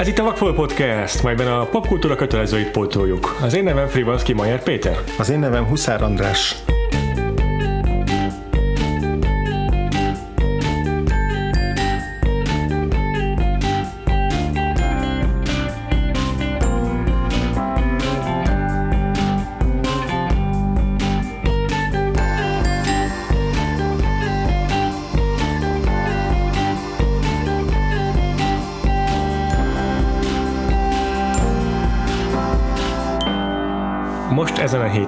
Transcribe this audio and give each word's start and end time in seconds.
Ez 0.00 0.08
itt 0.08 0.18
a 0.18 0.22
Vakfol 0.22 0.54
Podcast, 0.54 1.22
melyben 1.22 1.46
a 1.46 1.64
popkultúra 1.64 2.14
kötelezőit 2.14 2.70
pótoljuk. 2.70 3.36
Az 3.42 3.54
én 3.54 3.64
nevem 3.64 3.86
Frivalszki 3.86 4.32
Majer 4.32 4.62
Péter. 4.62 4.98
Az 5.18 5.30
én 5.30 5.38
nevem 5.38 5.64
Huszár 5.64 6.02
András. 6.02 6.56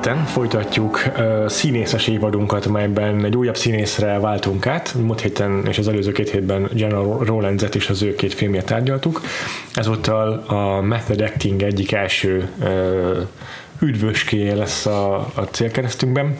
Héten 0.04 0.24
folytatjuk 0.24 1.02
uh, 1.18 1.48
színészes 1.48 2.06
évadunkat, 2.08 2.66
melyben 2.66 3.24
egy 3.24 3.36
újabb 3.36 3.56
színészre 3.56 4.18
váltunk 4.18 4.66
át. 4.66 4.94
Múlt 4.94 5.20
héten 5.20 5.66
és 5.68 5.78
az 5.78 5.88
előző 5.88 6.12
két 6.12 6.30
hétben 6.30 6.68
General 6.72 7.24
Rowlandset 7.24 7.74
is 7.74 7.88
az 7.88 8.02
ő 8.02 8.14
két 8.14 8.34
filmjét 8.34 8.64
tárgyaltuk. 8.64 9.20
Ezúttal 9.74 10.32
a 10.46 10.80
Method 10.80 11.20
Acting 11.20 11.62
egyik 11.62 11.92
első 11.92 12.48
uh, 12.60 13.26
üdvöskéje 13.80 14.54
lesz 14.54 14.86
a, 14.86 15.14
a 15.34 15.40
célkeresztünkben 15.50 16.36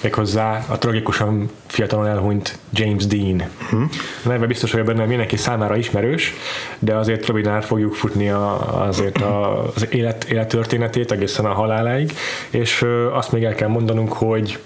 méghozzá 0.00 0.64
a 0.68 0.78
tragikusan 0.78 1.50
fiatalon 1.66 2.06
elhunyt 2.06 2.58
James 2.72 3.06
Dean. 3.06 3.42
Hm. 3.70 3.82
A 4.24 4.28
neve 4.28 4.46
biztos, 4.46 4.72
hogy 4.72 4.84
benne 4.84 5.04
mindenki 5.04 5.36
számára 5.36 5.76
ismerős, 5.76 6.34
de 6.78 6.94
azért 6.94 7.26
röviden 7.26 7.60
fogjuk 7.60 7.94
futni 7.94 8.30
a, 8.30 8.82
azért 8.86 9.18
a, 9.18 9.64
az 9.74 9.86
élet, 9.90 10.24
élettörténetét 10.24 11.12
egészen 11.12 11.44
a 11.44 11.52
haláláig, 11.52 12.12
és 12.50 12.84
azt 13.12 13.32
még 13.32 13.44
el 13.44 13.54
kell 13.54 13.68
mondanunk, 13.68 14.12
hogy 14.12 14.58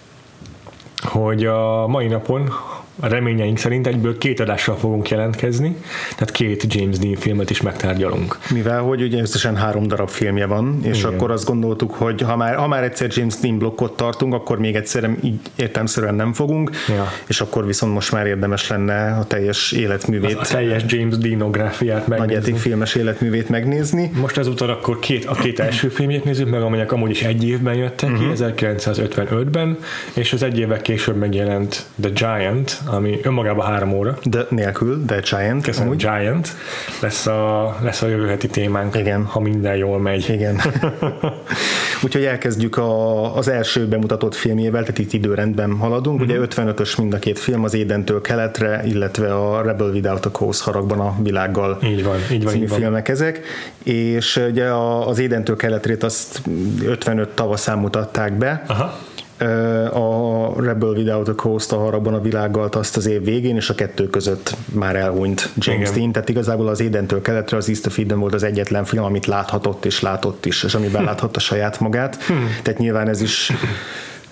hogy 1.05 1.47
a 1.47 1.87
mai 1.87 2.07
napon 2.07 2.53
a 3.01 3.07
reményeink 3.07 3.59
szerint 3.59 3.87
egyből 3.87 4.19
két 4.19 4.41
adással 4.41 4.77
fogunk 4.77 5.09
jelentkezni, 5.09 5.77
tehát 6.11 6.31
két 6.31 6.75
James 6.75 6.99
Dean 6.99 7.15
filmet 7.15 7.51
is 7.51 7.61
megtárgyalunk. 7.61 8.39
Mivel, 8.51 8.81
hogy 8.81 9.03
ugye 9.03 9.21
összesen 9.21 9.57
három 9.57 9.87
darab 9.87 10.09
filmje 10.09 10.47
van, 10.47 10.79
és 10.83 10.99
Igen. 10.99 11.13
akkor 11.13 11.31
azt 11.31 11.45
gondoltuk, 11.45 11.95
hogy 11.95 12.21
ha 12.21 12.37
már, 12.37 12.55
ha 12.55 12.67
már 12.67 12.83
egyszer 12.83 13.09
James 13.13 13.35
Dean 13.41 13.59
blokkot 13.59 13.97
tartunk, 13.97 14.35
akkor 14.35 14.59
még 14.59 14.75
egyszer 14.75 15.11
így 15.23 15.39
értelmszerűen 15.57 16.15
nem 16.15 16.33
fogunk, 16.33 16.71
ja. 16.89 17.13
és 17.27 17.41
akkor 17.41 17.67
viszont 17.67 17.93
most 17.93 18.13
már 18.13 18.27
érdemes 18.27 18.69
lenne 18.69 19.17
a 19.17 19.25
teljes 19.25 19.73
életművét. 19.73 20.37
Az 20.37 20.51
a 20.51 20.55
teljes 20.55 20.83
James 20.87 21.19
Deanográfiát 21.19 22.07
megnézni. 22.07 22.51
Nagy 22.51 22.61
filmes 22.61 22.95
életművét 22.95 23.49
megnézni. 23.49 24.11
Most 24.21 24.37
ezúttal 24.37 24.71
akkor 24.71 24.99
két, 24.99 25.25
a 25.25 25.35
két 25.35 25.61
első 25.61 25.89
filmjét 25.89 26.25
nézzük 26.25 26.51
meg, 26.51 26.63
amelyek 26.63 26.93
amúgy 26.93 27.11
is 27.11 27.23
egy 27.23 27.45
évben 27.49 27.75
jöttek 27.75 28.11
uh-huh. 28.11 28.55
ki, 28.55 28.65
1955-ben, 28.65 29.79
és 30.15 30.33
az 30.33 30.43
egy 30.43 30.59
évvel 30.59 30.81
később 30.81 31.17
megjelent 31.17 31.87
The 32.01 32.11
Giant, 32.11 32.83
ami 32.87 33.19
önmagában 33.23 33.67
három 33.67 33.93
óra. 33.93 34.19
De 34.23 34.47
nélkül, 34.49 35.05
de 35.07 35.21
Giant. 35.31 35.65
Köszönöm, 35.65 35.89
amúgy. 35.89 36.01
Giant. 36.01 36.49
Lesz 37.01 37.27
a, 37.27 37.77
lesz 37.83 38.03
a 38.03 38.09
jövő 38.09 38.27
heti 38.27 38.47
témánk, 38.47 38.97
Igen. 38.97 39.25
ha 39.25 39.41
minden 39.41 39.77
jól 39.77 39.99
megy. 39.99 40.31
Igen. 40.31 40.61
Úgyhogy 42.05 42.25
elkezdjük 42.25 42.77
a, 42.77 43.37
az 43.37 43.49
első 43.49 43.87
bemutatott 43.87 44.35
filmjével, 44.35 44.81
tehát 44.81 44.99
itt 44.99 45.13
időrendben 45.13 45.77
haladunk. 45.77 46.23
Mm-hmm. 46.23 46.43
Ugye 46.43 46.47
55-ös 46.47 46.93
mhm. 46.93 47.01
mind 47.01 47.15
a 47.15 47.19
két 47.19 47.39
film, 47.39 47.65
az 47.65 47.75
Édentől 47.75 48.21
keletre, 48.21 48.83
illetve 48.85 49.35
a 49.35 49.63
Rebel 49.63 49.87
Without 49.87 50.27
a 50.27 50.31
Cause 50.31 50.65
haragban 50.65 51.01
a 51.01 51.15
világgal 51.23 51.79
így 51.85 52.05
van, 52.05 52.17
így 52.33 52.43
van, 52.43 52.53
című 52.53 52.65
így 52.65 52.71
van. 52.71 52.79
filmek 52.79 53.09
ezek. 53.09 53.41
És 53.83 54.37
ugye 54.51 54.65
az 55.07 55.19
Édentől 55.19 55.57
keletrét 55.57 56.03
azt 56.03 56.41
55 56.85 57.29
tavaszán 57.29 57.79
mutatták 57.79 58.33
be. 58.33 58.63
Aha 58.67 58.99
a 59.93 60.53
Rebel 60.63 60.89
Without 60.89 61.29
a 61.29 61.35
Coast 61.35 61.73
a 61.73 61.79
harabban 61.79 62.15
a 62.15 62.21
világgal 62.21 62.69
azt 62.73 62.97
az 62.97 63.07
év 63.07 63.25
végén, 63.25 63.57
és 63.57 63.71
a 63.71 63.75
kettő 63.75 64.11
között 64.11 64.57
már 64.73 64.97
elhunyt 64.97 65.51
James 65.57 65.89
Igen. 65.89 65.99
Dean, 65.99 66.13
tehát 66.13 66.29
igazából 66.29 66.69
az 66.69 66.81
Édentől 66.81 67.23
keletre 67.23 67.57
az 67.57 67.69
East 67.69 67.87
of 67.87 67.99
Eden 67.99 68.19
volt 68.19 68.35
az 68.35 68.43
egyetlen 68.43 68.85
film, 68.85 69.05
amit 69.05 69.27
láthatott 69.27 69.85
és 69.85 70.01
látott 70.01 70.47
is, 70.47 70.63
és 70.63 70.75
amiben 70.75 71.05
láthatta 71.15 71.41
saját 71.41 71.81
magát, 71.81 72.25
hmm. 72.25 72.49
tehát 72.63 72.81
nyilván 72.81 73.09
ez 73.09 73.21
is 73.21 73.53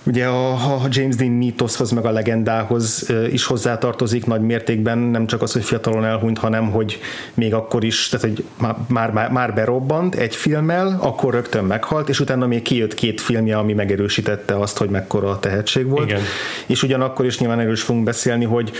Ugye 0.04 0.26
a, 0.26 0.52
a 0.52 0.80
James 0.90 1.16
Dean 1.16 1.30
mítoszhoz 1.30 1.90
meg 1.90 2.04
a 2.04 2.10
legendához 2.10 3.10
is 3.32 3.44
hozzátartozik 3.44 4.26
nagy 4.26 4.40
mértékben, 4.40 4.98
nem 4.98 5.26
csak 5.26 5.42
az, 5.42 5.52
hogy 5.52 5.64
fiatalon 5.64 6.04
elhunyt, 6.04 6.38
hanem 6.38 6.70
hogy 6.70 7.00
még 7.34 7.54
akkor 7.54 7.84
is, 7.84 8.08
tehát 8.08 8.26
hogy 8.26 8.44
már, 8.88 9.10
már, 9.10 9.30
már 9.30 9.54
berobbant 9.54 10.14
egy 10.14 10.36
filmmel, 10.36 10.98
akkor 11.00 11.34
rögtön 11.34 11.64
meghalt, 11.64 12.08
és 12.08 12.20
utána 12.20 12.46
még 12.46 12.62
kijött 12.62 12.94
két 12.94 13.20
filmje, 13.20 13.58
ami 13.58 13.72
megerősítette 13.72 14.58
azt, 14.58 14.78
hogy 14.78 14.88
mekkora 14.88 15.30
a 15.30 15.38
tehetség 15.38 15.86
volt. 15.86 16.08
Igen. 16.08 16.20
És 16.66 16.82
ugyanakkor 16.82 17.24
is 17.26 17.38
nyilván 17.38 17.60
erről 17.60 17.72
is 17.72 17.82
fogunk 17.82 18.04
beszélni, 18.04 18.44
hogy 18.44 18.70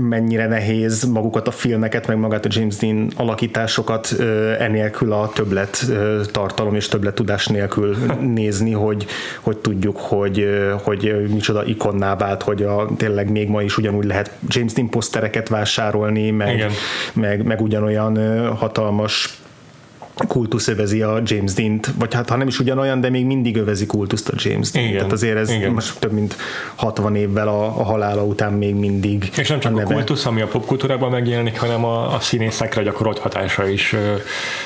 mennyire 0.00 0.46
nehéz 0.46 1.04
magukat 1.04 1.48
a 1.48 1.50
filmeket, 1.50 2.06
meg 2.06 2.18
magát 2.18 2.44
a 2.44 2.48
James 2.52 2.76
Dean 2.76 3.10
alakításokat 3.16 4.16
enélkül 4.58 5.12
a 5.12 5.30
többlet 5.34 5.86
tartalom 6.32 6.74
és 6.74 6.88
többlet 6.88 7.14
tudás 7.14 7.46
nélkül 7.46 7.96
nézni, 8.20 8.72
hogy, 8.72 9.06
hogy 9.40 9.56
tudjuk, 9.56 9.96
hogy 9.96 10.59
hogy 10.82 11.28
micsoda 11.28 11.64
ikonná 11.64 12.16
vált, 12.16 12.42
hogy 12.42 12.62
a, 12.62 12.88
tényleg 12.96 13.30
még 13.30 13.48
ma 13.48 13.62
is 13.62 13.76
ugyanúgy 13.76 14.04
lehet 14.04 14.30
James 14.48 14.72
Dean 14.72 14.88
posztereket 14.88 15.48
vásárolni, 15.48 16.30
meg, 16.30 16.70
meg, 17.12 17.44
meg 17.44 17.60
ugyanolyan 17.60 18.46
hatalmas 18.56 19.40
kultusz 20.26 20.68
övezi 20.68 21.02
a 21.02 21.20
James 21.24 21.52
Dean-t, 21.52 21.90
vagy 21.98 22.14
hát 22.14 22.28
ha 22.28 22.36
nem 22.36 22.46
is 22.46 22.58
ugyanolyan, 22.58 23.00
de 23.00 23.10
még 23.10 23.26
mindig 23.26 23.56
övezi 23.56 23.86
kultuszt 23.86 24.28
a 24.28 24.32
James 24.36 24.70
Dean. 24.70 24.84
Igen, 24.84 24.96
Tehát 24.96 25.12
azért 25.12 25.36
ez 25.36 25.50
igen. 25.50 25.72
most 25.72 25.98
több 25.98 26.12
mint 26.12 26.36
60 26.74 27.16
évvel 27.16 27.48
a, 27.48 27.64
a 27.64 27.84
halála 27.84 28.24
után 28.24 28.52
még 28.52 28.74
mindig. 28.74 29.30
És 29.36 29.48
nem 29.48 29.60
csak 29.60 29.78
a, 29.78 29.80
a 29.80 29.84
kultusz, 29.84 30.26
ami 30.26 30.40
a 30.40 30.46
popkultúrában 30.46 31.10
megjelenik, 31.10 31.58
hanem 31.58 31.84
a, 31.84 32.14
a 32.14 32.20
színészekre 32.20 32.82
gyakorolt 32.82 33.18
hatása 33.18 33.68
is 33.68 33.94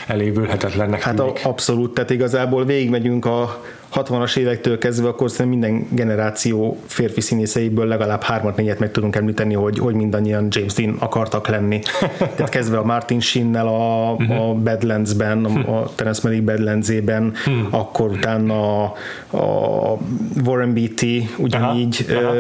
elévülhetetlennek 0.07 1.03
Hát 1.03 1.21
a, 1.21 1.33
abszolút, 1.43 1.95
tehát 1.95 2.11
igazából 2.11 2.65
végigmegyünk 2.65 3.25
a 3.25 3.63
60-as 3.95 4.37
évektől 4.37 4.79
kezdve, 4.79 5.09
akkor 5.09 5.31
szerintem 5.31 5.61
minden 5.61 5.87
generáció 5.91 6.79
férfi 6.87 7.21
színészeiből 7.21 7.87
legalább 7.87 8.23
hármat, 8.23 8.57
négyet 8.57 8.79
meg 8.79 8.91
tudunk 8.91 9.17
említeni, 9.17 9.55
hogy, 9.55 9.79
hogy 9.79 9.95
mindannyian 9.95 10.47
James 10.51 10.73
Dean 10.75 10.97
akartak 10.99 11.49
lenni. 11.49 11.81
Tehát 12.37 12.49
kezdve 12.49 12.79
a 12.79 12.85
Martin 12.85 13.21
Sheen-nel 13.21 13.67
a, 13.67 14.11
a 14.11 14.15
mhm. 14.15 14.63
Badlands-ben, 14.63 15.45
a 15.45 15.85
Terence 15.95 16.21
Malick 16.25 16.45
Badlands-ében, 16.45 17.33
hmm. 17.45 17.69
akkor 17.71 18.11
utána 18.11 18.83
a, 18.83 18.95
a 19.31 19.99
Warren 20.45 20.75
Beatty 20.75 21.29
ugyanígy 21.39 22.07
aha, 22.09 22.21
aha. 22.21 22.35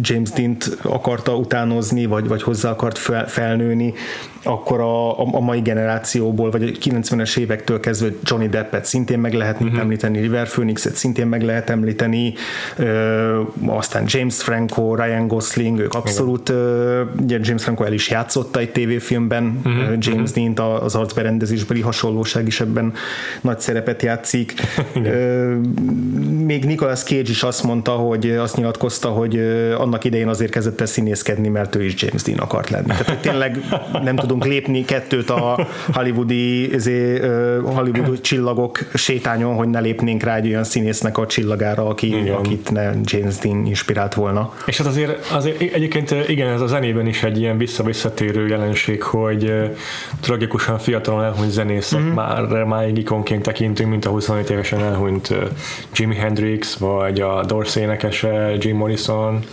James 0.00 0.30
Dean-t 0.30 0.78
akarta 0.82 1.36
utánozni, 1.36 2.06
vagy, 2.06 2.28
vagy 2.28 2.42
hozzá 2.42 2.70
akart 2.70 2.98
fel, 2.98 3.28
felnőni 3.28 3.94
akkor 4.46 4.80
a, 4.80 5.18
a 5.18 5.40
mai 5.40 5.60
generációból, 5.60 6.50
vagy 6.50 6.62
a 6.62 6.66
90-es 6.66 7.38
évektől 7.38 7.80
kezdve 7.80 8.08
Johnny 8.22 8.48
Deppet 8.48 8.84
szintén 8.84 9.18
meg 9.18 9.32
lehet 9.32 9.60
uh-huh. 9.60 9.78
említeni, 9.78 10.20
River 10.20 10.46
Phoenixet 10.76 10.94
szintén 10.94 11.26
meg 11.26 11.42
lehet 11.42 11.70
említeni, 11.70 12.34
ö, 12.76 13.40
aztán 13.66 14.04
James 14.06 14.42
Franco, 14.42 14.94
Ryan 14.94 15.26
Gosling, 15.26 15.78
ők 15.78 15.94
abszolút, 15.94 16.48
ö, 16.48 17.02
ugye 17.22 17.38
James 17.42 17.62
Franco 17.62 17.84
el 17.84 17.92
is 17.92 18.10
játszotta 18.10 18.58
egy 18.58 18.72
tévéfilmben, 18.72 19.60
uh-huh. 19.64 19.96
James 19.98 20.30
uh-huh. 20.30 20.54
Dean 20.54 20.72
az 20.82 20.94
arcberendezésbeli 20.94 21.80
hasonlóság 21.80 22.46
is 22.46 22.60
ebben 22.60 22.92
nagy 23.40 23.60
szerepet 23.60 24.02
játszik. 24.02 24.54
ö, 25.04 25.54
még 26.44 26.64
Nicolas 26.64 27.02
Cage 27.02 27.30
is 27.30 27.42
azt 27.42 27.62
mondta, 27.62 27.90
hogy 27.90 28.30
azt 28.30 28.56
nyilatkozta, 28.56 29.08
hogy 29.08 29.38
annak 29.78 30.04
idején 30.04 30.28
azért 30.28 30.50
kezdett 30.50 30.80
el 30.80 30.86
színészkedni, 30.86 31.48
mert 31.48 31.74
ő 31.74 31.84
is 31.84 32.02
James 32.02 32.22
Dean 32.22 32.38
akart 32.38 32.70
lenni. 32.70 32.86
Tehát 32.86 33.18
tényleg 33.20 33.58
nem 34.02 34.16
tudunk 34.16 34.44
lépni 34.44 34.84
kettőt 34.84 35.30
a 35.30 35.66
hollywoodi, 35.92 36.74
ezé, 36.74 37.18
hollywoodi 37.64 38.20
csillagok 38.20 38.78
sétányon, 38.94 39.54
hogy 39.54 39.68
ne 39.68 39.80
lépnénk 39.80 40.22
rá 40.22 40.36
egy 40.36 40.46
olyan 40.46 40.64
színésznek 40.66 41.18
a 41.18 41.26
csillagára, 41.26 41.86
aki, 41.86 42.06
igen. 42.06 42.34
akit 42.34 42.70
ne 42.70 42.90
James 43.02 43.36
Dean 43.36 43.66
inspirált 43.66 44.14
volna. 44.14 44.52
És 44.66 44.78
hát 44.78 44.86
azért, 44.86 45.30
azért 45.30 45.60
egyébként 45.60 46.14
igen, 46.28 46.48
ez 46.48 46.60
a 46.60 46.66
zenében 46.66 47.06
is 47.06 47.22
egy 47.22 47.38
ilyen 47.38 47.58
visszavisszatérő 47.58 48.46
jelenség, 48.46 49.02
hogy 49.02 49.52
tragikusan 50.20 50.78
fiatalon 50.78 51.24
elhunyt 51.24 51.50
zenészek 51.50 52.00
mm-hmm. 52.00 52.12
már 52.12 52.64
máig 52.64 52.98
ikonként 52.98 53.42
tekintünk, 53.42 53.90
mint 53.90 54.04
a 54.04 54.10
25 54.10 54.50
évesen 54.50 54.80
elhunyt 54.80 55.34
Jimi 55.94 56.14
Hendrix, 56.14 56.76
vagy 56.76 57.20
a 57.20 57.44
Dorsey 57.44 57.82
énekese, 57.82 58.56
Jim 58.58 58.76
Morrison, 58.76 59.44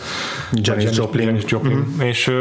Janis 0.51 0.98
Joplin, 0.98 1.25
Janis 1.25 1.44
Joplin. 1.48 1.75
Mm-hmm. 1.77 2.01
És, 2.01 2.31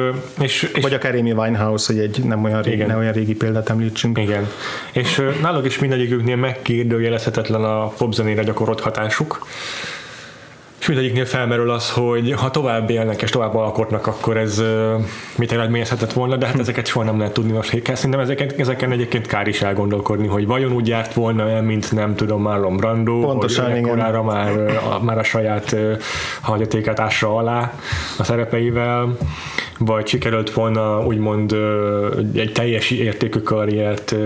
és, 0.40 0.70
és, 0.74 0.82
vagy 0.82 0.94
akár 0.94 1.14
Amy 1.14 1.32
Winehouse, 1.32 1.92
hogy 1.92 2.02
egy 2.02 2.24
nem 2.24 2.44
olyan, 2.44 2.62
régi, 2.62 2.82
nem 2.82 2.98
olyan 2.98 3.12
régi 3.12 3.34
példát 3.34 3.70
említsünk. 3.70 4.18
Igen. 4.18 4.48
És 4.92 5.22
náluk 5.42 5.66
is 5.66 5.78
mindegyiküknél 5.78 6.36
megkérdőjelezhetetlen 6.36 7.64
a 7.64 7.86
popzenére 7.86 8.42
gyakorolt 8.42 8.61
hatásuk. 8.80 9.46
és 10.80 10.86
mindegyiknél 10.86 11.24
felmerül 11.24 11.70
az, 11.70 11.90
hogy 11.90 12.32
ha 12.32 12.50
tovább 12.50 12.90
élnek 12.90 13.22
és 13.22 13.30
tovább 13.30 13.54
alkotnak, 13.54 14.06
akkor 14.06 14.36
ez 14.36 14.62
mit 15.36 15.52
eredményezhetett 15.52 16.12
volna, 16.12 16.36
de 16.36 16.46
hát 16.46 16.58
ezeket 16.58 16.86
soha 16.86 17.04
nem 17.04 17.18
lehet 17.18 17.32
tudni 17.32 17.52
most. 17.52 17.82
Szerintem 17.94 18.20
ezeken, 18.20 18.50
ezeken 18.56 18.92
egyébként 18.92 19.26
kár 19.26 19.48
is 19.48 19.62
elgondolkodni, 19.62 20.26
hogy 20.26 20.46
vajon 20.46 20.72
úgy 20.72 20.88
járt 20.88 21.14
volna 21.14 21.50
el, 21.50 21.62
mint 21.62 21.92
nem 21.92 22.14
tudom, 22.14 22.42
Marlon 22.42 22.76
Brando, 22.76 23.20
Pontosan, 23.20 23.70
hogy 23.70 23.76
igen. 23.76 24.24
már, 24.24 24.58
a, 24.90 25.02
már 25.02 25.18
a 25.18 25.22
saját 25.22 25.76
hagyatékát 26.40 27.00
ássa 27.00 27.36
alá 27.36 27.72
a 28.18 28.24
szerepeivel, 28.24 29.16
vagy 29.84 30.06
sikerült 30.06 30.50
volna 30.50 31.04
úgymond 31.06 31.56
egy 32.34 32.52
teljes 32.52 32.90
értékű 32.90 33.38
karriert 33.38 34.16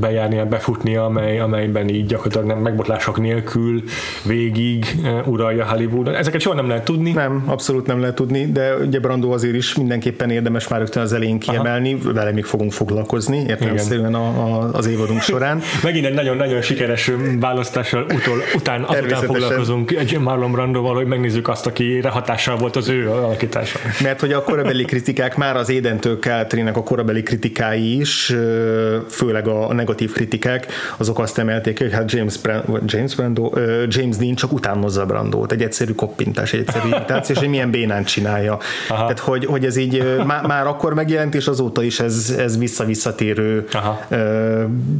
bejárnia, 0.00 0.46
befutnia, 0.46 1.04
amely, 1.04 1.40
amelyben 1.40 1.88
így 1.88 2.06
gyakorlatilag 2.06 2.62
megbotlások 2.62 3.20
nélkül 3.20 3.82
végig 4.24 4.86
uralja 5.24 5.66
Hollywoodot. 5.66 6.14
Ezeket 6.14 6.40
soha 6.40 6.56
nem 6.56 6.68
lehet 6.68 6.84
tudni. 6.84 7.12
Nem, 7.12 7.42
abszolút 7.46 7.86
nem 7.86 8.00
lehet 8.00 8.14
tudni, 8.14 8.52
de 8.52 8.76
ugye 8.76 9.00
Brando 9.00 9.30
azért 9.30 9.54
is 9.54 9.74
mindenképpen 9.74 10.30
érdemes 10.30 10.68
már 10.68 10.80
rögtön 10.80 11.02
az 11.02 11.12
elején 11.12 11.38
kiemelni, 11.38 11.92
Aha. 12.02 12.12
vele 12.12 12.32
még 12.32 12.44
fogunk 12.44 12.72
foglalkozni 12.72 13.44
értelemszerűen 13.48 14.14
a, 14.14 14.26
a, 14.26 14.70
az 14.72 14.86
évadunk 14.86 15.20
során. 15.20 15.60
Megint 15.82 16.06
egy 16.06 16.14
nagyon-nagyon 16.14 16.60
sikeres 16.60 17.10
választással 17.40 18.02
utol, 18.02 18.38
után, 18.54 18.82
azután 18.82 19.22
foglalkozunk 19.22 19.94
Marlon 20.20 20.52
Brandoval, 20.52 20.94
hogy 20.94 21.06
megnézzük 21.06 21.48
azt, 21.48 21.66
aki 21.66 22.00
hatással 22.00 22.56
volt 22.56 22.76
az 22.76 22.88
ő 22.88 23.10
alakítása. 23.10 23.78
Mert 24.02 24.20
hogy 24.20 24.32
a 24.32 24.42
korabeli 24.42 24.84
kritikák, 25.02 25.36
már 25.36 25.56
az 25.56 25.68
Édentől 25.68 26.18
Keltrének 26.18 26.76
a 26.76 26.82
korabeli 26.82 27.22
kritikái 27.22 27.98
is, 27.98 28.34
főleg 29.08 29.48
a 29.48 29.72
negatív 29.72 30.12
kritikák, 30.12 30.66
azok 30.96 31.18
azt 31.18 31.38
emelték, 31.38 31.78
hogy 31.78 31.92
hát 31.92 32.12
James, 32.12 32.38
Brando, 32.38 32.78
James, 32.84 33.14
Brando, 33.14 33.50
James 33.88 34.16
Dean 34.16 34.34
csak 34.34 34.52
utánozza 34.52 35.06
Brandót, 35.06 35.52
egy 35.52 35.62
egyszerű 35.62 35.92
koppintás, 35.92 36.52
egy 36.52 36.60
egyszerű 36.60 36.88
imitáció, 36.88 37.34
és 37.34 37.40
hogy 37.40 37.50
milyen 37.50 37.70
bénán 37.70 38.04
csinálja. 38.04 38.58
Aha. 38.88 39.00
Tehát, 39.00 39.18
hogy, 39.18 39.44
hogy 39.44 39.64
ez 39.64 39.76
így 39.76 40.14
má, 40.26 40.40
már 40.40 40.66
akkor 40.66 40.94
megjelent, 40.94 41.34
és 41.34 41.46
azóta 41.46 41.82
is 41.82 42.00
ez, 42.00 42.34
ez 42.38 42.58
vissza-visszatérő 42.58 43.66
Aha. 43.72 44.06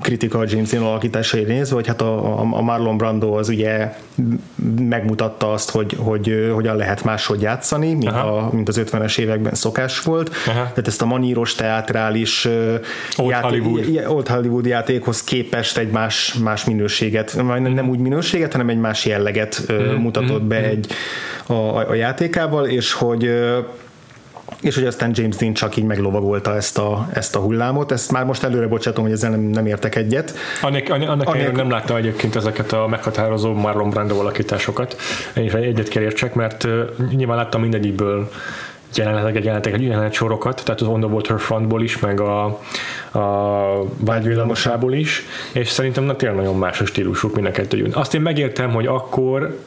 kritika 0.00 0.38
a 0.38 0.44
James 0.48 0.70
Dean 0.70 0.84
alakításai 0.84 1.42
nézve, 1.42 1.74
hogy 1.74 1.86
hát 1.86 2.00
a, 2.00 2.40
a 2.40 2.62
Marlon 2.62 2.96
Brando 2.96 3.32
az 3.32 3.48
ugye 3.48 3.94
megmutatta 4.78 5.52
azt, 5.52 5.70
hogy, 5.70 5.96
hogy 5.98 6.50
hogyan 6.54 6.76
lehet 6.76 7.04
máshogy 7.04 7.40
játszani, 7.40 7.94
mint, 7.94 8.12
a, 8.12 8.48
mint 8.52 8.68
az 8.68 8.80
50-es 8.84 9.18
években 9.18 9.54
szokás 9.54 9.77
volt. 10.02 10.30
Aha. 10.46 10.62
Tehát 10.62 10.86
ezt 10.86 11.02
a 11.02 11.06
maníros 11.06 11.54
teátrális 11.54 12.44
Old, 13.16 13.30
játék, 13.30 13.62
Hollywood. 13.62 14.06
Old 14.06 14.28
Hollywood 14.28 14.66
játékhoz 14.66 15.24
képest 15.24 15.78
egy 15.78 15.90
más, 15.90 16.34
más 16.34 16.64
minőséget, 16.64 17.34
nem, 17.36 17.62
nem 17.62 17.88
úgy 17.88 17.98
minőséget, 17.98 18.52
hanem 18.52 18.68
egy 18.68 18.78
más 18.78 19.04
jelleget 19.04 19.62
mm-hmm. 19.72 19.94
mutatott 19.94 20.42
be 20.42 20.58
mm-hmm. 20.58 20.68
egy, 20.68 20.92
a, 21.46 21.76
a 21.76 21.94
játékával, 21.94 22.66
és 22.66 22.92
hogy 22.92 23.30
és 24.60 24.74
hogy 24.74 24.86
aztán 24.86 25.10
James 25.14 25.36
Dean 25.36 25.52
csak 25.52 25.76
így 25.76 25.84
meglovagolta 25.84 26.54
ezt 26.54 26.78
a, 26.78 27.08
ezt 27.12 27.36
a 27.36 27.38
hullámot. 27.38 27.92
Ezt 27.92 28.12
már 28.12 28.24
most 28.24 28.42
előre 28.42 28.66
bocsátom, 28.66 29.04
hogy 29.04 29.12
ezzel 29.12 29.30
nem, 29.30 29.40
nem 29.40 29.66
értek 29.66 29.96
egyet. 29.96 30.34
Annak, 30.62 30.88
annak 30.88 31.28
Annak 31.28 31.56
nem 31.56 31.70
látta 31.70 31.96
egyébként 31.96 32.36
ezeket 32.36 32.72
a 32.72 32.86
meghatározó 32.86 33.54
Marlon 33.54 33.90
Brando 33.90 34.18
alakításokat. 34.20 34.96
Én 35.36 35.44
is 35.44 35.52
egyet 35.52 35.88
kell 35.88 36.02
értsek, 36.02 36.34
mert 36.34 36.68
nyilván 37.16 37.36
láttam 37.36 37.60
mindegyikből 37.60 38.30
jeleneteket, 38.98 39.44
jelenetek, 39.44 39.80
jelenet 39.80 40.12
sorokat, 40.12 40.62
tehát 40.64 40.80
az 40.80 40.86
On 40.86 41.00
the 41.00 41.08
Waterfrontból 41.08 41.82
is, 41.82 41.98
meg 41.98 42.20
a, 42.20 42.44
a 43.12 43.84
vágyvillamosából 43.98 44.92
is, 44.92 45.22
és 45.52 45.68
szerintem 45.68 46.04
na, 46.04 46.16
tényleg 46.16 46.38
nagyon 46.38 46.56
más 46.56 46.80
a 46.80 46.86
stílusuk 46.86 47.34
mind 47.34 47.46
a 47.46 47.50
kettő. 47.50 47.90
Azt 47.92 48.14
én 48.14 48.20
megértem, 48.20 48.70
hogy 48.70 48.86
akkor 48.86 49.58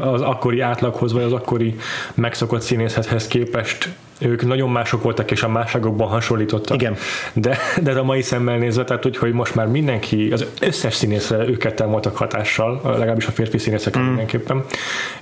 az 0.00 0.20
akkori 0.20 0.60
átlaghoz, 0.60 1.12
vagy 1.12 1.22
az 1.22 1.32
akkori 1.32 1.76
megszokott 2.14 2.60
színészethez 2.60 3.26
képest 3.26 3.88
ők 4.18 4.46
nagyon 4.46 4.70
mások 4.70 5.02
voltak, 5.02 5.30
és 5.30 5.42
a 5.42 5.48
másságokban 5.48 6.08
hasonlítottak. 6.08 6.76
Igen. 6.76 6.96
De, 7.32 7.58
de 7.82 7.92
a 7.92 8.02
mai 8.02 8.22
szemmel 8.22 8.58
nézve, 8.58 8.84
tehát 8.84 9.06
úgy, 9.06 9.16
hogy 9.16 9.32
most 9.32 9.54
már 9.54 9.66
mindenki, 9.66 10.28
az 10.32 10.44
összes 10.60 10.94
színészre 10.94 11.48
őket 11.48 11.78
voltak 11.78 12.16
hatással, 12.16 12.80
legalábbis 12.84 13.26
a 13.26 13.30
férfi 13.30 13.58
színészek 13.58 13.98
mm. 13.98 14.02
mindenképpen. 14.02 14.64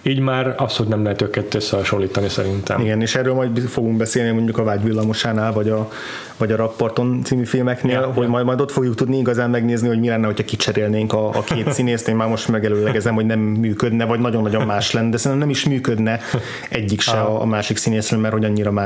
Így 0.02 0.18
már 0.18 0.54
abszolút 0.56 0.92
nem 0.92 1.02
lehet 1.02 1.22
őket 1.22 1.54
összehasonlítani 1.54 2.28
szerintem. 2.28 2.80
Igen, 2.80 3.00
és 3.00 3.14
erről 3.14 3.34
majd 3.34 3.58
fogunk 3.58 3.96
beszélni 3.96 4.30
mondjuk 4.30 4.58
a 4.58 4.64
Vágyvillamosánál, 4.64 5.52
vagy 5.52 5.68
a, 5.68 5.90
vagy 6.36 6.52
a 6.52 6.56
Rapporton 6.56 7.20
című 7.24 7.44
filmeknél, 7.44 8.00
ja, 8.00 8.06
hogy 8.06 8.22
ja. 8.24 8.28
majd, 8.28 8.44
majd 8.44 8.60
ott 8.60 8.70
fogjuk 8.70 8.94
tudni 8.94 9.18
igazán 9.18 9.50
megnézni, 9.50 9.88
hogy 9.88 10.00
mi 10.00 10.08
lenne, 10.08 10.26
hogyha 10.26 10.44
kicserélnénk 10.44 11.12
a, 11.12 11.28
a 11.28 11.42
két 11.42 11.72
színészt. 11.76 12.08
Én 12.08 12.16
már 12.16 12.28
most 12.28 12.48
megelőlegezem, 12.48 13.14
hogy 13.14 13.26
nem 13.26 13.38
működne, 13.38 14.04
vagy 14.04 14.20
nagyon-nagyon 14.20 14.66
más 14.66 14.92
lenne, 14.92 15.10
de 15.10 15.16
szerintem 15.16 15.40
nem 15.40 15.50
is 15.50 15.64
működne 15.64 16.20
egyik 16.68 17.00
se 17.00 17.20
a, 17.20 17.40
a 17.40 17.44
másik 17.44 17.76
színészről, 17.76 18.20
mert 18.20 18.32
hogy 18.32 18.44
annyira 18.44 18.70
más, 18.70 18.81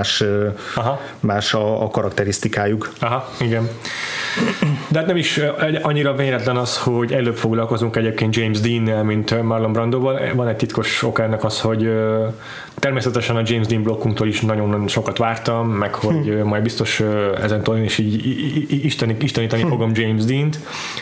Aha. 0.74 1.00
más 1.20 1.54
a, 1.54 1.82
a 1.82 1.88
karakterisztikájuk. 1.88 2.92
Aha, 3.00 3.28
igen. 3.40 3.68
De 4.88 4.98
hát 4.98 5.06
nem 5.06 5.16
is 5.16 5.40
annyira 5.82 6.14
véletlen 6.14 6.56
az, 6.56 6.78
hogy 6.78 7.12
előbb 7.12 7.36
foglalkozunk 7.36 7.96
egyébként 7.96 8.36
James 8.36 8.60
Dean-nel, 8.60 9.02
mint 9.02 9.42
Marlon 9.42 9.72
Brandoval. 9.72 10.20
Van 10.34 10.48
egy 10.48 10.56
titkos 10.56 11.02
ok 11.02 11.18
ennek 11.18 11.44
az, 11.44 11.60
hogy 11.60 11.92
természetesen 12.78 13.36
a 13.36 13.42
James 13.44 13.66
Dean 13.66 13.82
blokkunktól 13.82 14.28
is 14.28 14.40
nagyon 14.40 14.88
sokat 14.88 15.18
vártam, 15.18 15.68
meg 15.68 15.94
hogy 15.94 16.24
hm. 16.24 16.46
majd 16.46 16.62
biztos 16.62 17.02
ezentől 17.42 17.76
én 17.76 17.84
is 17.84 17.98
így 17.98 18.84
isteni, 18.84 19.16
isteníteni 19.20 19.62
hm. 19.62 19.68
fogom 19.68 19.90
James 19.94 20.24
Dean-t, 20.24 20.58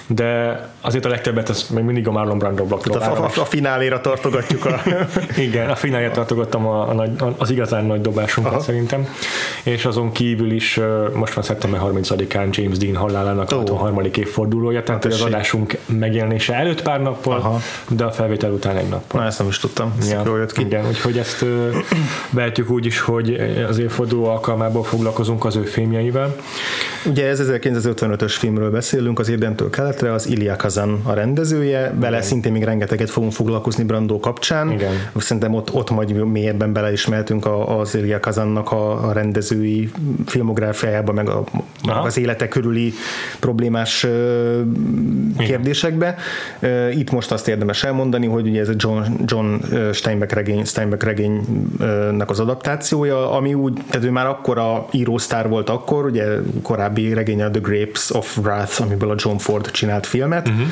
de 0.07 0.61
azért 0.81 1.05
a 1.05 1.09
legtöbbet 1.09 1.49
ez 1.49 1.67
még 1.71 1.85
mindig 1.85 2.09
a 2.09 2.11
Marlon 2.11 2.39
Brando 2.39 2.65
blokktól 2.65 2.97
a, 2.97 3.25
a, 3.25 3.31
a 3.41 3.45
fináléra 3.45 4.01
tartogatjuk 4.01 4.65
a... 4.65 4.83
Igen, 5.37 5.71
a 5.71 5.75
fináléra 5.75 6.11
tartogattam 6.11 6.67
a, 6.67 6.89
a, 6.89 7.03
a, 7.03 7.35
az 7.39 7.51
igazán 7.51 7.85
nagy 7.85 8.01
dobásunkat 8.01 8.53
Aha. 8.53 8.63
szerintem, 8.63 9.09
és 9.63 9.85
azon 9.85 10.13
kívül 10.13 10.53
is 10.53 10.81
most 11.13 11.33
van 11.33 11.45
szeptember 11.45 11.81
30-án 11.85 12.51
James 12.51 12.79
Dean 12.79 12.97
halálának 12.97 13.51
a 13.51 13.57
63. 13.57 14.01
évfordulója, 14.15 14.83
tehát 14.83 15.05
hát 15.05 15.13
az 15.13 15.21
adásunk 15.21 15.79
megjelenése 15.87 16.55
előtt 16.55 16.83
pár 16.83 17.03
nappal, 17.03 17.39
Aha. 17.39 17.61
de 17.89 18.05
a 18.05 18.11
felvétel 18.11 18.51
után 18.51 18.77
egy 18.77 18.89
nappal. 18.89 19.21
Na, 19.21 19.27
ezt 19.27 19.39
nem 19.39 19.49
is 19.49 19.59
tudtam, 19.59 19.95
ez 19.99 20.11
ja. 20.11 20.23
jól 20.25 20.39
jött 20.39 20.53
ki. 20.53 20.61
Igen, 20.61 20.87
úgyhogy 20.87 21.19
ezt 21.19 21.45
behetjük 22.31 22.71
úgy 22.71 22.87
is, 22.87 23.01
hogy 23.01 23.35
az 23.69 23.79
évforduló 23.79 24.25
alkalmából 24.25 24.85
foglalkozunk 24.85 25.45
az 25.45 25.57
ő 25.57 25.63
filmjeivel. 25.63 26.37
Ugye 27.07 27.29
ez 27.29 27.43
1955-ös 27.43 28.35
filmről 28.39 28.71
beszélünk, 28.71 29.19
az 29.19 29.29
Érdentől 29.29 29.71
keletre, 29.71 30.13
az 30.13 30.27
Ilya 30.27 30.57
Kazan 30.57 31.01
a 31.03 31.13
rendezője, 31.13 31.95
bele 32.01 32.17
Igen. 32.17 32.23
szintén 32.23 32.53
még 32.53 32.65
rengeteget 32.65 33.11
fogunk 33.11 33.33
foglalkozni 33.33 33.85
Brandó 33.85 34.21
kapcsán. 34.21 34.71
Igen. 34.71 34.93
Szerintem 35.17 35.55
ott, 35.55 35.73
ott 35.73 35.91
majd 35.91 36.13
mélyebben 36.13 36.73
beleismertünk 36.73 37.47
az 37.67 37.95
Ilya 37.95 38.21
Kazannak 38.21 38.73
a, 38.73 39.09
a 39.09 39.13
rendezői 39.13 39.91
filmográfiájába, 40.27 41.13
meg 41.13 41.29
a, 41.29 41.45
az 41.83 42.19
élete 42.19 42.49
körüli 42.49 42.93
problémás 43.41 44.03
Igen. 44.03 45.47
kérdésekbe. 45.47 46.15
Itt 46.91 47.11
most 47.11 47.33
azt 47.33 47.49
érdemes 47.49 47.85
elmondani, 47.85 48.27
hogy 48.27 48.47
ugye 48.47 48.61
ez 48.61 48.69
a 48.69 48.75
John, 48.77 49.03
John 49.25 49.55
Steinbeck 49.93 50.33
regény, 50.33 50.65
Steinbeck 50.65 51.03
regénynek 51.03 52.31
az 52.31 52.41
adaptációja, 52.41 53.31
ami 53.31 53.55
úgy, 53.55 53.73
tehát 53.91 54.07
ő 54.07 54.11
már 54.11 54.27
akkor 54.27 54.59
a 54.59 54.87
írósztár 54.91 55.49
volt 55.49 55.71
akkor, 55.71 56.05
ugye 56.05 56.25
korábbi 56.95 57.15
regénye 57.15 57.51
The 57.51 57.61
Grapes 57.61 58.11
of 58.11 58.37
Wrath, 58.37 58.83
amiből 58.83 59.11
a 59.11 59.15
John 59.17 59.37
Ford 59.37 59.71
csinált 59.71 60.07
filmet, 60.07 60.49
uh-huh 60.49 60.67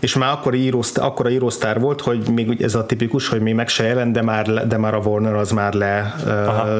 és 0.00 0.14
már 0.14 0.32
akkor, 0.32 0.54
írósztár, 0.54 1.06
akkor 1.06 1.26
a 1.26 1.30
írósztár 1.30 1.80
volt, 1.80 2.00
hogy 2.00 2.28
még 2.28 2.62
ez 2.62 2.74
a 2.74 2.86
tipikus, 2.86 3.28
hogy 3.28 3.40
még 3.40 3.54
meg 3.54 3.68
se 3.68 3.84
jelent, 3.84 4.12
de 4.12 4.22
már, 4.22 4.66
de 4.66 4.76
már 4.76 4.94
a 4.94 4.98
Warner 4.98 5.34
az 5.34 5.50
már 5.50 5.72
le, 5.72 6.14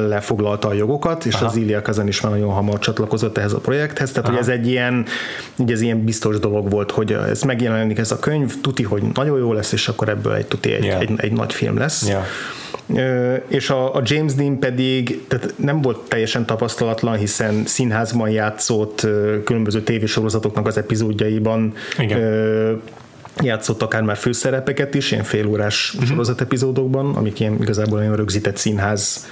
lefoglalta 0.07 0.67
a 0.67 0.73
jogokat, 0.73 1.25
és 1.25 1.33
Aha. 1.33 1.45
az 1.45 1.55
Ilya 1.55 1.81
Kazan 1.81 2.07
is 2.07 2.21
már 2.21 2.31
nagyon 2.31 2.51
hamar 2.51 2.79
csatlakozott 2.79 3.37
ehhez 3.37 3.53
a 3.53 3.57
projekthez, 3.57 4.11
tehát 4.11 4.29
Aha. 4.29 4.37
hogy 4.37 4.47
ez 4.47 4.53
egy 4.59 4.67
ilyen, 4.67 5.05
ugye 5.57 5.73
ez 5.73 5.81
ilyen 5.81 6.03
biztos 6.03 6.39
dolog 6.39 6.69
volt, 6.69 6.91
hogy 6.91 7.11
ez 7.11 7.41
megjelenik 7.41 7.97
ez 7.97 8.11
a 8.11 8.19
könyv, 8.19 8.61
tuti, 8.61 8.83
hogy 8.83 9.03
nagyon 9.13 9.37
jó 9.39 9.53
lesz, 9.53 9.71
és 9.71 9.87
akkor 9.87 10.09
ebből 10.09 10.33
egy 10.33 10.45
tuti 10.45 10.73
egy, 10.73 10.83
yeah. 10.83 11.01
egy, 11.01 11.11
egy 11.17 11.31
nagy 11.31 11.53
film 11.53 11.77
lesz. 11.77 12.07
Yeah 12.07 12.23
és 13.47 13.69
a, 13.69 13.95
a 13.95 14.01
James 14.03 14.33
Dean 14.33 14.59
pedig 14.59 15.27
tehát 15.27 15.53
nem 15.55 15.81
volt 15.81 15.97
teljesen 15.97 16.45
tapasztalatlan, 16.45 17.17
hiszen 17.17 17.65
színházban 17.65 18.29
játszott 18.29 19.07
különböző 19.43 19.81
tévésorozatoknak 19.81 20.67
az 20.67 20.77
epizódjaiban 20.77 21.73
Igen 21.99 22.81
játszott 23.41 23.81
akár 23.81 24.01
már 24.01 24.17
főszerepeket 24.17 24.93
is, 24.93 25.11
ilyen 25.11 25.23
félórás 25.23 25.91
uh-huh. 25.93 26.09
sorozat 26.09 26.41
epizódokban, 26.41 27.15
amik 27.15 27.39
ilyen 27.39 27.57
igazából 27.61 27.97
olyan 27.99 28.15
rögzített 28.15 28.57
színház 28.57 29.27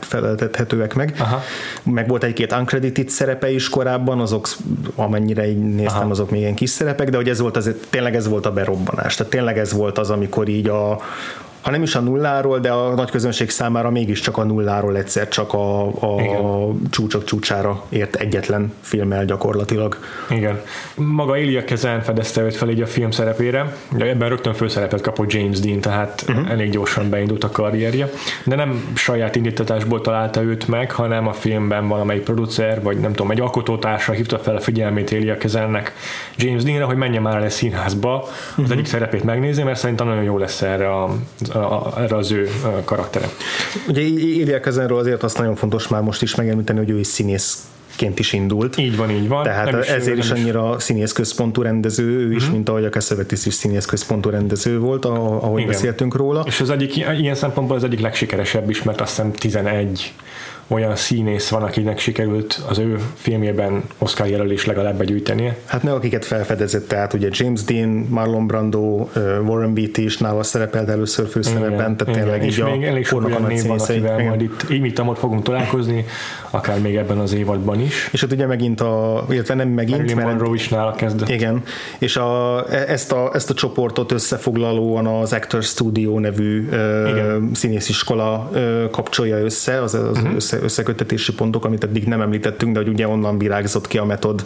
feleltethetőek 0.00 0.94
meg. 0.94 1.14
Aha. 1.18 1.42
Meg 1.82 2.08
volt 2.08 2.24
egy-két 2.24 2.52
uncredited 2.52 3.08
szerepe 3.08 3.50
is 3.50 3.68
korábban, 3.68 4.20
azok 4.20 4.48
amennyire 4.94 5.48
így 5.48 5.58
néztem, 5.58 6.00
Aha. 6.00 6.10
azok 6.10 6.30
még 6.30 6.40
ilyen 6.40 6.54
kis 6.54 6.70
szerepek, 6.70 7.10
de 7.10 7.16
hogy 7.16 7.28
ez 7.28 7.40
volt 7.40 7.56
az, 7.56 7.70
tényleg 7.90 8.14
ez 8.14 8.28
volt 8.28 8.46
a 8.46 8.52
berobbanás. 8.52 9.14
Tehát 9.14 9.32
tényleg 9.32 9.58
ez 9.58 9.72
volt 9.72 9.98
az, 9.98 10.10
amikor 10.10 10.48
így 10.48 10.68
a, 10.68 11.00
ha 11.66 11.72
nem 11.72 11.82
is 11.82 11.94
a 11.94 12.00
nulláról, 12.00 12.58
de 12.58 12.70
a 12.70 12.94
nagy 12.94 13.10
közönség 13.10 13.50
számára 13.50 13.90
mégiscsak 13.90 14.36
a 14.38 14.44
nulláról 14.44 14.96
egyszer 14.96 15.28
csak 15.28 15.52
a, 15.52 15.86
a 15.86 16.72
csúcsok 16.90 17.24
csúcsára 17.24 17.84
ért 17.88 18.14
egyetlen 18.14 18.72
filmmel 18.80 19.24
gyakorlatilag. 19.24 19.98
Igen. 20.30 20.60
Maga 20.94 21.36
Elia 21.36 21.64
Kezen 21.64 22.02
fedezte 22.02 22.42
őt 22.42 22.56
fel 22.56 22.68
így 22.68 22.80
a 22.80 22.86
film 22.86 23.10
szerepére, 23.10 23.76
ebben 23.98 24.28
rögtön 24.28 24.54
főszerepet 24.54 25.00
kapott 25.00 25.32
James 25.32 25.60
Dean, 25.60 25.80
tehát 25.80 26.24
uh-huh. 26.28 26.50
elég 26.50 26.70
gyorsan 26.70 27.10
beindult 27.10 27.44
a 27.44 27.50
karrierje, 27.50 28.10
de 28.44 28.56
nem 28.56 28.92
saját 28.94 29.36
indítatásból 29.36 30.00
találta 30.00 30.42
őt 30.42 30.68
meg, 30.68 30.90
hanem 30.90 31.26
a 31.26 31.32
filmben 31.32 31.88
valamelyik 31.88 32.22
producer, 32.22 32.82
vagy 32.82 32.98
nem 32.98 33.12
tudom, 33.12 33.30
egy 33.30 33.40
alkotótársa 33.40 34.12
hívta 34.12 34.38
fel 34.38 34.56
a 34.56 34.60
figyelmét 34.60 35.12
Elia 35.12 35.38
Kezennek 35.38 35.94
James 36.36 36.62
Deanre, 36.62 36.84
hogy 36.84 36.96
menjen 36.96 37.22
már 37.22 37.36
el 37.36 37.42
a 37.42 37.50
színházba, 37.50 38.22
az 38.22 38.30
uh-huh. 38.56 38.72
egyik 38.72 38.86
szerepét 38.86 39.24
megnézni, 39.24 39.62
mert 39.62 39.78
szerintem 39.78 40.06
nagyon 40.06 40.22
jó 40.22 40.38
lesz 40.38 40.62
erre, 40.62 40.94
a, 40.94 41.10
a, 41.58 41.94
erre 42.02 42.16
az 42.16 42.30
ő 42.30 42.50
karaktere. 42.84 43.28
Ugye 43.88 44.00
Elia 44.42 44.60
Kezenről 44.60 44.98
azért 44.98 45.22
azt 45.22 45.38
nagyon 45.38 45.54
fontos 45.54 45.88
már 45.88 46.02
most 46.02 46.22
is 46.22 46.34
megemlíteni, 46.34 46.78
hogy 46.78 46.90
ő 46.90 46.98
is 46.98 47.06
színész 47.06 47.66
ként 47.96 48.18
is 48.18 48.32
indult. 48.32 48.78
Így 48.78 48.96
van, 48.96 49.10
így 49.10 49.28
van. 49.28 49.42
Tehát 49.42 49.70
nem 49.70 49.80
ezért 49.80 50.18
is, 50.18 50.24
is 50.24 50.30
annyira 50.30 50.78
színész 50.78 51.12
központú 51.12 51.62
rendező 51.62 52.04
ő 52.04 52.32
is, 52.32 52.36
uh-huh. 52.36 52.52
mint 52.52 52.68
ahogy 52.68 52.84
a 52.84 52.88
Cassavetes 52.88 53.46
is 53.46 53.54
színész 53.54 53.84
központú 53.84 54.30
rendező 54.30 54.78
volt, 54.78 55.04
ahogy 55.04 55.60
Igen. 55.60 55.72
beszéltünk 55.72 56.14
róla. 56.14 56.44
És 56.46 56.60
az 56.60 56.70
egyik, 56.70 56.96
ilyen 56.96 57.34
szempontból 57.34 57.76
az 57.76 57.84
egyik 57.84 58.00
legsikeresebb 58.00 58.70
is, 58.70 58.82
mert 58.82 59.00
azt 59.00 59.10
hiszem 59.10 59.32
11 59.32 60.12
olyan 60.66 60.96
színész 60.96 61.48
van, 61.48 61.62
akinek 61.62 61.98
sikerült 61.98 62.60
az 62.68 62.78
ő 62.78 62.98
filmjében 63.14 63.82
Oscar 63.98 64.26
jelölés 64.26 64.66
legalább 64.66 64.96
begyűjtenie. 64.96 65.56
Hát 65.64 65.82
meg 65.82 65.92
akiket 65.92 66.24
felfedezett, 66.24 66.88
tehát 66.88 67.12
ugye 67.12 67.28
James 67.30 67.64
Dean, 67.64 67.88
Marlon 67.88 68.46
Brando, 68.46 69.08
Warren 69.46 69.74
Beatty 69.74 69.98
is 69.98 70.18
nála 70.18 70.42
szerepelt 70.42 70.88
először 70.88 71.28
főszerepben, 71.28 71.96
tehát 71.96 72.14
tényleg 72.18 72.44
így 72.44 72.60
a 72.60 72.70
még 72.70 72.82
elég 72.82 73.06
sok 73.06 73.24
olyan 73.24 73.42
név 73.42 73.66
van, 73.66 73.78
akivel 73.78 74.24
majd 74.24 74.40
itt 74.40 74.66
így 74.70 75.00
fogunk 75.18 75.42
találkozni, 75.42 76.04
akár 76.50 76.80
még 76.80 76.96
ebben 76.96 77.18
az 77.18 77.32
évadban 77.32 77.80
is. 77.80 78.08
És 78.12 78.20
hát 78.20 78.32
ugye 78.32 78.46
megint 78.46 78.80
a, 78.80 79.24
illetve 79.30 79.54
nem 79.54 79.68
megint, 79.68 79.96
Marilyn 79.96 80.16
mert 80.16 80.28
Monroe 80.28 80.54
is 80.54 80.68
nála 80.68 80.92
kezdett. 80.92 81.28
Igen, 81.28 81.62
és 81.98 82.16
a, 82.16 82.64
e- 82.70 82.84
ezt, 82.88 83.12
a, 83.12 83.30
ezt 83.34 83.50
a 83.50 83.54
csoportot 83.54 84.12
összefoglalóan 84.12 85.06
az 85.06 85.32
Actor 85.32 85.62
Studio 85.62 86.18
nevű 86.18 86.68
Igen. 87.08 87.50
színésziskola 87.54 88.50
kapcsolja 88.90 89.38
össze, 89.38 89.82
az, 89.82 89.94
az 89.94 90.18
uh-huh. 90.18 90.34
össze, 90.34 90.55
összekötetési 90.62 91.32
pontok, 91.34 91.64
amit 91.64 91.84
eddig 91.84 92.04
nem 92.04 92.20
említettünk, 92.20 92.72
de 92.72 92.78
hogy 92.78 92.88
ugye 92.88 93.08
onnan 93.08 93.38
virágzott 93.38 93.86
ki 93.86 93.98
a 93.98 94.04
metod 94.04 94.44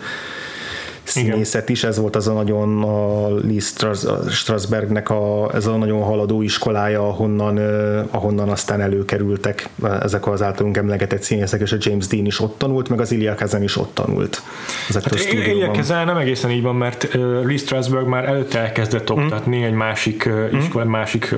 színészet 1.10 1.68
is, 1.68 1.84
ez 1.84 1.98
volt 1.98 2.16
az 2.16 2.28
a 2.28 2.32
nagyon 2.32 2.82
a 2.82 3.28
Lee 3.28 3.60
Strasbergnek 4.30 5.10
a, 5.10 5.50
ez 5.54 5.66
a 5.66 5.76
nagyon 5.76 6.02
haladó 6.02 6.42
iskolája, 6.42 7.08
ahonnan, 7.08 7.58
ahonnan 8.10 8.48
aztán 8.48 8.80
előkerültek 8.80 9.68
ezek 10.02 10.26
az 10.26 10.42
általunk 10.42 10.76
emlegetett 10.76 11.22
színészek, 11.22 11.60
és 11.60 11.72
a 11.72 11.76
James 11.78 12.06
Dean 12.06 12.26
is 12.26 12.40
ott 12.40 12.58
tanult, 12.58 12.88
meg 12.88 13.00
az 13.00 13.12
Ilya 13.12 13.34
Kezen 13.34 13.62
is 13.62 13.76
ott 13.76 13.94
tanult. 13.94 14.42
Hát 14.94 15.14
Ilya 15.32 15.70
Kezen 15.70 16.06
nem 16.06 16.16
egészen 16.16 16.50
így 16.50 16.62
van, 16.62 16.76
mert 16.76 17.08
Lee 17.44 17.56
Strasberg 17.56 18.06
már 18.06 18.24
előtte 18.24 18.58
elkezdett 18.58 19.12
mm. 19.12 19.16
oktatni 19.16 19.62
egy 19.62 19.72
másik 19.72 20.28
mm. 20.28 20.58
iskola, 20.58 20.84
másik 20.84 21.34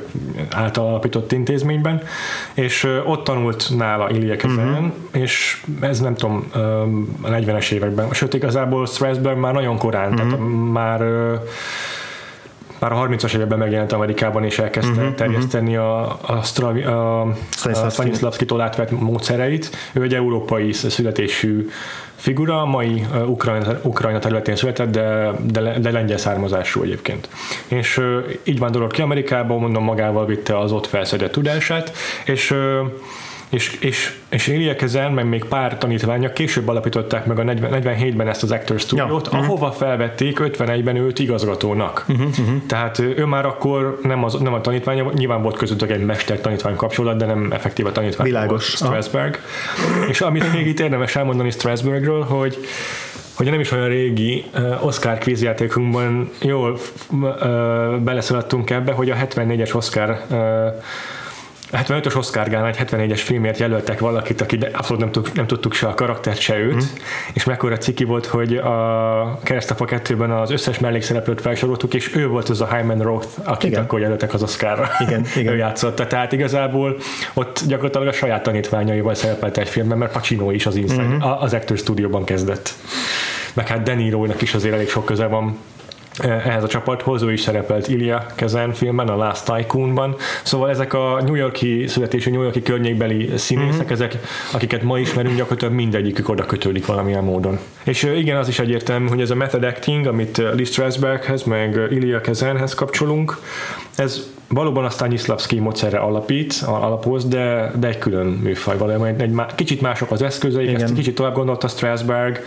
által 0.50 0.86
alapított 0.86 1.32
intézményben, 1.32 2.02
és 2.54 2.88
ott 3.06 3.24
tanult 3.24 3.70
nála 3.76 4.10
Ilya 4.10 4.36
Kezen, 4.36 4.66
mm-hmm. 4.66 4.88
és 5.12 5.62
ez 5.80 6.00
nem 6.00 6.14
tudom, 6.14 6.46
a 7.20 7.28
40-es 7.28 7.70
években, 7.70 8.12
sőt 8.12 8.34
igazából 8.34 8.86
Strasberg 8.86 9.38
már 9.38 9.52
nagyon 9.62 9.78
korán, 9.78 10.12
mm-hmm. 10.12 10.28
tehát 10.28 10.38
már 10.72 11.00
már 12.82 12.92
a 12.92 13.06
30-as 13.08 13.34
években 13.34 13.58
megjelent 13.58 13.92
Amerikában, 13.92 14.44
és 14.44 14.58
elkezdte 14.58 15.00
uh-huh, 15.00 15.14
terjeszteni 15.14 15.76
uh-huh. 15.76 15.92
a, 15.92 16.18
a, 16.26 16.42
Stravi, 16.42 16.82
a, 16.82 17.20
a 17.20 17.90
Stanislavski-tól 17.90 18.60
átvett 18.60 19.00
módszereit. 19.00 19.76
Ő 19.92 20.02
egy 20.02 20.14
európai 20.14 20.72
születésű 20.72 21.68
figura, 22.14 22.64
mai 22.64 23.06
Ukrajna, 23.26 23.78
Ukrajna 23.82 24.18
területén 24.18 24.56
született, 24.56 24.90
de, 24.90 25.30
de, 25.44 25.78
de 25.78 25.90
lengyel 25.90 26.18
származású 26.18 26.82
egyébként. 26.82 27.28
És 27.66 28.00
így 28.42 28.58
vándorolt 28.58 28.92
ki 28.92 29.02
Amerikába, 29.02 29.58
mondom, 29.58 29.84
magával 29.84 30.26
vitte 30.26 30.58
az 30.58 30.72
ott 30.72 30.86
felszedett 30.86 31.32
tudását, 31.32 31.92
és 32.24 32.54
és, 33.52 33.76
és, 33.80 34.12
és 34.28 34.48
Elia 34.48 34.76
Kezen, 34.76 35.12
meg 35.12 35.28
még 35.28 35.44
pár 35.44 35.78
tanítványa 35.78 36.32
később 36.32 36.68
alapították 36.68 37.26
meg 37.26 37.38
a 37.38 37.42
40, 37.42 37.82
47-ben 37.82 38.28
ezt 38.28 38.42
az 38.42 38.50
Actor 38.50 38.80
Studio-t, 38.80 39.28
ja. 39.32 39.38
ahova 39.38 39.66
uh-huh. 39.66 39.80
felvették 39.80 40.38
51-ben 40.42 40.96
őt 40.96 41.18
igazgatónak. 41.18 42.04
Uh-huh, 42.08 42.26
uh-huh. 42.26 42.66
Tehát 42.66 42.98
ő 42.98 43.24
már 43.24 43.46
akkor 43.46 43.98
nem, 44.02 44.24
az, 44.24 44.34
nem 44.34 44.52
a 44.52 44.60
tanítványa, 44.60 45.10
nyilván 45.14 45.42
volt 45.42 45.56
közöttük 45.56 45.90
egy 45.90 46.04
mester-tanítvány 46.04 46.76
kapcsolat, 46.76 47.16
de 47.16 47.26
nem 47.26 47.52
effektív 47.52 47.86
a 47.86 47.92
tanítvány 47.92 48.26
Világos. 48.26 48.64
Strasberg. 48.64 49.38
Ah. 50.02 50.08
És 50.08 50.20
amit 50.20 50.52
még 50.52 50.66
itt 50.66 50.80
érdemes 50.80 51.16
elmondani 51.16 51.50
Strasbergről, 51.50 52.22
hogy 52.22 52.58
hogy 53.34 53.50
nem 53.50 53.60
is 53.60 53.70
olyan 53.70 53.88
régi 53.88 54.44
uh, 54.54 54.86
Oscar 54.86 55.18
kvízjátékunkban 55.18 56.30
jól 56.40 56.78
uh, 57.10 57.28
beleszaladtunk 57.96 58.70
ebbe, 58.70 58.92
hogy 58.92 59.10
a 59.10 59.14
74-es 59.14 59.74
Oscar 59.74 60.20
uh, 60.30 60.36
75-ös 61.72 62.16
Oscar 62.16 62.48
Gálán 62.48 62.74
egy 62.74 62.76
74-es 62.78 63.20
filmért 63.24 63.58
jelöltek 63.58 63.98
valakit, 63.98 64.40
aki 64.40 64.56
de 64.56 64.70
abszolút 64.72 65.02
nem, 65.02 65.12
tudtuk, 65.12 65.34
nem 65.34 65.46
tudtuk 65.46 65.72
se 65.72 65.86
a 65.86 65.94
karaktert, 65.94 66.38
se 66.38 66.58
őt, 66.58 66.74
mm. 66.74 66.96
és 67.32 67.44
mekkora 67.44 67.76
ciki 67.76 68.04
volt, 68.04 68.26
hogy 68.26 68.56
a 68.56 69.38
Keresztapa 69.42 69.84
2-ben 69.84 70.30
az 70.30 70.50
összes 70.50 70.78
mellékszereplőt 70.78 71.40
felsoroltuk, 71.40 71.94
és 71.94 72.16
ő 72.16 72.28
volt 72.28 72.48
az 72.48 72.60
a 72.60 72.74
Hyman 72.74 72.98
Roth, 72.98 73.28
akit 73.44 73.70
igen. 73.70 73.82
akkor 73.82 74.00
jelöltek 74.00 74.34
az 74.34 74.42
Oscarra. 74.42 74.88
Igen, 74.98 75.26
igen. 75.36 75.52
ő 75.52 75.56
játszotta. 75.56 76.06
Tehát 76.06 76.32
igazából 76.32 76.96
ott 77.32 77.62
gyakorlatilag 77.66 78.06
a 78.06 78.12
saját 78.12 78.42
tanítványaival 78.42 79.14
szerepelt 79.14 79.58
egy 79.58 79.68
filmben, 79.68 79.98
mert 79.98 80.12
Pacino 80.12 80.50
is 80.50 80.66
az, 80.66 80.76
Inside, 80.76 81.02
mm-hmm. 81.02 81.20
az 81.20 81.54
Actor 81.54 81.78
Studio-ban 81.78 82.24
kezdett. 82.24 82.74
Meg 83.54 83.68
hát 83.68 83.82
Deniro-nak 83.82 84.42
is 84.42 84.54
azért 84.54 84.74
elég 84.74 84.88
sok 84.88 85.04
köze 85.04 85.26
van 85.26 85.58
ehhez 86.18 86.62
a 86.62 86.66
csapathoz, 86.66 87.22
ő 87.22 87.32
is 87.32 87.40
szerepelt 87.40 87.88
Ilya 87.88 88.26
Kezen 88.34 88.72
filmben, 88.72 89.08
a 89.08 89.16
Last 89.16 89.44
Tycoonban, 89.44 90.16
szóval 90.42 90.70
ezek 90.70 90.94
a 90.94 91.20
New 91.24 91.34
Yorki 91.34 91.86
születésű, 91.86 92.30
New 92.30 92.42
Yorki 92.42 92.62
környékbeli 92.62 93.30
színészek, 93.36 93.82
mm-hmm. 93.82 93.92
ezek, 93.92 94.18
akiket 94.52 94.82
ma 94.82 94.98
ismerünk, 94.98 95.36
gyakorlatilag 95.36 95.74
mindegyikük 95.74 96.28
oda 96.28 96.46
kötődik 96.46 96.86
valamilyen 96.86 97.24
módon. 97.24 97.58
És 97.84 98.02
igen, 98.02 98.36
az 98.36 98.48
is 98.48 98.58
egyértelmű, 98.58 99.08
hogy 99.08 99.20
ez 99.20 99.30
a 99.30 99.34
method 99.34 99.64
acting, 99.64 100.06
amit 100.06 100.36
Lee 100.36 100.64
Strasberghez, 100.64 101.42
meg 101.42 101.80
Ilya 101.90 102.20
Kezenhez 102.20 102.74
kapcsolunk, 102.74 103.38
ez 103.96 104.30
valóban 104.52 104.84
a 104.84 104.90
Stanislavski 104.90 105.58
módszerre 105.58 105.98
alapít, 105.98 106.62
alapoz, 106.66 107.28
de, 107.28 107.72
de 107.78 107.88
egy 107.88 107.98
külön 107.98 108.26
műfaj 108.26 108.78
valójában. 108.78 109.06
Egy, 109.06 109.20
egy, 109.20 109.54
kicsit 109.54 109.80
mások 109.80 110.10
az 110.10 110.22
eszközeik, 110.22 110.68
Igen. 110.68 110.82
ezt 110.82 110.94
kicsit 110.94 111.14
tovább 111.14 111.34
gondolta 111.34 111.68
Strasberg, 111.68 112.40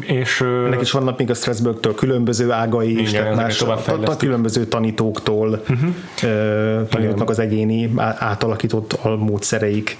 és... 0.00 0.40
Ennek 0.40 0.80
is 0.80 0.90
vannak 0.90 1.18
még 1.18 1.30
a 1.30 1.34
Strasbergtől 1.34 1.94
különböző 1.94 2.50
ágai 2.50 3.00
is, 3.00 3.10
tehát 3.10 3.36
más, 3.36 3.62
a, 3.62 3.80
a 4.04 4.16
különböző 4.16 4.64
tanítóktól 4.64 5.62
uh-huh. 5.68 7.28
az 7.28 7.38
egyéni 7.38 7.92
átalakított 8.18 8.98
módszereik. 9.18 9.98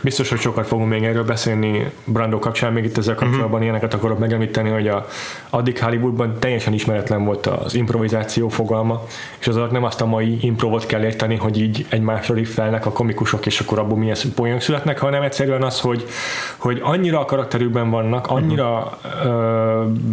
Biztos, 0.00 0.28
hogy 0.28 0.38
sokat 0.38 0.66
fogunk 0.66 0.88
még 0.88 1.04
erről 1.04 1.24
beszélni 1.24 1.90
Brando 2.04 2.38
kapcsán, 2.38 2.72
még 2.72 2.84
itt 2.84 2.98
ezzel 2.98 3.14
kapcsolatban 3.14 3.50
uh-huh. 3.50 3.62
ilyeneket 3.62 3.94
akarok 3.94 4.18
megemlíteni, 4.18 4.70
hogy 4.70 4.88
a, 4.88 5.06
addig 5.50 5.78
Hollywoodban 5.78 6.36
teljesen 6.38 6.72
ismeretlen 6.72 7.24
volt 7.24 7.46
az 7.46 7.74
improvizáció 7.74 8.48
fogalma, 8.48 9.02
és 9.38 9.46
az 9.46 9.56
nem 9.70 9.84
azt 9.84 10.00
a 10.00 10.06
mai 10.06 10.38
improvot 10.40 10.86
kell 10.86 10.95
érteni, 11.04 11.36
hogy 11.36 11.60
így 11.60 11.86
egymásra 11.88 12.34
riffelnek 12.34 12.86
a 12.86 12.92
komikusok, 12.92 13.46
és 13.46 13.60
akkor 13.60 13.78
abból 13.78 13.98
milyen 13.98 14.16
poénok 14.34 14.60
születnek, 14.60 14.98
hanem 14.98 15.22
egyszerűen 15.22 15.62
az, 15.62 15.80
hogy, 15.80 16.04
hogy 16.56 16.80
annyira 16.82 17.20
a 17.20 17.24
karakterükben 17.24 17.90
vannak, 17.90 18.26
annyira 18.26 18.98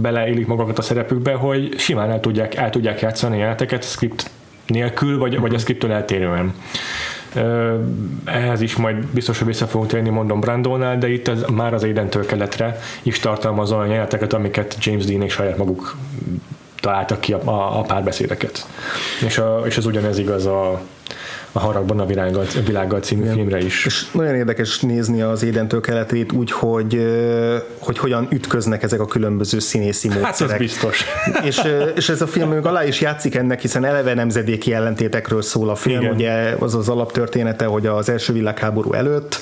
beleélik 0.02 0.48
magukat 0.48 0.78
a 0.78 0.82
szerepükbe, 0.82 1.34
hogy 1.34 1.74
simán 1.78 2.10
el 2.10 2.20
tudják, 2.20 2.56
el 2.56 2.70
tudják 2.70 3.02
játszani 3.02 3.38
jeleneteket 3.38 3.84
script 3.84 4.30
nélkül, 4.68 5.18
vagy, 5.18 5.40
vagy 5.40 5.54
a 5.54 5.58
scriptől 5.58 5.92
eltérően. 5.92 6.54
Ehhez 8.26 8.62
is 8.62 8.76
majd 8.76 9.06
biztos, 9.06 9.38
hogy 9.38 9.48
vissza 9.48 9.66
fogunk 9.66 9.90
térni, 9.90 10.10
mondom 10.10 10.40
Brandónál, 10.40 10.98
de 10.98 11.12
itt 11.12 11.28
ez 11.28 11.44
már 11.54 11.74
az 11.74 11.84
Aiden-től 11.84 12.26
keletre 12.26 12.80
is 13.04 13.20
tartalmaz 13.20 13.72
olyan 13.72 13.88
jeleneteket, 13.88 14.34
amiket 14.34 14.76
James 14.80 15.06
Dean 15.06 15.22
és 15.22 15.34
saját 15.34 15.58
maguk 15.58 15.96
találtak 16.84 17.20
ki 17.20 17.34
a, 17.34 17.42
a, 17.44 17.80
a 17.80 17.82
párbeszédeket. 17.82 18.66
És, 19.26 19.38
a, 19.38 19.62
és 19.66 19.78
ez 19.78 19.86
ugyanez 19.86 20.18
igaz 20.18 20.46
a, 20.46 20.82
a 21.52 21.60
Haragban 21.60 22.00
a 22.00 22.06
világgal, 22.06 22.46
a 22.56 22.66
világgal 22.66 23.00
című 23.00 23.22
Igen. 23.22 23.34
filmre 23.34 23.58
is. 23.58 23.86
És 23.86 24.12
nagyon 24.12 24.36
érdekes 24.36 24.80
nézni 24.80 25.22
az 25.22 25.44
Édentől 25.44 25.82
keletét 25.82 26.32
úgy, 26.32 26.52
hogy, 26.52 27.06
hogy 27.80 27.98
hogyan 27.98 28.28
ütköznek 28.32 28.84
ezek 28.84 29.00
a 29.00 29.06
különböző 29.06 29.60
színészi 29.60 30.08
módszerek. 30.08 30.40
Hát 30.40 30.52
ez 30.52 30.58
biztos. 30.58 31.04
És, 31.50 31.62
és 31.96 32.10
ez 32.10 32.22
a 32.22 32.28
film 32.28 32.50
még 32.50 32.66
alá 32.66 32.86
is 32.86 33.02
játszik 33.02 33.36
ennek, 33.36 33.62
hiszen 33.62 33.86
eleve 33.86 34.14
nemzedéki 34.14 34.74
ellentétekről 34.74 35.42
szól 35.42 35.70
a 35.70 35.76
film, 35.76 36.02
Igen. 36.02 36.14
ugye 36.14 36.56
az 36.60 36.76
az 36.76 36.90
alaptörténete, 36.90 37.66
hogy 37.66 37.86
az 37.86 38.10
első 38.10 38.34
világháború 38.34 38.94
előtt 38.94 39.40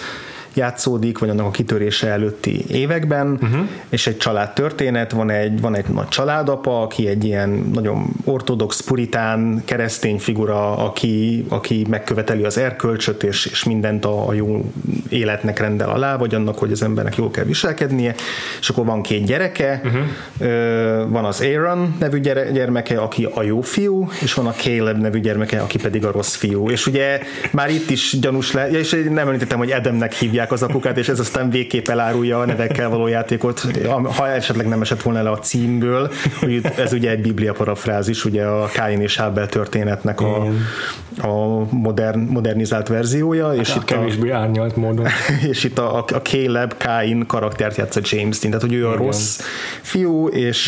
játszódik, 0.54 1.20
vagy 1.20 1.30
annak 1.30 1.46
a 1.46 1.52
kitörése 1.52 2.08
előtti 2.08 2.66
években, 2.68 3.32
uh-huh. 3.32 3.68
és 3.90 4.08
egy 4.08 4.18
család 4.18 4.54
történet, 4.54 5.12
van 5.12 5.30
egy, 5.30 5.62
van 5.62 5.76
egy 5.76 5.86
nagy 5.88 6.08
családapa, 6.08 6.82
aki 6.82 7.08
egy 7.08 7.24
ilyen 7.24 7.50
nagyon 7.50 8.06
ortodox, 8.24 8.82
puritán, 8.82 9.62
keresztény 9.66 10.20
figura, 10.20 10.78
aki, 10.78 11.46
aki 11.50 11.86
megköveteli 11.90 12.44
az 12.44 12.58
erkölcsöt, 12.58 13.24
és, 13.24 13.46
és 13.46 13.64
mindent 13.64 14.06
a, 14.06 14.28
a 14.28 14.34
jó 14.34 14.72
életnek 15.12 15.60
rendel 15.60 15.90
alá, 15.90 16.18
vagy 16.18 16.36
annak, 16.36 16.58
hogy 16.58 16.72
az 16.72 16.84
embernek 16.84 17.16
jól 17.16 17.32
kell 17.32 17.44
viselkednie, 17.44 18.16
és 18.60 18.70
akkor 18.70 18.86
van 18.86 19.02
két 19.02 19.26
gyereke, 19.26 19.82
uh-huh. 19.84 21.10
van 21.10 21.26
az 21.26 21.42
Aaron 21.42 21.96
nevű 22.00 22.20
gyermeke, 22.54 23.00
aki 23.00 23.28
a 23.34 23.44
jó 23.44 23.62
fiú, 23.62 24.10
és 24.22 24.34
van 24.34 24.48
a 24.48 24.52
Caleb 24.52 24.98
nevű 24.98 25.20
gyermeke, 25.20 25.60
aki 25.60 25.78
pedig 25.78 26.06
a 26.06 26.12
rossz 26.12 26.36
fiú. 26.36 26.70
És 26.70 26.88
ugye 26.88 27.20
már 27.52 27.70
itt 27.70 27.90
is 27.90 28.20
gyanús 28.20 28.52
le, 28.52 28.70
és 28.70 29.04
nem 29.10 29.28
említettem, 29.28 29.58
hogy 29.58 29.70
Edemnek 29.70 30.14
hívják 30.14 30.52
az 30.52 30.64
apukát, 30.64 30.98
és 30.98 31.10
ez 31.10 31.20
aztán 31.20 31.50
végképp 31.50 31.88
elárulja 31.88 32.40
a 32.40 32.46
nevekkel 32.46 32.90
való 32.90 33.08
játékot, 33.08 33.68
ha 34.16 34.28
esetleg 34.28 34.68
nem 34.68 34.82
esett 34.82 35.02
volna 35.02 35.22
le 35.22 35.30
a 35.30 35.38
címből, 35.38 36.12
hogy 36.40 36.62
ez 36.78 36.94
ugye 36.94 37.10
egy 37.10 37.22
biblia 37.22 37.54
parafrázis, 37.54 38.26
ugye 38.26 38.44
a 38.44 38.66
Káin 38.66 39.02
és 39.02 39.20
Ábel 39.20 39.48
történetnek 39.48 40.22
a, 40.22 40.46
a 41.22 41.66
modern, 41.70 42.20
modernizált 42.20 42.88
verziója. 42.88 43.54
És 43.54 43.70
hát 43.70 43.78
itt 43.78 43.84
kevésbé 43.84 44.30
a, 44.30 44.38
árnyalt 44.38 44.76
módon. 44.76 45.01
És 45.52 45.64
itt 45.64 45.80
a, 45.80 45.98
a 45.98 46.22
Caleb 46.22 46.78
Káin 46.78 47.26
karaktert 47.28 47.78
játsza 47.78 48.00
James 48.04 48.40
Dean, 48.40 48.54
tehát 48.54 48.62
hogy 48.62 48.74
ő 48.74 48.88
a 48.88 48.94
Igen. 48.94 49.06
rossz 49.06 49.40
fiú, 49.82 50.28
és, 50.28 50.68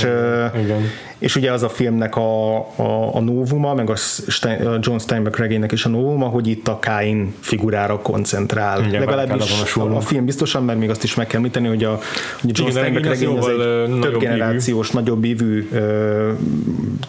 Igen. 0.64 0.90
És 1.24 1.36
ugye 1.36 1.52
az 1.52 1.64
a 1.64 1.70
filmnek 1.70 2.16
a, 2.16 2.56
a, 2.58 3.16
a 3.16 3.20
novuma, 3.20 3.74
meg 3.74 3.90
a, 3.90 3.96
Stein, 4.28 4.66
a 4.66 4.78
John 4.82 4.98
Steinbeck 4.98 5.38
regénynek 5.38 5.72
is 5.72 5.86
a 5.86 5.90
novuma, 5.90 6.26
hogy 6.26 6.48
itt 6.48 6.68
a 6.68 6.80
Káin 6.80 7.34
figurára 7.40 8.00
koncentrál. 8.02 8.86
Igen, 8.86 9.00
Legalábbis 9.00 9.76
a, 9.76 9.96
a, 9.96 10.00
film 10.00 10.26
biztosan, 10.26 10.64
mert 10.64 10.80
még 10.80 10.90
azt 10.90 11.04
is 11.04 11.16
meg 11.16 11.28
kell 11.28 11.38
említeni, 11.38 11.68
hogy 11.68 11.84
a, 11.84 12.00
hogy 12.42 12.58
John 12.58 12.70
Steinbeck 12.70 13.06
regény 13.06 13.38
az 13.38 13.48
egy 13.48 14.00
több 14.00 14.18
generációs, 14.18 14.90
ívű. 14.90 14.98
nagyobb 15.00 15.24
ívű 15.24 15.70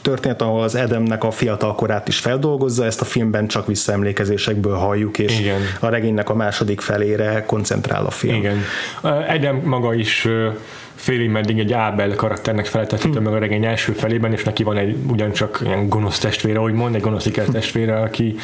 történet, 0.02 0.42
ahol 0.42 0.62
az 0.62 0.75
Edemnek 0.75 1.25
a 1.25 1.30
fiatal 1.30 1.75
korát 1.75 2.09
is 2.09 2.18
feldolgozza, 2.18 2.85
ezt 2.85 3.00
a 3.00 3.04
filmben 3.04 3.47
csak 3.47 3.66
visszaemlékezésekből 3.66 4.76
halljuk, 4.76 5.18
és 5.18 5.40
Igen. 5.40 5.61
a 5.80 5.88
regénynek 5.88 6.30
a 6.30 6.35
második 6.35 6.80
felére 6.80 7.44
koncentrál 7.47 8.06
a 8.06 8.11
film. 8.11 8.35
Igen. 8.35 8.62
Edem 9.28 9.61
maga 9.64 9.94
is 9.94 10.28
félig 11.04 11.28
meddig 11.28 11.58
egy 11.58 11.73
Ábel 11.73 12.14
karakternek 12.14 12.66
feltethető 12.66 13.12
hmm. 13.12 13.23
meg 13.23 13.32
a 13.32 13.38
regény 13.38 13.64
első 13.64 13.92
felében, 13.92 14.32
és 14.32 14.44
neki 14.44 14.62
van 14.62 14.76
egy 14.76 14.96
ugyancsak 15.08 15.61
ilyen 15.64 15.88
gonosz 15.88 16.18
testvére, 16.18 16.58
mond, 16.58 16.94
egy 16.94 17.00
gonosz 17.00 17.28
testvére, 17.52 18.00
aki, 18.00 18.37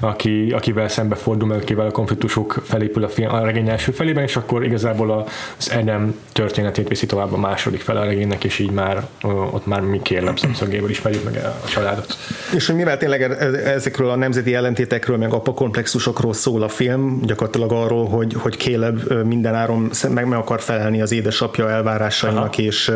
aki, 0.00 0.50
akivel 0.50 0.88
szembe 0.88 1.14
fordul, 1.14 1.48
meg 1.48 1.60
akivel 1.60 1.86
a 1.86 1.90
konfliktusok 1.90 2.62
felépül 2.64 3.04
a, 3.04 3.08
film, 3.08 3.32
a 3.32 3.44
regény 3.44 3.68
első 3.68 3.92
felében, 3.92 4.22
és 4.22 4.36
akkor 4.36 4.64
igazából 4.64 5.26
az 5.58 5.70
Edem 5.70 6.14
történetét 6.32 6.88
viszi 6.88 7.06
tovább 7.06 7.32
a 7.32 7.36
második 7.38 7.80
fel 7.80 7.96
a 7.96 8.04
regénynek, 8.04 8.44
és 8.44 8.58
így 8.58 8.70
már 8.70 9.06
ott 9.52 9.66
már 9.66 9.80
mi 9.80 10.00
kérlem 10.02 10.36
szemszögéből 10.36 10.90
ismerjük 10.90 11.24
meg 11.24 11.36
a 11.36 11.68
családot. 11.68 12.16
És 12.54 12.66
hogy 12.66 12.76
mivel 12.76 12.96
tényleg 12.96 13.22
ezekről 13.64 14.10
a 14.10 14.16
nemzeti 14.16 14.54
ellentétekről, 14.54 15.16
meg 15.16 15.32
apakomplexusokról 15.32 16.32
szól 16.32 16.62
a 16.62 16.68
film, 16.68 17.20
gyakorlatilag 17.22 17.72
arról, 17.72 18.08
hogy, 18.08 18.34
hogy 18.38 18.58
Caleb 18.58 19.12
mindenáron 19.24 19.90
meg, 20.08 20.26
meg 20.26 20.38
akar 20.38 20.60
felelni 20.60 21.00
az 21.00 21.12
édesapja 21.12 21.70
elvárásainak, 21.70 22.00
elvárásainak, 22.02 22.52
Aha. 22.52 22.62
és 22.62 22.92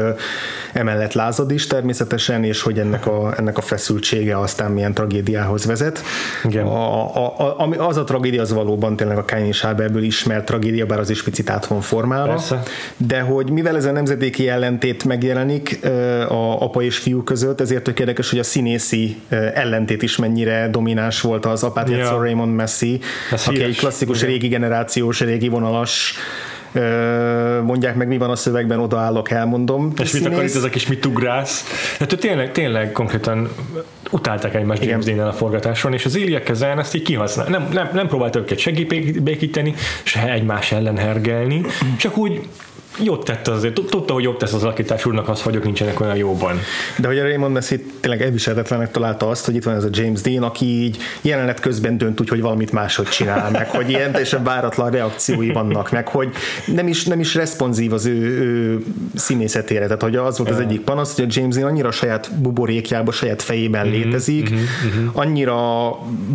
emellett 0.73 1.13
lázad 1.13 1.51
is 1.51 1.67
természetesen, 1.67 2.45
és 2.45 2.63
hogy 2.63 2.79
ennek 2.79 3.07
a, 3.07 3.35
ennek 3.37 3.59
a 3.59 3.61
feszültsége 3.61 4.39
aztán 4.39 4.71
milyen 4.71 4.95
tragédiához 4.95 5.65
vezet. 5.65 6.03
Igen. 6.45 6.67
A, 6.67 7.17
a, 7.17 7.59
a, 7.59 7.87
az 7.87 7.97
a 7.97 8.05
tragédia 8.05 8.41
az 8.41 8.53
valóban 8.53 8.97
tényleg 8.97 9.19
a 9.19 9.25
Cain 9.25 9.47
és 9.47 9.65
Abelből 9.65 10.03
ismert 10.03 10.45
tragédia, 10.45 10.87
bár 10.87 10.99
az 10.99 11.11
is 11.11 11.23
picit 11.23 11.51
át 11.51 11.67
van 11.67 11.81
formálva, 11.81 12.33
Persze. 12.33 12.63
de 12.97 13.21
hogy 13.21 13.51
mivel 13.51 13.77
ez 13.77 13.85
a 13.85 13.93
nemzedéki 13.93 14.49
ellentét 14.49 15.05
megjelenik 15.05 15.85
a 16.29 16.63
apa 16.63 16.83
és 16.83 16.99
fiú 16.99 17.23
között, 17.23 17.61
ezért 17.61 17.83
tök 17.83 18.01
érdekes, 18.01 18.31
hogy 18.31 18.39
a 18.39 18.43
színészi 18.43 19.21
ellentét 19.55 20.03
is 20.03 20.17
mennyire 20.17 20.69
domináns 20.71 21.21
volt 21.21 21.47
az 21.47 21.63
apát, 21.63 21.91
ja. 21.91 22.19
Raymond 22.19 22.55
Messi, 22.55 23.01
Ez 23.33 23.47
aki 23.47 23.63
egy 23.63 23.77
klasszikus, 23.77 24.17
Igen. 24.17 24.31
régi 24.31 24.49
generációs, 24.49 25.21
régi 25.21 25.49
vonalas 25.49 26.15
mondják 27.63 27.95
meg, 27.95 28.09
mi 28.09 28.19
van 28.19 28.31
a 28.31 28.37
szövegben, 28.37 28.79
odaállok, 28.79 29.31
elmondom. 29.31 29.93
És 30.03 30.13
mit 30.13 30.27
akar 30.27 30.45
itt 30.45 30.55
ezek, 30.55 30.75
és 30.75 30.87
mit 30.87 31.07
ugrász? 31.07 31.65
Hát 31.99 32.17
tényleg, 32.19 32.53
tényleg 32.53 32.93
konkrétan 32.93 33.49
utálták 34.11 34.55
egymást 34.55 34.85
James 34.85 35.05
dean 35.05 35.27
a 35.27 35.33
forgatáson, 35.33 35.93
és 35.93 36.05
az 36.05 36.15
Ilya 36.15 36.43
Kezen 36.43 36.79
ezt 36.79 36.95
így 36.95 37.03
kihasznál. 37.03 37.47
Nem, 37.49 37.69
nem, 37.73 37.89
nem 37.93 38.07
próbáltak 38.07 38.43
őket 38.43 38.59
segíteni, 38.59 39.75
se 40.03 40.33
egymás 40.33 40.73
ellen 40.73 40.97
hergelni, 40.97 41.61
csak 41.99 42.17
úgy 42.17 42.49
jót 43.03 43.25
tett 43.25 43.49
azért, 43.49 43.75
tudta, 43.75 44.13
hogy 44.13 44.23
jobb 44.23 44.37
tesz 44.37 44.53
az 44.53 44.63
alakítás 44.63 45.07
úrnak 45.07 45.29
az, 45.29 45.43
hogy 45.43 45.55
ők 45.55 45.65
nincsenek 45.65 46.01
olyan 46.01 46.17
jóban. 46.17 46.59
De 46.99 47.09
hogy 47.09 47.19
a 47.19 47.23
Raymond 47.23 47.53
Messi 47.53 47.81
tényleg 48.01 48.23
elviselhetetlenek 48.23 48.91
találta 48.91 49.29
azt, 49.29 49.45
hogy 49.45 49.55
itt 49.55 49.65
van 49.65 49.75
ez 49.75 49.85
a 49.85 49.89
James 49.91 50.21
Dean, 50.21 50.43
aki 50.43 50.67
így 50.67 50.97
jelenet 51.23 51.61
közben 51.61 51.99
dönt 51.99 52.21
úgy, 52.21 52.29
hogy 52.29 52.41
valamit 52.41 52.73
máshogy 52.73 53.07
csinál, 53.07 53.51
meg 53.51 53.71
hogy 53.71 53.89
ilyen 53.89 54.11
teljesen 54.11 54.45
váratlan 54.45 54.91
reakciói 54.91 55.53
vannak, 55.53 55.91
meg 55.91 56.09
hogy 56.09 56.29
nem 56.67 56.89
is, 56.89 57.05
nem 57.05 57.21
is 57.21 57.35
responsív 57.35 57.93
az 57.93 58.07
ő, 58.07 58.17
ő 58.17 58.83
színészetére. 59.15 59.85
Tehát 59.85 60.03
hogy 60.03 60.17
az 60.17 60.39
volt 60.39 60.51
az 60.51 60.61
egyik 60.61 60.81
panasz, 60.81 61.15
hogy 61.15 61.25
a 61.25 61.29
James 61.31 61.55
Dean 61.55 61.69
annyira 61.69 61.91
saját 61.91 62.31
buborékjában, 62.41 63.13
saját 63.13 63.43
fejében 63.43 63.87
mm-hmm, 63.87 63.97
létezik, 63.97 64.51
mm-hmm, 64.51 65.07
annyira 65.13 65.91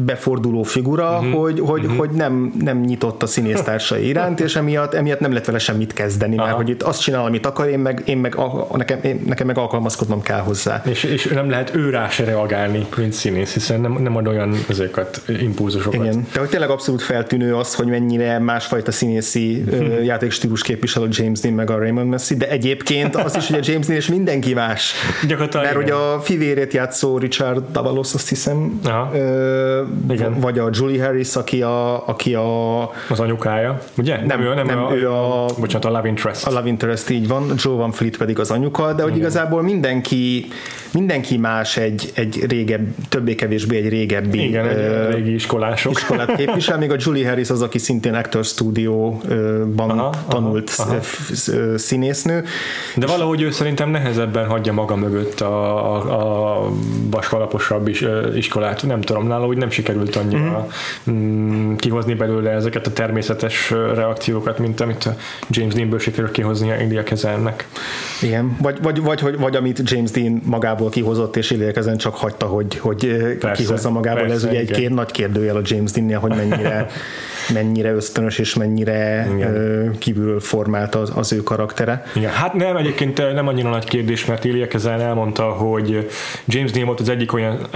beforduló 0.05 0.63
figura, 0.63 1.21
mm-hmm, 1.21 1.31
hogy, 1.31 1.59
hogy, 1.59 1.81
mm-hmm. 1.81 1.97
hogy 1.97 2.09
nem, 2.09 2.53
nem 2.59 2.79
nyitott 2.79 3.23
a 3.23 3.27
színésztársai 3.27 4.07
iránt, 4.07 4.39
és 4.39 4.55
emiatt, 4.55 4.93
emiatt 4.93 5.19
nem 5.19 5.33
lett 5.33 5.45
vele 5.45 5.59
semmit 5.59 5.93
kezdeni, 5.93 6.37
Aha. 6.51 6.61
hogy 6.61 6.69
itt 6.69 6.83
azt 6.83 7.01
csinál, 7.01 7.25
amit 7.25 7.45
akar, 7.45 7.67
én 7.67 7.79
meg, 7.79 8.01
én 8.05 8.17
meg 8.17 8.37
nekem, 8.71 8.99
én, 9.01 9.21
nekem 9.25 9.47
meg 9.47 9.57
alkalmazkodnom 9.57 10.21
kell 10.21 10.39
hozzá. 10.39 10.81
És, 10.85 11.03
és 11.03 11.25
nem 11.25 11.49
lehet 11.49 11.75
ő 11.75 11.89
rá 11.89 12.09
se 12.09 12.23
reagálni, 12.23 12.87
mint 12.97 13.13
színész, 13.13 13.53
hiszen 13.53 13.81
nem, 13.81 13.97
nem 14.01 14.15
ad 14.15 14.27
olyan 14.27 14.55
ezeket, 14.69 15.21
impulzusokat. 15.27 15.93
Igen, 15.93 16.27
de 16.33 16.39
hogy 16.39 16.49
tényleg 16.49 16.69
abszolút 16.69 17.01
feltűnő 17.01 17.55
az, 17.55 17.75
hogy 17.75 17.87
mennyire 17.87 18.39
másfajta 18.39 18.91
színészi 18.91 19.63
hmm. 19.69 20.03
játékstílus 20.03 20.61
képvisel 20.61 21.03
a 21.03 21.07
James 21.09 21.39
Dean 21.39 21.53
meg 21.53 21.69
a 21.69 21.77
Raymond 21.77 22.09
Messi, 22.09 22.35
de 22.35 22.49
egyébként 22.49 23.15
az 23.15 23.35
is, 23.35 23.47
hogy 23.47 23.59
a 23.59 23.61
James 23.63 23.85
Dean 23.85 23.99
és 23.99 24.07
mindenki 24.07 24.53
más. 24.53 24.93
Gyakorlatilag 25.27 25.65
Mert 25.65 25.75
hogy 25.75 25.89
a 25.89 26.19
fivérét 26.21 26.73
játszó 26.73 27.17
Richard 27.17 27.71
Davalos, 27.71 28.13
azt 28.13 28.29
hiszem, 28.29 28.79
Aha. 28.83 29.11
Ö, 29.13 29.83
igen. 30.09 30.39
vagy 30.39 30.59
a 30.59 30.69
Julie 30.71 31.05
Harris, 31.05 31.35
aki 31.35 31.61
a, 31.61 32.07
aki 32.07 32.33
a 32.33 32.81
az 33.09 33.19
anyukája, 33.19 33.79
ugye? 33.97 34.15
Nem, 34.15 34.25
nem 34.25 34.41
ő, 34.41 34.53
nem, 34.53 34.65
nem 34.65 34.77
ő, 34.77 34.83
a, 34.83 34.95
ő 34.95 35.11
a, 35.11 35.45
bocsánat, 35.59 35.85
a 35.85 35.89
Love 35.89 36.07
Interest. 36.07 36.40
A 36.45 36.51
Love 36.51 36.67
Interest 36.67 37.09
így 37.09 37.27
van, 37.27 37.53
Joe 37.55 37.75
Van 37.75 37.91
Fleet 37.91 38.17
pedig 38.17 38.39
az 38.39 38.51
anyuka, 38.51 38.93
de 38.93 39.01
hogy 39.01 39.11
Igen. 39.11 39.21
igazából 39.21 39.61
mindenki 39.61 40.47
mindenki 40.93 41.37
más 41.37 41.77
egy, 41.77 42.11
egy 42.13 42.45
régebb, 42.49 42.87
többé-kevésbé 43.09 43.77
egy 43.77 43.89
régebbi 43.89 44.47
Igen, 44.47 44.67
egy 44.67 45.13
régi 45.13 45.33
iskolások. 45.33 45.91
iskolát 45.91 46.35
képvisel, 46.35 46.77
még 46.77 46.91
a 46.91 46.95
Julie 46.97 47.27
Harris 47.27 47.49
az, 47.49 47.61
aki 47.61 47.77
szintén 47.77 48.13
Actor 48.13 48.43
Studio-ban 48.43 49.89
aha, 49.89 50.13
tanult 50.27 50.73
aha, 50.77 50.91
aha. 50.91 51.77
színésznő. 51.77 52.43
De 52.95 53.05
valahogy 53.05 53.41
ő 53.41 53.51
szerintem 53.51 53.89
nehezebben 53.89 54.47
hagyja 54.47 54.73
maga 54.73 54.95
mögött 54.95 55.41
a, 55.41 55.93
a, 55.95 56.65
a 56.65 56.71
vaskalaposabb 57.09 57.87
is, 57.87 58.05
iskolát. 58.35 58.83
Nem 58.83 59.01
tudom, 59.01 59.27
nála 59.27 59.45
hogy 59.45 59.57
nem 59.57 59.69
sikerült 59.69 60.15
annyira 60.15 60.67
mm-hmm. 61.11 61.75
kihozni 61.75 62.13
belőle 62.13 62.49
ezeket 62.49 62.87
a 62.87 62.93
természetes 62.93 63.69
reakciókat, 63.69 64.59
mint 64.59 64.79
amit 64.79 65.09
James 65.49 65.73
Deanből 65.73 65.99
sikerült 65.99 66.30
kihozni 66.31 66.71
a 66.71 67.03
kezelnek. 67.03 67.67
Igen, 68.21 68.57
vagy, 68.61 68.81
vagy, 68.81 69.01
vagy, 69.01 69.21
vagy, 69.21 69.37
vagy 69.37 69.55
amit 69.55 69.81
James 69.83 70.11
Dean 70.11 70.41
magából 70.45 70.89
kihozott, 70.89 71.35
és 71.35 71.51
ezen 71.77 71.97
csak 71.97 72.15
hagyta, 72.15 72.45
hogy, 72.45 72.77
hogy 72.77 73.07
persze, 73.39 73.63
kihozza 73.63 73.89
magából. 73.89 74.21
Persze, 74.21 74.35
Ez 74.35 74.43
ugye 74.43 74.59
egy 74.59 74.71
kér, 74.71 74.91
nagy 74.91 75.11
kérdőjel 75.11 75.55
a 75.55 75.61
James 75.63 75.91
Dean-nél, 75.91 76.19
hogy 76.19 76.35
mennyire, 76.35 76.87
mennyire 77.53 77.91
ösztönös 77.91 78.37
és 78.39 78.53
mennyire 78.53 79.27
Igen. 79.35 79.95
kívülről 79.97 80.39
formált 80.39 80.95
az, 80.95 81.11
az 81.15 81.33
ő 81.33 81.43
karaktere. 81.43 82.03
Igen. 82.15 82.31
Hát 82.31 82.53
nem, 82.53 82.77
egyébként 82.77 83.33
nem 83.33 83.47
annyira 83.47 83.69
nagy 83.69 83.85
kérdés, 83.85 84.25
mert 84.25 84.45
Ilya 84.45 84.67
Kezen 84.67 85.01
elmondta, 85.01 85.43
hogy 85.43 86.09
James 86.45 86.71
Dean 86.71 86.85
volt 86.85 86.99
az 86.99 87.09
egyik 87.09 87.33
olyan, 87.33 87.67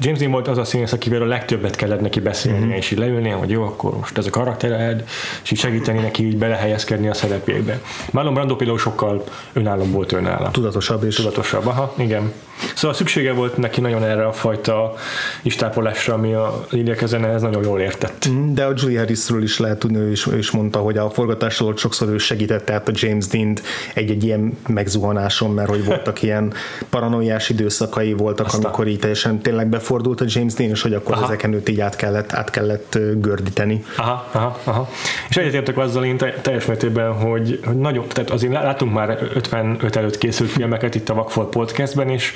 James 0.00 0.18
Dean 0.18 0.30
volt 0.30 0.48
az 0.48 0.58
a 0.58 0.64
színész, 0.64 0.92
akivel 0.92 1.22
a 1.22 1.26
legtöbbet 1.26 1.76
kellett 1.76 2.00
neki 2.00 2.20
beszélni, 2.20 2.58
mm-hmm. 2.58 2.70
és 2.70 2.90
így 2.90 2.98
leülni, 2.98 3.28
hogy 3.28 3.50
jó, 3.50 3.62
akkor 3.62 3.96
most 3.98 4.18
ez 4.18 4.26
a 4.26 4.30
karaktered, 4.30 5.04
és 5.42 5.50
így 5.50 5.58
segíteni 5.58 5.98
neki 5.98 6.26
így 6.26 6.36
belehelyezkedni 6.36 7.08
a 7.08 7.14
szerepébe. 7.14 7.80
Marlon 8.10 8.34
Brando 8.34 8.56
például 8.56 8.78
sokkal 8.78 9.24
önállóbb 9.52 9.92
volt 9.92 10.12
önálló. 10.12 10.48
Tudatosabb 10.48 11.04
is. 11.04 11.14
Tudatosabb, 11.14 11.66
aha, 11.66 11.94
igen. 11.96 12.32
Szóval 12.74 12.96
szüksége 12.96 13.32
volt 13.32 13.56
neki 13.56 13.80
nagyon 13.80 14.04
erre 14.04 14.26
a 14.26 14.32
fajta 14.32 14.94
istápolásra, 15.42 16.14
ami 16.14 16.32
a 16.34 16.64
Lilia 16.70 16.94
ez 16.94 17.42
nagyon 17.42 17.62
jól 17.62 17.80
értett. 17.80 18.28
Mm, 18.28 18.54
de 18.54 18.64
a 18.64 18.72
Julie 18.76 18.98
Harris 18.98 19.24
Willisről 19.30 19.42
is 19.42 19.58
lehet 19.58 19.78
tudni, 19.78 19.98
ő 19.98 20.10
is, 20.10 20.26
ő 20.26 20.38
is 20.38 20.50
mondta, 20.50 20.78
hogy 20.78 20.98
a 20.98 21.10
forgatással 21.10 21.66
ott 21.66 21.78
sokszor 21.78 22.08
ő 22.08 22.18
segített 22.18 22.70
át 22.70 22.88
a 22.88 22.92
James 22.94 23.26
Dean-t 23.26 23.62
egy-egy 23.94 24.24
ilyen 24.24 24.58
megzuhanáson, 24.66 25.50
mert 25.50 25.68
hogy 25.68 25.84
voltak 25.84 26.22
ilyen 26.22 26.52
paranoiás 26.90 27.48
időszakai 27.48 28.12
voltak, 28.12 28.46
Aztán. 28.46 28.62
amikor 28.62 28.86
így 28.86 28.98
teljesen 28.98 29.38
tényleg 29.38 29.66
befordult 29.66 30.20
a 30.20 30.24
James 30.28 30.54
Dean, 30.54 30.70
és 30.70 30.82
hogy 30.82 30.94
akkor 30.94 31.14
aha. 31.14 31.24
ezeken 31.24 31.52
őt 31.52 31.68
így 31.68 31.80
át 31.80 31.96
kellett, 31.96 32.32
át 32.32 32.50
kellett 32.50 32.98
gördíteni. 33.16 33.84
Aha, 33.96 34.28
aha, 34.32 34.58
aha. 34.64 34.88
És 35.28 35.36
egyetértek 35.36 35.78
azzal 35.78 36.04
én 36.04 36.16
teljes 36.42 36.64
mértékben, 36.64 37.12
hogy, 37.12 37.60
hogy 37.64 37.76
nagyon, 37.76 38.08
tehát 38.08 38.30
azért 38.30 38.52
látunk 38.52 38.92
már 38.92 39.18
55 39.34 39.96
előtt 39.96 40.18
készült 40.18 40.50
filmeket 40.50 40.94
itt 40.94 41.08
a 41.08 41.14
Vakfolt 41.14 41.48
podcastben, 41.48 42.08
és 42.08 42.32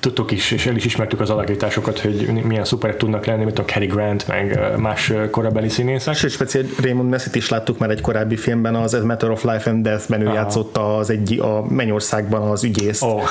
tudtuk 0.00 0.30
is, 0.30 0.50
és 0.50 0.66
el 0.66 0.76
is 0.76 0.84
ismertük 0.84 1.20
az 1.20 1.30
alakításokat, 1.30 1.98
hogy 2.00 2.30
milyen 2.44 2.64
szuperek 2.64 2.96
tudnak 2.96 3.26
lenni, 3.26 3.44
mint 3.44 3.58
a 3.58 3.64
Cary 3.64 3.86
Grant, 3.86 4.26
meg 4.28 4.74
más 4.76 5.12
korabeli 5.30 5.68
színészek. 5.68 6.14
Sőt, 6.14 6.30
speciál 6.30 6.64
Raymond 6.82 7.08
Messit 7.08 7.34
is 7.34 7.48
láttuk 7.48 7.78
már 7.78 7.90
egy 7.90 8.00
korábbi 8.00 8.36
filmben, 8.36 8.74
az 8.74 8.94
A 8.94 9.04
Matter 9.04 9.30
of 9.30 9.44
Life 9.44 9.70
and 9.70 9.82
Death-ben 9.82 10.20
ő 10.20 10.26
Aha. 10.26 10.34
játszotta 10.34 10.96
az 10.96 11.10
egy, 11.10 11.38
a 11.40 11.64
Mennyországban 11.68 12.50
az 12.50 12.64
ügyészt, 12.64 13.02
oh. 13.02 13.22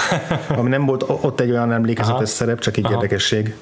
ami 0.60 0.70
nem 0.70 0.86
volt 0.86 1.04
ott 1.08 1.40
egy 1.40 1.52
olyan 1.52 1.72
emlékezetes 1.72 2.16
Aha. 2.16 2.26
szerep, 2.26 2.60
csak 2.60 2.78
egy 2.78 2.86
Aha. 2.86 2.94
érdekesség. 2.94 3.56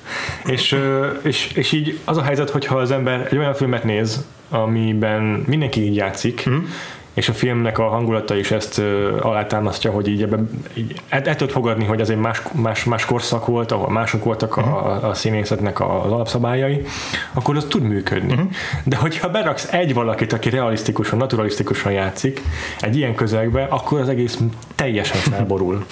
És, 0.45 0.79
és, 1.21 1.51
és 1.55 1.71
így 1.71 1.99
az 2.05 2.17
a 2.17 2.21
helyzet, 2.21 2.49
hogyha 2.49 2.75
az 2.77 2.91
ember 2.91 3.27
egy 3.31 3.37
olyan 3.37 3.53
filmet 3.53 3.83
néz, 3.83 4.25
amiben 4.49 5.23
mindenki 5.47 5.81
így 5.81 5.95
játszik, 5.95 6.49
mm 6.49 6.63
és 7.15 7.29
a 7.29 7.33
filmnek 7.33 7.77
a 7.77 7.87
hangulata 7.87 8.35
is 8.35 8.51
ezt 8.51 8.81
alátámasztja, 9.19 9.91
hogy 9.91 10.07
így 10.07 10.21
ebben 10.21 10.49
így, 10.73 11.01
el, 11.09 11.21
el 11.21 11.35
tudod 11.35 11.53
fogadni, 11.53 11.85
hogy 11.85 11.99
ez 11.99 12.09
egy 12.09 12.17
más, 12.17 12.41
más, 12.51 12.83
más 12.83 13.05
korszak 13.05 13.45
volt, 13.45 13.71
ahol 13.71 13.89
mások 13.89 14.23
voltak 14.23 14.57
a, 14.57 14.61
mhm. 14.61 15.05
a 15.05 15.13
színészetnek 15.13 15.81
az 15.81 16.11
alapszabályai, 16.11 16.85
akkor 17.33 17.55
az 17.55 17.65
tud 17.69 17.83
működni. 17.83 18.33
Uh-huh. 18.33 18.49
De 18.83 18.95
hogyha 18.95 19.29
beraksz 19.29 19.73
egy 19.73 19.93
valakit, 19.93 20.33
aki 20.33 20.49
realisztikusan, 20.49 21.17
naturalisztikusan 21.17 21.91
játszik 21.91 22.41
egy 22.79 22.97
ilyen 22.97 23.15
közegbe, 23.15 23.67
akkor 23.69 23.99
az 23.99 24.09
egész 24.09 24.39
teljesen 24.75 25.17
felborul. 25.17 25.85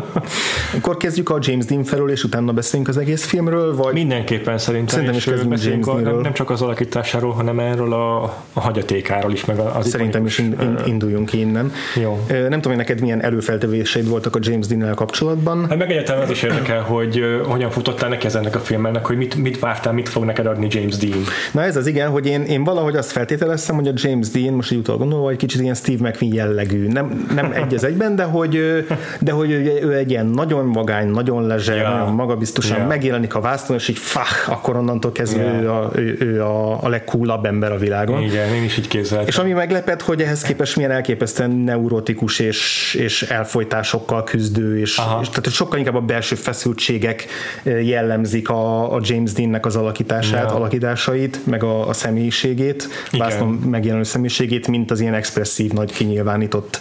akkor 0.76 0.96
kezdjük 0.96 1.30
a 1.30 1.38
James 1.40 1.64
Dean 1.64 1.84
felől, 1.84 2.10
és 2.10 2.24
utána 2.24 2.52
beszélünk 2.52 2.88
az 2.88 2.96
egész 2.96 3.24
filmről, 3.24 3.76
vagy? 3.76 3.92
Mindenképpen 3.92 4.58
szerintem. 4.58 4.94
Szerintem 4.94 5.16
is 5.16 5.24
kezdünk 5.24 5.86
James 5.86 5.86
a, 5.86 6.10
nem, 6.10 6.20
nem 6.20 6.32
csak 6.32 6.50
az 6.50 6.62
alakításáról, 6.62 7.32
hanem 7.32 7.58
erről 7.58 7.92
a, 7.92 8.22
a 8.52 8.60
hagyatékáról 8.60 9.32
is, 9.32 9.44
meg 9.44 9.58
az 9.58 9.88
Szerintem 9.88 10.26
is 10.26 10.42
induljunk 10.86 11.32
innen. 11.32 11.72
Jó. 11.94 12.24
Nem 12.28 12.50
tudom, 12.50 12.62
hogy 12.62 12.76
neked 12.76 13.00
milyen 13.00 13.22
előfeltevéseid 13.22 14.08
voltak 14.08 14.36
a 14.36 14.38
James 14.42 14.66
Dean-nel 14.66 14.94
kapcsolatban. 14.94 15.66
Hát 15.68 15.78
meg 15.78 15.90
egyetem 15.90 16.20
az 16.20 16.30
is 16.30 16.42
érdekel, 16.42 16.80
hogy 16.80 17.24
hogyan 17.46 17.70
futottál 17.70 18.08
neki 18.08 18.26
ennek 18.34 18.54
a 18.54 18.58
filmnek, 18.58 19.06
hogy 19.06 19.16
mit, 19.16 19.34
mit 19.34 19.58
vártál, 19.58 19.92
mit 19.92 20.08
fog 20.08 20.24
neked 20.24 20.46
adni 20.46 20.66
James 20.70 20.96
Dean. 20.96 21.24
Na 21.52 21.62
ez 21.62 21.76
az 21.76 21.86
igen, 21.86 22.08
hogy 22.08 22.26
én, 22.26 22.42
én 22.42 22.64
valahogy 22.64 22.96
azt 22.96 23.10
feltételeztem, 23.10 23.74
hogy 23.74 23.88
a 23.88 23.92
James 23.94 24.28
Dean, 24.28 24.54
most 24.54 24.72
így 24.72 24.78
utal 24.78 24.96
gondolva, 24.96 25.24
hogy 25.24 25.36
kicsit 25.36 25.60
ilyen 25.60 25.74
Steve 25.74 26.08
McQueen 26.08 26.34
jellegű. 26.34 26.86
Nem, 26.86 27.26
nem 27.34 27.52
egy 27.52 27.74
az 27.74 27.84
egyben, 27.84 28.16
de 28.16 28.22
hogy, 28.22 28.84
de 29.20 29.32
hogy 29.32 29.50
ő 29.50 29.94
egy 29.94 30.10
ilyen 30.10 30.26
nagyon 30.26 30.64
magány, 30.66 31.08
nagyon 31.08 31.46
lezser, 31.46 31.76
yeah. 31.76 31.98
nagyon 31.98 32.14
magabiztosan 32.14 32.76
yeah. 32.76 32.88
megjelenik 32.88 33.34
a 33.34 33.40
vászton, 33.40 33.76
és 33.76 33.88
így 33.88 33.98
fah, 33.98 34.26
akkor 34.48 34.76
onnantól 34.76 35.12
kezdve 35.12 35.42
yeah. 35.42 35.62
ő, 35.62 35.70
a, 35.70 35.90
ő, 35.94 36.16
ő 36.20 36.42
a, 36.42 36.82
a 36.82 36.88
legcoolabb 36.88 37.44
ember 37.44 37.72
a 37.72 37.76
világon. 37.76 38.22
Igen, 38.22 38.54
én 38.54 38.64
is 38.64 38.78
így 38.78 38.88
képzeltem. 38.88 39.26
És 39.26 39.38
ami 39.38 39.52
meglepett, 39.52 40.02
hogy 40.02 40.22
ehhez 40.22 40.42
képest 40.46 40.76
milyen 40.76 40.90
elképesztően 40.90 41.50
neurotikus 41.50 42.38
és, 42.38 42.94
és 42.98 43.22
elfolytásokkal 43.22 44.24
küzdő, 44.24 44.78
és, 44.78 45.00
és 45.20 45.28
tehát 45.28 45.50
sokkal 45.50 45.78
inkább 45.78 45.94
a 45.94 46.00
belső 46.00 46.34
feszültségek 46.34 47.26
jellemzik 47.62 48.48
a, 48.48 48.94
a 48.94 49.00
James 49.02 49.32
Deannek 49.32 49.66
az 49.66 49.76
alakítását, 49.76 50.50
ja. 50.50 50.56
alakításait, 50.56 51.46
meg 51.46 51.62
a, 51.62 51.88
a 51.88 51.92
személyiségét, 51.92 52.88
Vászlom 53.18 53.52
megjelenő 53.52 54.02
személyiségét, 54.02 54.68
mint 54.68 54.90
az 54.90 55.00
ilyen 55.00 55.14
expresszív, 55.14 55.72
nagy 55.72 55.92
kinyilvánított 55.92 56.78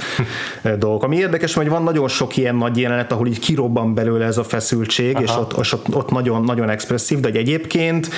dolgok. 0.77 1.03
Ami 1.03 1.17
érdekes, 1.17 1.53
hogy 1.53 1.69
van 1.69 1.83
nagyon 1.83 2.07
sok 2.07 2.37
ilyen 2.37 2.55
nagy 2.55 2.77
jelenet, 2.77 3.11
ahol 3.11 3.27
így 3.27 3.39
kirobban 3.39 3.93
belőle 3.93 4.25
ez 4.25 4.37
a 4.37 4.43
feszültség, 4.43 5.15
Aha. 5.15 5.23
és 5.23 5.31
ott, 5.31 5.57
ott, 5.57 5.95
ott 5.95 6.09
nagyon, 6.09 6.43
nagyon 6.43 6.69
expresszív, 6.69 7.19
de 7.19 7.29
egyébként 7.29 8.09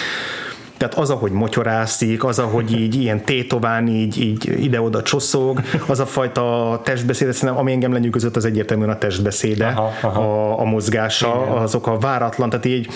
tehát 0.77 0.93
az, 0.93 1.09
ahogy 1.09 1.31
motyorászik, 1.31 2.23
az, 2.23 2.39
ahogy 2.39 2.79
így 2.79 2.95
ilyen 2.95 3.23
tétován 3.23 3.87
így, 3.87 4.21
így 4.21 4.63
ide-oda 4.63 5.01
csosszog, 5.01 5.61
az 5.87 5.99
a 5.99 6.05
fajta 6.05 6.79
testbeszéd, 6.83 7.31
szerintem, 7.33 7.59
ami 7.59 7.71
engem 7.71 7.93
lenyűgözött, 7.93 8.35
az 8.35 8.45
egyértelműen 8.45 8.89
a 8.89 8.97
testbeszéde, 8.97 9.65
aha, 9.65 9.93
aha. 10.01 10.21
A, 10.21 10.59
a 10.59 10.63
mozgása, 10.63 11.41
Igen. 11.45 11.57
azok 11.57 11.87
a 11.87 11.97
váratlan, 11.97 12.49
tehát 12.49 12.65
így 12.65 12.87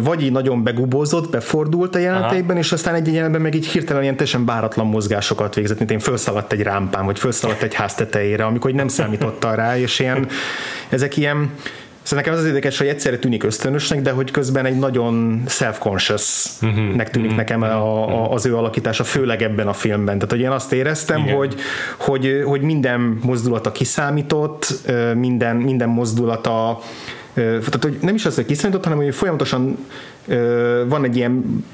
vagy 0.00 0.22
így 0.22 0.32
nagyon 0.32 0.62
begubózott, 0.62 1.30
befordult 1.30 1.94
a 1.94 1.98
jeleneteiben, 1.98 2.56
és 2.56 2.72
aztán 2.72 2.94
egy 2.94 3.06
jelenetben 3.06 3.40
meg 3.40 3.54
így 3.54 3.66
hirtelen 3.66 4.02
ilyen 4.02 4.16
teljesen 4.16 4.44
báratlan 4.44 4.86
mozgásokat 4.86 5.54
végzett, 5.54 5.78
mint 5.78 5.90
én 5.90 5.98
felszaladt 5.98 6.52
egy 6.52 6.62
rámpán, 6.62 7.04
vagy 7.04 7.18
felszaladt 7.18 7.62
egy 7.62 7.74
ház 7.74 7.94
tetejére, 7.94 8.44
amikor 8.44 8.70
nem 8.70 8.88
számította 8.88 9.54
rá, 9.54 9.78
és 9.78 9.98
ilyen, 9.98 10.28
ezek 10.88 11.16
ilyen 11.16 11.50
Szóval 12.06 12.24
nekem 12.24 12.32
az 12.32 12.40
az 12.40 12.46
érdekes, 12.46 12.78
hogy 12.78 12.86
egyszerre 12.86 13.18
tűnik 13.18 13.44
ösztönösnek, 13.44 14.02
de 14.02 14.10
hogy 14.10 14.30
közben 14.30 14.66
egy 14.66 14.78
nagyon 14.78 15.42
self-conscious-nek 15.48 17.10
tűnik 17.10 17.30
uh-huh. 17.30 17.36
nekem 17.36 17.62
a, 17.62 18.22
a, 18.22 18.32
az 18.32 18.46
ő 18.46 18.56
alakítása, 18.56 19.04
főleg 19.04 19.42
ebben 19.42 19.66
a 19.66 19.72
filmben. 19.72 20.14
Tehát, 20.14 20.30
hogy 20.30 20.40
én 20.40 20.50
azt 20.50 20.72
éreztem, 20.72 21.22
hogy, 21.22 21.54
hogy, 21.96 22.42
hogy 22.44 22.60
minden 22.60 23.18
mozdulata 23.22 23.72
kiszámított, 23.72 24.74
minden, 25.14 25.56
minden 25.56 25.88
mozdulata 25.88 26.80
tehát, 27.34 27.82
hogy 27.82 27.98
nem 28.00 28.14
is 28.14 28.26
az, 28.26 28.34
hogy 28.34 28.46
kiszámított, 28.46 28.84
hanem 28.84 28.98
hogy 28.98 29.14
folyamatosan 29.14 29.78
van 30.88 31.04
egy 31.04 31.16
ilyen, 31.16 31.64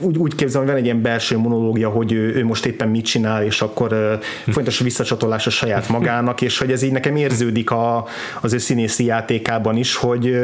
úgy, 0.00 0.18
úgy 0.18 0.34
képzelem, 0.34 0.62
hogy 0.62 0.74
van 0.74 0.76
egy 0.76 0.84
ilyen 0.84 1.02
belső 1.02 1.38
monológia, 1.38 1.88
hogy 1.88 2.12
ő, 2.12 2.34
ő 2.34 2.44
most 2.44 2.66
éppen 2.66 2.88
mit 2.88 3.04
csinál, 3.04 3.44
és 3.44 3.60
akkor 3.60 4.18
folyamatos 4.44 4.78
visszacsatolás 4.78 5.46
a 5.46 5.50
saját 5.50 5.88
magának, 5.88 6.40
és 6.40 6.58
hogy 6.58 6.72
ez 6.72 6.82
így 6.82 6.92
nekem 6.92 7.16
érződik 7.16 7.70
a, 7.70 8.06
az 8.40 8.52
ő 8.52 8.58
színészi 8.58 9.04
játékában 9.04 9.76
is, 9.76 9.96
hogy, 9.96 10.38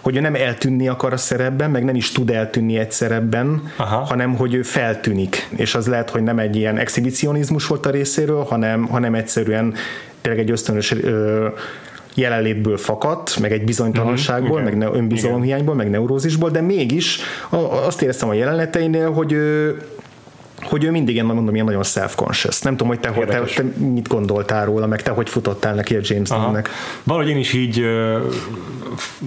hogy 0.00 0.16
ő 0.16 0.20
nem 0.20 0.34
eltűnni 0.34 0.88
akar 0.88 1.12
a 1.12 1.16
szerepben, 1.16 1.70
meg 1.70 1.84
nem 1.84 1.94
is 1.94 2.12
tud 2.12 2.30
eltűnni 2.30 2.78
egy 2.78 2.92
szerepben, 2.92 3.72
Aha. 3.76 3.96
hanem 3.96 4.36
hogy 4.36 4.54
ő 4.54 4.62
feltűnik, 4.62 5.48
és 5.56 5.74
az 5.74 5.86
lehet, 5.86 6.10
hogy 6.10 6.22
nem 6.22 6.38
egy 6.38 6.56
ilyen 6.56 6.78
exhibicionizmus 6.78 7.66
volt 7.66 7.86
a 7.86 7.90
részéről, 7.90 8.42
hanem, 8.42 8.86
hanem 8.86 9.14
egyszerűen 9.14 9.74
tényleg 10.20 10.42
egy 10.42 10.50
ösztönös 10.50 10.94
jelenlétből 12.14 12.76
fakadt, 12.76 13.38
meg 13.40 13.52
egy 13.52 13.64
bizonytalanságból, 13.64 14.60
mm-hmm, 14.60 14.78
meg 14.78 14.94
önbizalomhiányból, 14.94 15.74
meg 15.74 15.90
neurózisból, 15.90 16.50
de 16.50 16.60
mégis 16.60 17.18
azt 17.86 18.02
éreztem 18.02 18.28
a 18.28 18.34
jeleneteinél, 18.34 19.12
hogy 19.12 19.32
ő, 19.32 19.78
hogy 20.62 20.84
ő 20.84 20.90
mindig 20.90 21.14
ilyen, 21.14 21.26
mondom, 21.26 21.54
ilyen 21.54 21.66
nagyon 21.66 21.82
self-conscious. 21.82 22.60
Nem 22.60 22.76
tudom, 22.76 22.88
hogy 22.88 23.00
te, 23.00 23.10
te, 23.10 23.40
te 23.40 23.62
mit 23.78 24.08
gondoltál 24.08 24.64
róla, 24.64 24.86
meg 24.86 25.02
te 25.02 25.10
hogy 25.10 25.28
futottál 25.28 25.74
neki 25.74 25.96
a 25.96 26.00
James 26.02 26.28
Dean-nek. 26.28 26.68
Valahogy 27.02 27.30
én 27.30 27.36
is 27.36 27.52
így, 27.52 27.84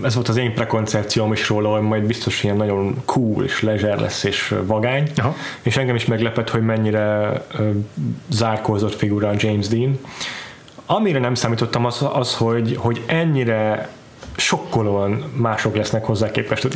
ez 0.03 0.15
volt 0.15 0.27
az 0.27 0.37
én 0.37 0.53
prekoncepcióm 0.53 1.31
is 1.31 1.49
róla, 1.49 1.69
hogy 1.69 1.81
majd 1.81 2.03
biztos 2.03 2.43
ilyen 2.43 2.55
nagyon 2.55 3.01
cool 3.05 3.43
és 3.43 3.61
leisure 3.61 3.95
lesz 3.95 4.23
és 4.23 4.55
vagány, 4.65 5.11
Aha. 5.15 5.35
és 5.61 5.77
engem 5.77 5.95
is 5.95 6.05
meglepett, 6.05 6.49
hogy 6.49 6.61
mennyire 6.61 7.31
zárkózott 8.29 8.95
figura 8.95 9.27
a 9.27 9.33
James 9.37 9.67
Dean 9.67 9.99
Amire 10.89 11.19
nem 11.19 11.35
számítottam 11.35 11.85
az, 11.85 12.05
az 12.13 12.35
hogy, 12.35 12.75
hogy 12.79 13.03
ennyire 13.05 13.89
sokkolóan 14.37 15.23
mások 15.35 15.75
lesznek 15.75 16.05
hozzá 16.05 16.31
képest 16.31 16.65
a, 16.65 16.69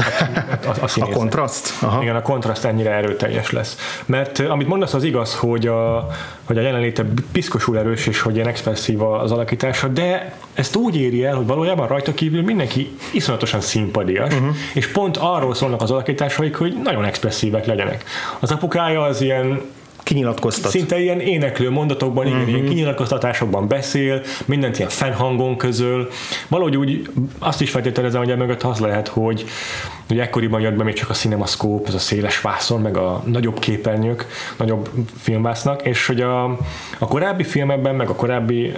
a, 0.65 0.69
a, 0.81 1.01
a 1.01 1.09
kontraszt? 1.09 1.83
Aha. 1.83 2.01
Igen, 2.01 2.15
a 2.15 2.21
kontraszt 2.21 2.65
ennyire 2.65 2.91
erőteljes 2.91 3.51
lesz. 3.51 4.01
Mert 4.05 4.39
amit 4.39 4.67
mondasz, 4.67 4.93
az 4.93 5.03
igaz, 5.03 5.35
hogy 5.35 5.67
a, 5.67 6.07
hogy 6.43 6.57
a 6.57 6.61
jelenléte 6.61 7.05
piszkosul 7.31 7.77
erős, 7.77 8.07
és 8.07 8.21
hogy 8.21 8.35
ilyen 8.35 8.47
expresszív 8.47 9.01
az 9.01 9.31
alakítása, 9.31 9.87
de 9.87 10.35
ezt 10.53 10.75
úgy 10.75 10.95
éri 10.95 11.25
el, 11.25 11.35
hogy 11.35 11.45
valójában 11.45 11.87
rajta 11.87 12.13
kívül 12.13 12.43
mindenki 12.43 12.97
iszonyatosan 13.11 13.61
színpadias, 13.61 14.33
uh-huh. 14.33 14.55
és 14.73 14.87
pont 14.87 15.17
arról 15.17 15.55
szólnak 15.55 15.81
az 15.81 15.91
alakításaik, 15.91 16.55
hogy 16.55 16.79
nagyon 16.83 17.05
expresszívek 17.05 17.65
legyenek. 17.65 18.03
Az 18.39 18.51
apukája 18.51 19.01
az 19.01 19.21
ilyen 19.21 19.61
kinyilatkoztat. 20.03 20.71
Szinte 20.71 20.99
ilyen 20.99 21.19
éneklő 21.19 21.69
mondatokban, 21.69 22.27
uh-huh. 22.27 22.47
ilyen 22.47 22.65
kinyilatkoztatásokban 22.65 23.67
beszél, 23.67 24.21
mindent 24.45 24.77
ilyen 24.77 24.89
fennhangon 24.89 25.57
közöl. 25.57 26.09
Valahogy 26.47 26.77
úgy 26.77 27.09
azt 27.39 27.61
is 27.61 27.69
feltételezem, 27.69 28.23
hogy 28.23 28.37
mögött 28.37 28.63
az 28.63 28.79
lehet, 28.79 29.07
hogy, 29.07 29.45
hogy 30.07 30.19
ekkoriban 30.19 30.61
jött 30.61 30.73
be 30.73 30.83
még 30.83 30.93
csak 30.93 31.09
a 31.09 31.13
cinemascope, 31.13 31.87
ez 31.87 31.93
a 31.93 31.99
széles 31.99 32.41
vászon, 32.41 32.81
meg 32.81 32.97
a 32.97 33.23
nagyobb 33.25 33.59
képernyők, 33.59 34.25
nagyobb 34.57 34.89
filmvásznak, 35.17 35.85
és 35.85 36.05
hogy 36.05 36.21
a, 36.21 36.43
a 36.97 37.07
korábbi 37.07 37.43
filmekben, 37.43 37.95
meg 37.95 38.09
a 38.09 38.15
korábbi 38.15 38.71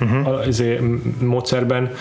uh-huh. 0.00 0.46
uh, 0.46 0.80
módszerben 1.20 1.92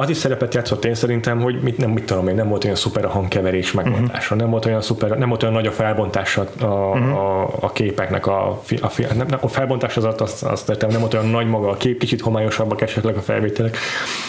az 0.00 0.10
is 0.10 0.16
szerepet 0.16 0.54
játszott 0.54 0.84
én 0.84 0.94
szerintem, 0.94 1.40
hogy 1.40 1.60
mit, 1.60 1.78
nem, 1.78 1.90
mit 1.90 2.04
tudom 2.04 2.28
én, 2.28 2.34
nem 2.34 2.48
volt 2.48 2.64
olyan 2.64 2.76
szuper 2.76 3.04
a 3.04 3.08
hangkeverés 3.08 3.72
megmondása, 3.72 4.22
uh-huh. 4.22 4.38
nem 4.38 4.50
volt 4.50 4.64
olyan 4.64 4.80
szuper, 4.80 5.10
nem 5.10 5.28
volt 5.28 5.42
olyan 5.42 5.54
nagy 5.54 5.66
a 5.66 5.72
felbontása 5.72 6.46
a, 6.60 6.64
uh-huh. 6.64 7.16
a, 7.16 7.48
a 7.60 7.72
képeknek, 7.72 8.26
a, 8.26 8.48
a, 8.80 8.86
a, 8.86 9.14
nem, 9.14 9.26
a 9.40 9.48
felbontás 9.48 9.96
az 9.96 10.04
azt, 10.04 10.42
azt 10.42 10.68
értem, 10.68 10.90
nem 10.90 11.00
volt 11.00 11.14
olyan 11.14 11.26
nagy 11.26 11.46
maga 11.46 11.68
a 11.68 11.76
kép, 11.76 11.98
kicsit 11.98 12.20
homályosabbak 12.20 12.80
esetleg 12.80 13.16
a 13.16 13.20
felvételek, 13.20 13.76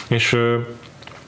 és 0.07 0.37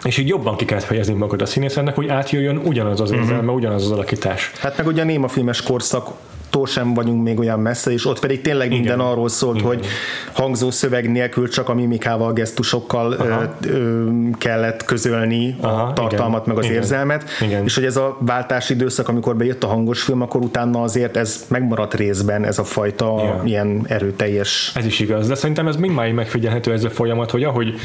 és 0.04 0.18
így 0.18 0.28
jobban 0.28 0.56
ki 0.56 0.66
kellett 0.66 0.84
fejezni 0.84 1.14
magad 1.14 1.42
a 1.42 1.46
színészennek, 1.46 1.96
hogy 1.96 2.08
átjöjjön 2.08 2.58
ugyanaz 2.58 3.02
az 3.02 3.12
érzelme, 3.12 3.40
uh-huh. 3.40 3.56
ugyanaz 3.56 3.84
az 3.84 3.92
alakítás. 3.92 4.52
Hát 4.60 4.78
meg 4.78 4.88
ugye 4.88 5.02
a 5.02 5.06
néma 5.06 5.28
filmes 5.28 5.62
korszak 5.62 6.08
tól 6.52 6.68
sem 6.68 6.94
vagyunk 6.94 7.24
még 7.24 7.40
olyan 7.40 7.60
messze, 7.60 7.92
és 7.92 8.06
ott 8.06 8.20
pedig 8.20 8.42
tényleg 8.42 8.70
minden 8.70 9.00
Igen. 9.00 9.08
arról 9.08 9.30
szólt, 9.30 9.56
Igen. 9.56 9.68
hogy 9.68 9.86
hangzó 10.32 10.72
szöveg 10.72 11.12
nélkül 11.12 11.50
csak 11.50 11.70
a 11.70 11.74
mimikával, 11.74 12.34
gesztusokkal 12.34 13.12
ö, 13.12 13.68
ö, 13.68 14.10
kellett 14.38 14.84
közölni 14.84 15.56
Aha, 15.62 15.82
a 15.82 15.94
tartalmat, 15.94 16.42
igen. 16.42 16.56
meg 16.56 16.58
az 16.58 16.66
igen. 16.66 16.76
érzelmet, 16.78 17.30
igen. 17.42 17.64
és 17.64 17.76
hogy 17.76 17.86
ez 17.86 17.98
a 17.98 18.18
váltás 18.20 18.70
időszak, 18.70 19.08
amikor 19.08 19.36
bejött 19.36 19.64
a 19.64 19.68
hangos 19.68 20.02
film, 20.02 20.22
akkor 20.22 20.42
utána 20.42 20.82
azért 20.82 21.18
ez 21.18 21.46
megmaradt 21.48 21.94
részben, 21.94 22.46
ez 22.46 22.60
a 22.60 22.64
fajta 22.64 23.20
igen. 23.22 23.46
ilyen 23.46 23.82
erőteljes. 23.88 24.72
Ez 24.76 24.86
is 24.86 25.00
igaz, 25.00 25.28
de 25.28 25.36
szerintem 25.36 25.68
ez 25.68 25.76
mindmáig 25.76 26.14
megfigyelhető 26.14 26.72
ez 26.72 26.84
a 26.84 26.90
folyamat, 26.90 27.32
hogy 27.32 27.44
ahogy 27.44 27.76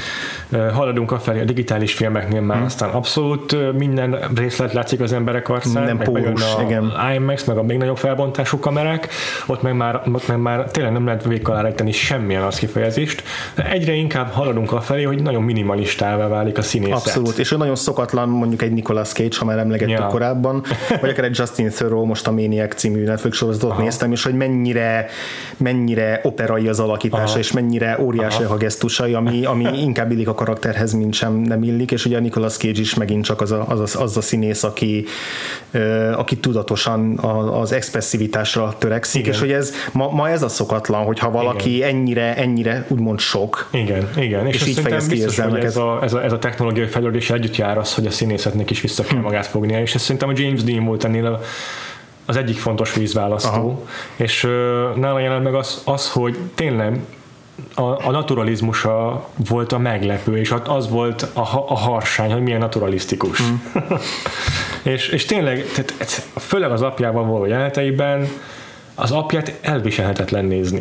haladunk 0.73 1.13
a 1.13 1.19
felé 1.19 1.41
a 1.41 1.45
digitális 1.45 1.93
filmeknél 1.93 2.41
már 2.41 2.57
hmm. 2.57 2.67
aztán 2.67 2.91
abszolút 2.91 3.73
minden 3.79 4.17
részlet 4.35 4.73
látszik 4.73 5.01
az 5.01 5.13
emberek 5.13 5.49
arcán, 5.49 5.97
meg 5.97 6.05
pórus, 6.05 6.43
a 6.55 6.63
igen. 6.63 6.93
IMAX, 7.15 7.45
meg 7.45 7.57
a 7.57 7.63
még 7.63 7.79
nagyobb 7.79 7.97
felbontású 7.97 8.56
kamerák, 8.61 9.09
ott 9.47 9.63
meg 9.63 9.77
már, 9.77 10.03
ott 10.13 10.29
meg 10.29 10.39
már 10.39 10.71
tényleg 10.71 10.93
nem 10.93 11.07
lehet 11.07 11.25
végig 11.25 11.49
alá 11.49 11.71
semmilyen 11.91 12.43
az 12.43 12.59
kifejezést. 12.59 13.23
Egyre 13.55 13.93
inkább 13.93 14.31
haladunk 14.31 14.73
a 14.73 14.81
felé, 14.81 15.03
hogy 15.03 15.23
nagyon 15.23 15.43
minimalistává 15.43 16.29
válik 16.29 16.59
a 16.59 16.63
színészet. 16.63 16.97
Abszolút, 16.97 17.39
és 17.39 17.53
ő 17.53 17.57
nagyon 17.57 17.77
szokatlan 17.77 18.29
mondjuk 18.29 18.63
egy 18.63 18.73
Nicolas 18.73 19.09
Cage, 19.09 19.37
ha 19.39 19.45
már 19.45 19.59
emlegettük 19.59 19.99
ja. 19.99 20.07
korábban, 20.07 20.63
vagy 21.01 21.11
akár 21.11 21.25
egy 21.25 21.39
Justin 21.39 21.71
Thoreau, 21.71 22.05
most 22.05 22.27
a 22.27 22.31
Maniac 22.31 22.75
című 22.75 23.05
Netflix 23.05 23.37
sorozatot 23.37 23.71
Aha. 23.71 23.83
néztem, 23.83 24.13
és 24.13 24.23
hogy 24.23 24.35
mennyire, 24.35 25.07
mennyire 25.57 26.21
operai 26.23 26.69
az 26.69 26.81
alakítása, 26.81 27.25
Aha. 27.25 27.39
és 27.39 27.53
mennyire 27.53 27.99
óriási 28.01 28.43
Aha. 28.43 28.55
a 28.55 28.57
gesztusai, 28.57 29.15
ami, 29.15 29.45
ami 29.45 29.81
inkább 29.81 30.11
illik 30.11 30.29
a 30.29 30.35
karakterhez, 30.35 30.93
mint 30.93 31.15
sem 31.15 31.35
nem 31.35 31.63
illik, 31.63 31.91
és 31.91 32.05
ugye 32.05 32.17
a 32.17 32.21
Nicolas 32.21 32.57
Cage 32.57 32.81
is 32.81 32.95
megint 32.95 33.25
csak 33.25 33.41
az 33.41 33.51
a, 33.51 33.65
az 33.69 33.97
a, 33.97 34.03
az 34.03 34.17
a 34.17 34.21
színész, 34.21 34.63
aki, 34.63 35.05
aki 36.17 36.37
tudatosan 36.37 37.19
az 37.61 37.73
expresszivitásra 38.47 38.79
törekszik, 38.79 39.21
igen. 39.21 39.33
és 39.33 39.41
hogy 39.41 39.53
ez 39.53 39.73
ma, 39.93 40.11
ma 40.11 40.29
ez 40.29 40.43
a 40.43 40.49
szokatlan, 40.49 41.05
hogyha 41.05 41.31
valaki 41.31 41.75
igen. 41.77 41.89
ennyire, 41.89 42.37
ennyire 42.37 42.87
úgymond 42.89 43.19
sok. 43.19 43.69
Igen, 43.71 44.09
igen. 44.17 44.47
És, 44.47 44.55
és 44.55 44.67
így 44.67 44.79
fejez 44.79 45.07
ki 45.07 45.23
ez 45.23 45.39
a, 45.77 46.03
ez, 46.03 46.13
a, 46.13 46.25
ez 46.25 46.33
a 46.33 46.39
technológiai 46.39 46.87
fejlődés 46.87 47.31
együtt 47.31 47.57
jár 47.57 47.79
az, 47.79 47.95
hogy 47.95 48.07
a 48.07 48.11
színészetnek 48.11 48.71
is 48.71 48.81
vissza 48.81 49.03
kell 49.03 49.17
hm. 49.17 49.23
magát 49.23 49.47
fognia, 49.47 49.81
és 49.81 49.95
ez 49.95 50.03
szerintem 50.03 50.29
a 50.29 50.33
James 50.35 50.63
Dean 50.65 50.85
volt 50.85 51.05
ennél 51.05 51.41
az 52.29 52.37
egyik 52.37 52.59
fontos 52.59 52.95
vízválasztó, 52.95 53.51
Aha. 53.51 53.83
és 54.17 54.45
uh, 54.45 54.51
nála 54.97 55.19
jelent 55.19 55.45
meg 55.45 55.55
az, 55.55 55.83
az, 55.85 56.11
hogy 56.11 56.39
tényleg 56.55 57.01
a, 57.75 58.07
a 58.07 58.11
naturalizmusa 58.11 59.29
volt 59.49 59.73
a 59.73 59.79
meglepő, 59.79 60.39
és 60.39 60.55
az 60.65 60.91
volt 60.91 61.23
a, 61.23 61.41
a 61.67 61.77
harsány, 61.77 62.33
hogy 62.33 62.43
milyen 62.43 62.61
naturalisztikus. 62.61 63.43
Mm. 63.43 63.55
és, 64.93 65.09
és 65.09 65.25
tényleg, 65.25 65.65
tehát, 65.75 66.27
főleg 66.37 66.71
az 66.71 66.83
apjával 66.83 67.25
való 67.25 67.45
jeleneteiben 67.45 68.29
az 68.95 69.11
apját 69.11 69.59
elviselhetetlen 69.61 70.45
nézni. 70.45 70.81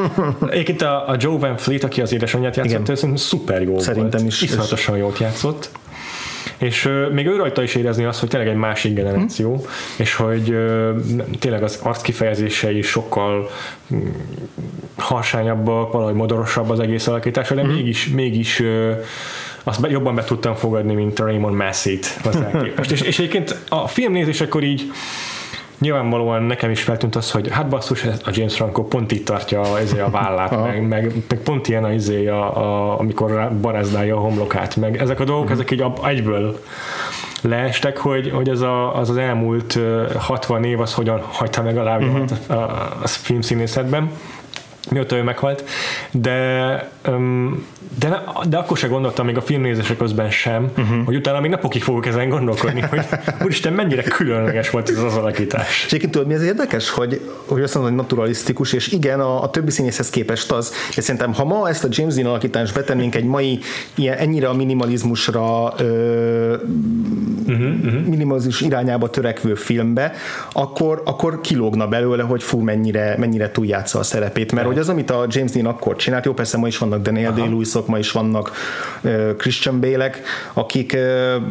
Egyébként 0.50 0.82
a, 0.82 1.08
a 1.08 1.16
Joe 1.18 1.38
Van 1.38 1.56
Fleet, 1.56 1.84
aki 1.84 2.00
az 2.00 2.12
édesanyját 2.12 2.56
játszott, 2.56 2.86
szerintem 2.86 3.16
szuper 3.16 3.62
jó 3.62 3.78
Szerintem 3.78 4.20
volt. 4.20 4.32
is. 4.32 4.42
Iszonyatosan 4.42 4.96
jót 4.96 5.18
játszott. 5.18 5.70
És 6.56 6.88
még 7.12 7.26
ő 7.26 7.36
rajta 7.36 7.62
is 7.62 7.74
érezni 7.74 8.04
azt, 8.04 8.20
hogy 8.20 8.28
tényleg 8.28 8.48
egy 8.48 8.56
másik 8.56 8.94
generáció, 8.94 9.54
hmm. 9.54 9.66
és 9.96 10.14
hogy 10.14 10.56
tényleg 11.38 11.62
az 11.62 11.78
arc 11.82 12.02
kifejezései 12.02 12.82
sokkal 12.82 13.50
um, 13.90 14.12
harsányabbak, 14.96 15.92
valahogy 15.92 16.14
modorosabb 16.14 16.70
az 16.70 16.80
egész 16.80 17.06
alakítása, 17.06 17.54
de 17.54 17.60
hmm. 17.60 17.70
mégis, 17.70 18.08
mégis 18.08 18.62
azt 19.64 19.86
jobban 19.90 20.14
be 20.14 20.24
tudtam 20.24 20.54
fogadni, 20.54 20.94
mint 20.94 21.18
Raymond 21.18 21.56
Massey-t 21.56 22.20
és, 22.90 23.00
és 23.00 23.18
egyébként 23.18 23.56
a 23.68 23.88
filmnézésekor 23.88 24.62
így 24.62 24.92
nyilvánvalóan 25.80 26.42
nekem 26.42 26.70
is 26.70 26.82
feltűnt 26.82 27.16
az, 27.16 27.30
hogy 27.30 27.48
hát 27.50 27.68
basszus, 27.68 28.04
a 28.04 28.30
James 28.32 28.54
Franco 28.54 28.84
pont 28.84 29.12
itt 29.12 29.24
tartja 29.24 29.62
izé 29.82 30.00
a 30.00 30.10
vállát, 30.10 30.62
meg, 30.62 30.88
meg, 30.88 31.12
meg, 31.28 31.38
pont 31.38 31.68
ilyen 31.68 31.84
a, 31.84 31.92
izé 31.92 32.26
a, 32.26 32.56
a, 32.56 32.98
amikor 32.98 33.52
barázdálja 33.60 34.16
a 34.16 34.20
homlokát, 34.20 34.76
meg 34.76 34.96
ezek 34.96 35.20
a 35.20 35.24
dolgok, 35.24 35.44
uh-huh. 35.44 35.58
ezek 35.58 35.70
így 35.70 35.84
egyből 36.02 36.60
leestek, 37.42 37.98
hogy, 37.98 38.30
hogy 38.30 38.48
az, 38.48 38.60
a, 38.60 38.96
az 38.96 39.10
az 39.10 39.16
elmúlt 39.16 39.78
60 40.18 40.64
év 40.64 40.80
az 40.80 40.94
hogyan 40.94 41.20
hagyta 41.20 41.62
meg 41.62 41.78
a 41.78 41.82
lábját 41.82 42.30
uh-huh. 42.30 42.56
a, 42.56 42.62
a, 42.62 42.98
a 43.02 43.06
filmszínészetben 43.06 44.10
mióta 44.90 45.16
ő 45.16 45.22
meghalt, 45.22 45.64
de, 46.10 46.90
de, 47.98 48.22
de 48.48 48.56
akkor 48.56 48.76
sem 48.76 48.90
gondoltam 48.90 49.26
még 49.26 49.36
a 49.36 49.40
filmnézése 49.40 49.96
közben 49.96 50.30
sem, 50.30 50.70
uh-huh. 50.78 51.04
hogy 51.04 51.16
utána 51.16 51.40
még 51.40 51.50
napokig 51.50 51.82
fogok 51.82 52.06
ezen 52.06 52.28
gondolkodni, 52.28 52.80
hogy 52.80 53.00
úristen, 53.44 53.72
mennyire 53.72 54.02
különleges 54.02 54.70
volt 54.70 54.88
ez 54.90 54.98
az 54.98 55.14
alakítás. 55.14 55.86
És 55.90 55.98
tudod, 56.10 56.26
mi 56.26 56.34
az 56.34 56.42
érdekes, 56.42 56.90
hogy, 56.90 57.20
hogy 57.46 57.62
azt 57.62 57.74
mondom, 57.74 57.92
hogy 57.92 58.02
naturalisztikus, 58.02 58.72
és 58.72 58.88
igen, 58.88 59.20
a, 59.20 59.42
a 59.42 59.50
többi 59.50 59.70
színészhez 59.70 60.10
képest 60.10 60.52
az, 60.52 60.72
és 60.96 61.04
szerintem, 61.04 61.34
ha 61.34 61.44
ma 61.44 61.68
ezt 61.68 61.84
a 61.84 61.88
James 61.90 62.14
Dean 62.14 62.28
alakítást 62.28 62.74
betennénk 62.74 63.14
egy 63.14 63.24
mai 63.24 63.58
ilyen, 63.94 64.16
ennyire 64.16 64.48
a 64.48 64.54
minimalizmusra 64.54 65.74
ö, 65.78 66.56
uh-huh, 67.46 67.84
uh-huh. 67.84 68.06
minimalizmus 68.06 68.60
irányába 68.60 69.10
törekvő 69.10 69.54
filmbe, 69.54 70.12
akkor, 70.52 71.02
akkor 71.04 71.40
kilógna 71.40 71.88
belőle, 71.88 72.22
hogy 72.22 72.42
fú, 72.42 72.58
mennyire, 72.58 73.16
mennyire 73.18 73.50
túljátsza 73.50 73.98
a 73.98 74.02
szerepét, 74.02 74.52
mert 74.52 74.66
hogy 74.66 74.78
az, 74.80 74.88
amit 74.88 75.10
a 75.10 75.26
James 75.28 75.50
Dean 75.50 75.66
akkor 75.66 75.96
csinált, 75.96 76.24
jó, 76.24 76.32
persze 76.32 76.56
ma 76.56 76.66
is 76.66 76.78
vannak 76.78 77.02
Daniel 77.02 77.32
Day-Lewisok, 77.32 77.86
ma 77.86 77.98
is 77.98 78.12
vannak 78.12 78.52
uh, 79.02 79.36
Christian 79.36 79.80
Bale-ek, 79.80 80.22
akik, 80.52 80.92
uh, 80.94 81.42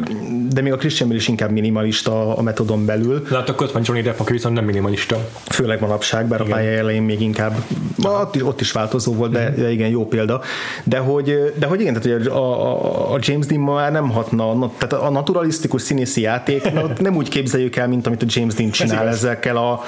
de 0.48 0.60
még 0.60 0.72
a 0.72 0.76
Christian 0.76 1.08
Bale 1.08 1.20
is 1.20 1.28
inkább 1.28 1.50
minimalista 1.50 2.36
a 2.36 2.42
metodon 2.42 2.84
belül. 2.86 3.26
Akkor 3.30 3.66
ott 3.66 3.72
van 3.72 3.82
Johnny 3.84 4.02
Depp, 4.02 4.20
aki 4.20 4.32
viszont 4.32 4.54
nem 4.54 4.64
minimalista. 4.64 5.16
Főleg 5.48 5.80
manapság, 5.80 6.26
bár 6.26 6.40
igen. 6.40 6.52
a 6.52 6.54
pálya 6.54 6.70
elején 6.70 7.02
még 7.02 7.20
inkább, 7.20 7.64
ott, 8.02 8.34
is, 8.34 8.44
ott 8.44 8.60
is 8.60 8.72
változó 8.72 9.14
volt, 9.14 9.32
de, 9.32 9.54
de 9.56 9.70
igen, 9.70 9.88
jó 9.88 10.06
példa. 10.06 10.40
De 10.84 10.98
hogy, 10.98 11.52
de 11.58 11.66
hogy 11.66 11.80
igen, 11.80 12.00
tehát 12.00 12.26
a, 12.26 12.36
a, 12.36 13.14
a 13.14 13.18
James 13.20 13.46
Dean 13.46 13.60
ma 13.60 13.74
már 13.74 13.92
nem 13.92 14.10
hatna, 14.10 14.70
tehát 14.78 15.04
a 15.04 15.10
naturalisztikus 15.10 15.82
színészi 15.82 16.20
játék 16.20 16.62
nem 16.98 17.16
úgy 17.16 17.28
képzeljük 17.28 17.76
el, 17.76 17.88
mint 17.88 18.06
amit 18.06 18.22
a 18.22 18.26
James 18.28 18.54
Dean 18.54 18.70
csinál 18.70 19.08
Ez 19.08 19.14
ezekkel 19.14 19.56
a 19.56 19.82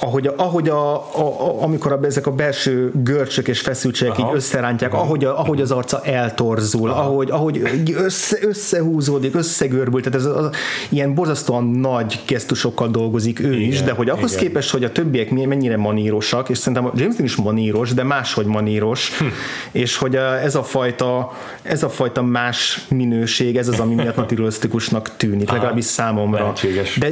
ahogy, 0.00 0.30
ahogy 0.36 0.68
a, 0.68 0.94
a, 0.94 1.62
amikor 1.62 1.92
a, 1.92 1.98
ezek 2.02 2.26
a 2.26 2.30
belső 2.30 2.92
görcsök 2.94 3.48
és 3.48 3.60
feszültségek 3.60 4.18
Aha. 4.18 4.28
így 4.28 4.36
összerántják, 4.36 4.94
ahogy, 4.94 5.24
a, 5.24 5.38
ahogy 5.38 5.60
az 5.60 5.70
arca 5.70 6.00
eltorzul, 6.02 6.90
Aha. 6.90 7.00
ahogy, 7.00 7.30
ahogy 7.30 7.62
össze, 7.96 8.36
összehúzódik, 8.40 9.34
összegörbül, 9.34 10.02
tehát 10.02 10.18
ez 10.18 10.24
az, 10.24 10.50
ilyen 10.88 11.14
borzasztóan 11.14 11.64
nagy 11.64 12.22
gesztusokkal 12.26 12.88
dolgozik 12.88 13.40
ő 13.40 13.54
igen, 13.54 13.68
is, 13.68 13.82
de 13.82 13.92
hogy 13.92 14.08
ahhoz 14.08 14.32
igen. 14.32 14.44
képest, 14.44 14.70
hogy 14.70 14.84
a 14.84 14.92
többiek 14.92 15.30
mennyire 15.30 15.76
manírosak, 15.76 16.48
és 16.48 16.58
szerintem 16.58 16.90
James 16.94 17.14
Dean 17.14 17.24
is 17.24 17.36
maníros, 17.36 17.94
de 17.94 18.02
máshogy 18.02 18.46
maníros, 18.46 19.18
hm. 19.18 19.24
és 19.72 19.96
hogy 19.96 20.16
a, 20.16 20.40
ez 20.40 20.54
a 20.54 20.62
fajta 20.62 21.32
ez 21.62 21.82
a 21.82 21.88
fajta 21.88 22.22
más 22.22 22.86
minőség, 22.88 23.56
ez 23.56 23.68
az, 23.68 23.80
ami 23.80 23.94
miatt 23.94 24.16
naturalisztikusnak 24.16 25.16
tűnik, 25.16 25.48
Aha. 25.48 25.56
legalábbis 25.56 25.84
számomra. 25.84 26.40
Lehetséges. 26.40 26.98
De 26.98 27.06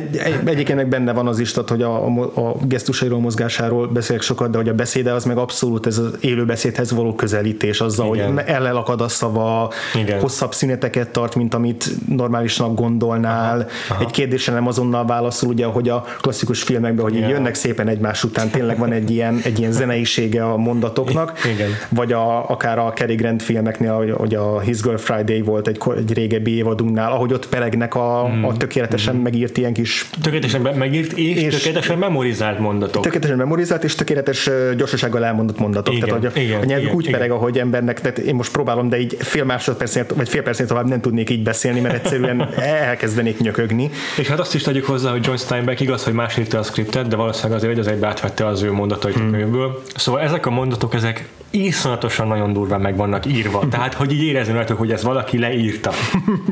egyébként 0.44 0.74
meg 0.74 0.88
benne 0.88 1.12
van 1.12 1.26
az 1.26 1.38
is, 1.38 1.54
hogy 1.54 1.82
a, 1.82 2.06
a, 2.06 2.30
a 2.34 2.56
gesztusairól, 2.72 3.20
mozgásáról 3.20 3.86
beszélek 3.86 4.22
sokat, 4.22 4.50
de 4.50 4.56
hogy 4.56 4.68
a 4.68 4.74
beszéde 4.74 5.12
az 5.12 5.24
meg 5.24 5.36
abszolút 5.36 5.86
ez 5.86 5.98
az 5.98 6.16
élő 6.20 6.44
beszédhez 6.44 6.90
való 6.90 7.14
közelítés, 7.14 7.80
azzal, 7.80 8.14
Igen. 8.14 8.32
hogy 8.32 8.42
ellelakad 8.46 9.00
a 9.00 9.08
szava, 9.08 9.72
Igen. 9.94 10.20
hosszabb 10.20 10.54
szüneteket 10.54 11.08
tart, 11.08 11.34
mint 11.34 11.54
amit 11.54 11.90
normálisnak 12.08 12.74
gondolnál. 12.74 13.58
Aha. 13.58 13.68
Aha. 13.88 14.02
Egy 14.02 14.10
kérdésre 14.10 14.52
nem 14.52 14.66
azonnal 14.66 15.06
válaszol, 15.06 15.48
ugye, 15.48 15.66
hogy 15.66 15.88
a 15.88 16.04
klasszikus 16.20 16.62
filmekben, 16.62 17.04
hogy 17.04 17.14
Igen. 17.14 17.28
így 17.28 17.34
jönnek 17.34 17.54
szépen 17.54 17.88
egymás 17.88 18.24
után, 18.24 18.50
tényleg 18.50 18.78
van 18.78 18.92
egy 18.92 19.10
ilyen, 19.10 19.40
egy 19.44 19.58
ilyen 19.58 19.72
zeneisége 19.72 20.44
a 20.44 20.56
mondatoknak, 20.56 21.38
Igen. 21.54 21.70
vagy 21.88 22.12
a, 22.12 22.50
akár 22.50 22.78
a 22.78 22.92
Cary 22.92 23.14
Grant 23.14 23.42
filmeknél, 23.42 24.14
hogy 24.16 24.34
a 24.34 24.60
His 24.60 24.80
Girl 24.80 24.96
Friday 24.96 25.42
volt 25.42 25.68
egy, 25.68 25.78
egy 25.96 26.12
régebbi 26.12 26.56
évadunknál, 26.56 27.12
ahogy 27.12 27.32
ott 27.32 27.48
peregnek 27.48 27.94
a, 27.94 28.28
mm. 28.28 28.44
a 28.44 28.56
tökéletesen 28.56 29.14
mm. 29.14 29.22
megírt 29.22 29.58
ilyen 29.58 29.72
kis... 29.72 30.06
Tökéletesen 30.22 30.60
megírt 30.60 31.12
és, 31.12 31.42
és 31.42 31.54
tökéletesen 31.54 31.98
memorizált 31.98 32.58
mondatok. 32.62 33.02
Tökéletesen 33.02 33.36
memorizált 33.36 33.84
és 33.84 33.94
tökéletes 33.94 34.50
gyorsasággal 34.76 35.24
elmondott 35.24 35.58
mondatok. 35.58 35.94
Igen, 35.94 36.08
tehát, 36.08 36.32
hogy 36.32 36.42
igen, 36.42 36.60
a 36.60 36.64
nyelvük 36.64 36.84
igen, 36.84 36.96
úgy 36.96 37.06
igen. 37.06 37.18
pereg, 37.18 37.30
ahogy 37.30 37.58
embernek, 37.58 38.00
tehát 38.00 38.18
én 38.18 38.34
most 38.34 38.52
próbálom, 38.52 38.88
de 38.88 38.98
így 38.98 39.16
fél 39.18 39.44
másodpercnél, 39.44 40.06
vagy 40.14 40.28
fél 40.28 40.42
percnél 40.42 40.66
tovább 40.66 40.88
nem 40.88 41.00
tudnék 41.00 41.30
így 41.30 41.42
beszélni, 41.42 41.80
mert 41.80 41.94
egyszerűen 41.94 42.48
elkezdenék 42.88 43.38
nyökögni. 43.38 43.90
És 44.18 44.28
hát 44.28 44.40
azt 44.40 44.54
is 44.54 44.62
tegyük 44.62 44.84
hozzá, 44.84 45.10
hogy 45.10 45.26
John 45.26 45.36
Steinbeck 45.36 45.80
igaz, 45.80 46.04
hogy 46.04 46.12
más 46.12 46.36
írta 46.36 46.58
a 46.58 46.62
skriptet, 46.62 47.08
de 47.08 47.16
valószínűleg 47.16 47.56
azért, 47.56 47.72
hogy 47.72 47.80
az 47.80 47.92
egybe 47.92 48.06
átvette 48.06 48.46
az 48.46 48.62
ő 48.62 48.72
mondatait 48.72 49.14
hmm. 49.14 49.28
a 49.28 49.30
könyvből. 49.30 49.82
Szóval 49.96 50.20
ezek 50.20 50.46
a 50.46 50.50
mondatok, 50.50 50.94
ezek 50.94 51.28
iszonyatosan 51.52 52.26
nagyon 52.26 52.52
durván 52.52 52.80
meg 52.80 52.96
vannak 52.96 53.26
írva. 53.26 53.68
Tehát, 53.68 53.94
hogy 53.94 54.12
így 54.12 54.22
érezni 54.22 54.52
rajtuk, 54.52 54.78
hogy 54.78 54.92
ez 54.92 55.02
valaki 55.02 55.38
leírta. 55.38 55.90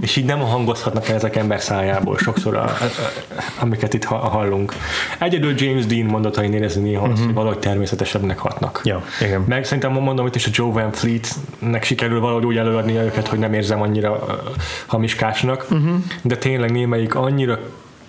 És 0.01 0.17
így 0.17 0.25
nem 0.25 0.39
hangozhatnak 0.39 1.09
el 1.09 1.15
ezek 1.15 1.37
ember 1.37 1.61
szájából 1.61 2.19
sokszor, 2.19 2.57
a, 2.57 2.63
a, 2.63 2.71
amiket 3.61 3.95
itt 3.95 4.05
hallunk. 4.05 4.73
Egyedül 5.19 5.55
James 5.57 5.87
Dean 5.87 6.07
mondatain 6.07 6.53
érezni 6.53 6.83
néha, 6.83 7.07
uh-huh. 7.07 7.25
hogy 7.25 7.35
valahogy 7.35 7.59
természetesebbnek 7.59 8.39
hatnak. 8.39 8.81
Ja, 8.85 9.05
igen. 9.21 9.45
Meg 9.49 9.65
szerintem 9.65 9.93
mondom, 9.93 10.25
hogy 10.25 10.37
is 10.37 10.47
a 10.47 10.51
Joe 10.53 10.73
Van 10.73 10.93
Fleet-nek 10.93 11.85
sikerül 11.85 12.21
valahogy 12.21 12.45
úgy 12.45 12.57
előadni 12.57 12.97
őket, 12.97 13.29
hogy 13.29 13.39
nem 13.39 13.53
érzem 13.53 13.83
annyira 13.83 14.27
hamiskásnak, 14.87 15.67
uh-huh. 15.71 15.95
de 16.23 16.37
tényleg 16.37 16.71
némelyik 16.71 17.15
annyira 17.15 17.59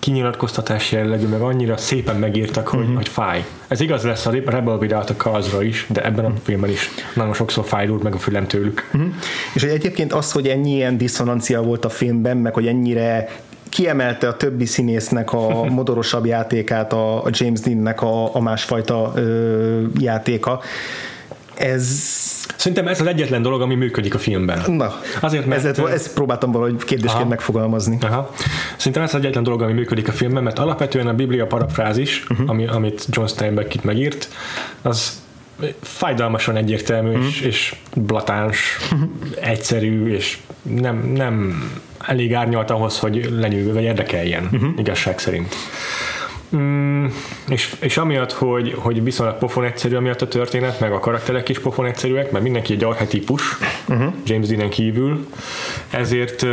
kinyilatkoztatás 0.01 0.91
jellegű, 0.91 1.27
meg 1.27 1.41
annyira 1.41 1.77
szépen 1.77 2.15
megírtak, 2.15 2.67
hogy, 2.67 2.79
uh-huh. 2.79 2.95
hogy 2.95 3.07
fáj. 3.07 3.45
Ez 3.67 3.79
igaz 3.79 4.03
lesz 4.03 4.25
a 4.25 4.31
Rebel 4.31 4.77
Without 4.77 5.09
a 5.09 5.15
cause 5.15 5.63
is, 5.63 5.85
de 5.89 6.05
ebben 6.05 6.25
a 6.25 6.33
filmben 6.43 6.69
is 6.69 6.89
nagyon 7.15 7.33
sokszor 7.33 7.65
fájdult 7.65 8.03
meg 8.03 8.13
a 8.13 8.17
fülem 8.17 8.47
tőlük. 8.47 8.89
Uh-huh. 8.93 9.13
És 9.53 9.61
hogy 9.61 9.71
egyébként 9.71 10.13
az, 10.13 10.31
hogy 10.31 10.47
ennyi 10.47 10.71
ilyen 10.71 10.97
diszonancia 10.97 11.61
volt 11.61 11.85
a 11.85 11.89
filmben, 11.89 12.37
meg 12.37 12.53
hogy 12.53 12.67
ennyire 12.67 13.29
kiemelte 13.69 14.27
a 14.27 14.37
többi 14.37 14.65
színésznek 14.65 15.33
a 15.33 15.63
modorosabb 15.79 16.25
játékát, 16.25 16.93
a, 16.93 17.23
James 17.29 17.59
Dean-nek 17.59 18.01
a, 18.01 18.35
a 18.35 18.39
másfajta 18.39 19.11
ö, 19.15 19.81
játéka. 19.99 20.61
Ez 21.55 21.85
Szerintem 22.55 22.87
ez 22.87 23.01
az 23.01 23.07
egyetlen 23.07 23.41
dolog, 23.41 23.61
ami 23.61 23.75
működik 23.75 24.13
a 24.13 24.17
filmben. 24.17 24.61
Na, 24.67 24.99
Azért, 25.19 25.45
mert, 25.45 25.65
ezt, 25.65 25.79
ezt 25.79 26.13
próbáltam 26.13 26.51
valahogy 26.51 26.75
kérdésként 26.77 27.21
aha, 27.21 27.29
megfogalmazni. 27.29 27.97
Aha. 28.01 28.29
Szerintem 28.77 29.03
ez 29.03 29.13
az 29.13 29.19
egyetlen 29.19 29.43
dolog, 29.43 29.61
ami 29.61 29.73
működik 29.73 30.07
a 30.07 30.11
filmben, 30.11 30.43
mert 30.43 30.59
alapvetően 30.59 31.07
a 31.07 31.13
Biblia 31.13 31.45
parafrázis, 31.45 32.23
uh-huh. 32.29 32.49
ami, 32.49 32.67
amit 32.67 33.05
John 33.09 33.27
Steinbeck 33.27 33.73
itt 33.73 33.83
megírt, 33.83 34.29
az 34.81 35.21
fájdalmasan 35.81 36.55
egyértelmű 36.55 37.09
uh-huh. 37.09 37.25
és, 37.25 37.41
és 37.41 37.75
blatáns, 37.95 38.77
uh-huh. 38.91 39.09
egyszerű, 39.39 40.13
és 40.13 40.37
nem, 40.61 41.11
nem 41.15 41.63
elég 42.05 42.33
árnyalt 42.33 42.69
ahhoz, 42.69 42.99
hogy 42.99 43.29
lenyűgő 43.39 43.73
vagy 43.73 43.83
érdekeljen, 43.83 44.49
uh-huh. 44.51 44.69
igazság 44.77 45.19
szerint. 45.19 45.55
Mm, 46.55 47.05
és, 47.49 47.75
és 47.79 47.97
amiatt, 47.97 48.31
hogy, 48.31 48.73
hogy 48.77 49.03
viszonylag 49.03 49.37
pofon 49.37 49.63
egyszerű 49.63 49.95
amiatt 49.95 50.21
a 50.21 50.27
történet, 50.27 50.79
meg 50.79 50.91
a 50.91 50.99
karakterek 50.99 51.49
is 51.49 51.59
pofon 51.59 51.85
egyszerűek, 51.85 52.31
mert 52.31 52.43
mindenki 52.43 52.73
egy 52.73 52.83
archetípus, 52.83 53.57
uh-huh. 53.87 54.13
James 54.25 54.47
Dean 54.47 54.69
kívül, 54.69 55.27
ezért 55.89 56.45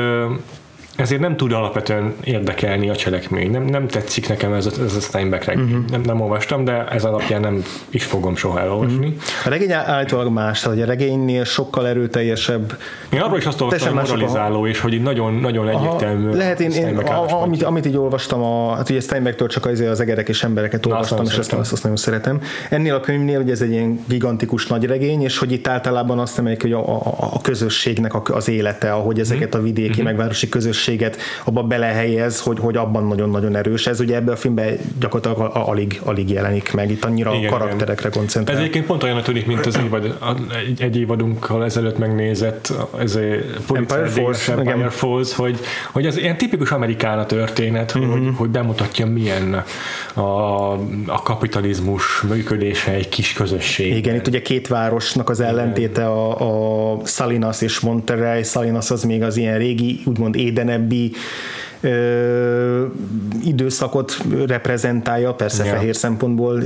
ezért 0.98 1.20
nem 1.20 1.36
tud 1.36 1.52
alapvetően 1.52 2.14
érdekelni 2.24 2.88
a 2.88 2.96
cselekmény. 2.96 3.50
Nem, 3.50 3.64
nem 3.64 3.86
tetszik 3.86 4.28
nekem 4.28 4.52
ez 4.52 4.66
a, 4.66 4.70
ez 4.84 4.94
a 4.94 5.00
Steinbeck 5.00 5.44
regény. 5.44 5.64
Uh-huh. 5.64 5.84
Nem, 5.90 6.00
nem 6.00 6.20
olvastam, 6.20 6.64
de 6.64 6.86
ez 6.88 7.04
alapján 7.04 7.40
nem 7.40 7.64
is 7.90 8.04
fogom 8.04 8.36
soha 8.36 8.60
elolvasni. 8.60 9.06
Uh-huh. 9.06 9.22
A 9.44 9.48
regény 9.48 9.72
állítólag 9.72 10.32
más, 10.32 10.62
hogy 10.62 10.82
a 10.82 10.84
regénynél 10.84 11.44
sokkal 11.44 11.86
erőteljesebb. 11.86 12.78
Én 13.12 13.20
arról 13.20 13.38
is 13.38 13.46
azt 13.46 13.60
olvastam, 13.60 13.96
hogy 13.96 14.08
moralizáló, 14.08 14.62
a... 14.62 14.68
és 14.68 14.80
hogy 14.80 15.02
nagyon, 15.02 15.34
nagyon 15.34 15.68
egyértelmű. 15.68 16.32
Lehet, 16.32 16.60
én, 16.60 16.70
én 16.70 16.96
a, 16.96 17.42
amit, 17.42 17.62
amit 17.62 17.86
így 17.86 17.96
olvastam, 17.96 18.42
a, 18.42 18.74
hát 18.74 18.90
ugye 18.90 19.00
Steinbecktől 19.00 19.48
csak 19.48 19.66
az, 19.66 19.80
az 19.80 20.00
egerek 20.00 20.28
és 20.28 20.42
embereket 20.42 20.86
olvastam, 20.86 21.18
Na, 21.18 21.30
és 21.30 21.38
azt, 21.38 21.52
azt, 21.52 21.72
azt 21.72 21.82
nagyon 21.82 21.98
szeretem. 21.98 22.40
Ennél 22.70 22.94
a 22.94 23.00
könyvnél 23.00 23.40
ugye 23.40 23.52
ez 23.52 23.60
egy 23.60 23.70
ilyen 23.70 24.04
gigantikus 24.08 24.66
nagy 24.66 24.84
regény, 24.84 25.22
és 25.22 25.38
hogy 25.38 25.52
itt 25.52 25.68
általában 25.68 26.18
azt 26.18 26.38
emeljük, 26.38 26.62
hogy 26.62 26.72
a, 26.72 26.88
a, 26.88 27.16
a 27.32 27.40
közösségnek 27.40 28.30
az 28.30 28.48
élete, 28.48 28.92
ahogy 28.92 29.20
ezeket 29.20 29.54
a 29.54 29.62
vidéki, 29.62 29.88
uh-huh. 29.88 30.04
megvárosi 30.04 30.48
közösség 30.48 30.86
közösséget 30.88 31.16
abba 31.44 31.62
belehelyez, 31.62 32.40
hogy, 32.40 32.58
hogy 32.58 32.76
abban 32.76 33.06
nagyon-nagyon 33.06 33.56
erős. 33.56 33.86
Ez 33.86 34.00
ugye 34.00 34.16
ebben 34.16 34.34
a 34.34 34.36
filmben 34.36 34.78
gyakorlatilag 35.00 35.50
alig, 35.54 36.00
alig 36.04 36.30
jelenik 36.30 36.72
meg, 36.72 36.90
itt 36.90 37.04
annyira 37.04 37.34
igen, 37.34 37.52
a 37.52 37.58
karakterekre 37.58 38.08
koncentrál. 38.08 38.56
Ez 38.56 38.62
egyébként 38.62 38.86
pont 38.86 39.02
olyan 39.02 39.22
tűnik, 39.22 39.46
mint 39.46 39.66
az 39.66 39.78
évad, 39.84 40.18
egy, 40.66 40.82
egy 40.82 40.96
évadunkkal 40.96 41.64
ezelőtt 41.64 41.98
megnézett 41.98 42.72
ez 42.98 43.16
a 43.16 43.20
Empire 43.74 44.06
Force, 44.06 44.52
Empire 44.52 44.90
Falls, 44.90 45.34
hogy, 45.34 45.58
hogy 45.92 46.06
az 46.06 46.18
ilyen 46.18 46.36
tipikus 46.36 46.70
amerikán 46.70 47.18
a 47.18 47.26
történet, 47.26 47.94
uh-huh. 47.94 48.12
hogy, 48.12 48.28
hogy 48.36 48.48
bemutatja 48.48 49.06
milyen 49.06 49.64
a, 50.14 50.72
a 51.06 51.22
kapitalizmus 51.22 52.22
működése 52.28 52.92
egy 52.92 53.08
kis 53.08 53.32
közösség. 53.32 53.96
Igen, 53.96 54.14
itt 54.14 54.26
ugye 54.26 54.42
két 54.42 54.66
városnak 54.66 55.28
az 55.28 55.40
ellentéte 55.40 56.06
a, 56.06 56.94
a 56.94 56.98
Salinas 57.04 57.62
és 57.62 57.80
Monterrey. 57.80 58.42
Salinas 58.42 58.90
az 58.90 59.02
még 59.02 59.22
az 59.22 59.36
ilyen 59.36 59.58
régi, 59.58 60.00
úgymond 60.04 60.36
édenebb 60.78 60.88
régebbi 60.88 61.12
ö, 61.80 62.84
időszakot 63.44 64.16
reprezentálja, 64.46 65.34
persze 65.34 65.64
ja. 65.64 65.74
fehér 65.74 65.96
szempontból 65.96 66.62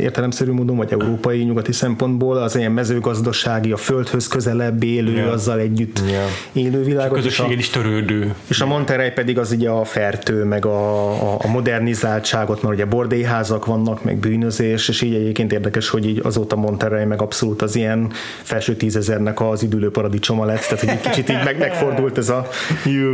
értelemszerű 0.00 0.52
módon, 0.52 0.76
vagy 0.76 0.92
európai, 0.92 1.42
nyugati 1.42 1.72
szempontból, 1.72 2.36
az 2.36 2.56
ilyen 2.56 2.72
mezőgazdasági, 2.72 3.72
a 3.72 3.76
földhöz 3.76 4.28
közelebb 4.28 4.82
élő, 4.82 5.16
ja. 5.16 5.30
azzal 5.30 5.58
együtt 5.58 6.00
ja. 6.10 6.26
élő 6.52 6.82
világot. 6.82 7.24
És 7.24 7.40
a 7.40 7.50
is 7.50 7.70
törődő. 7.70 8.34
És 8.46 8.60
a 8.60 8.66
Monterrey 8.66 9.10
pedig 9.10 9.38
az 9.38 9.52
ugye 9.52 9.70
a 9.70 9.84
fertő, 9.84 10.44
meg 10.44 10.66
a, 10.66 11.10
a, 11.10 11.38
a 11.42 11.48
modernizáltságot, 11.48 12.62
mert 12.62 12.74
ugye 12.74 12.84
bordélyházak 12.84 13.66
vannak, 13.66 14.04
meg 14.04 14.16
bűnözés, 14.16 14.88
és 14.88 15.02
így 15.02 15.14
egyébként 15.14 15.52
érdekes, 15.52 15.88
hogy 15.88 16.06
így 16.06 16.20
azóta 16.24 16.56
Monterrey 16.56 17.04
meg 17.04 17.22
abszolút 17.22 17.62
az 17.62 17.76
ilyen 17.76 18.10
felső 18.42 18.76
tízezernek 18.76 19.40
az 19.40 19.62
üdülő 19.62 19.90
paradicsoma 19.90 20.44
lett, 20.44 20.60
tehát 20.60 20.80
hogy 20.80 20.88
egy 20.88 21.00
kicsit 21.00 21.28
így 21.28 21.44
meg, 21.44 21.58
megfordult 21.58 22.18
ez 22.18 22.28
a, 22.28 22.48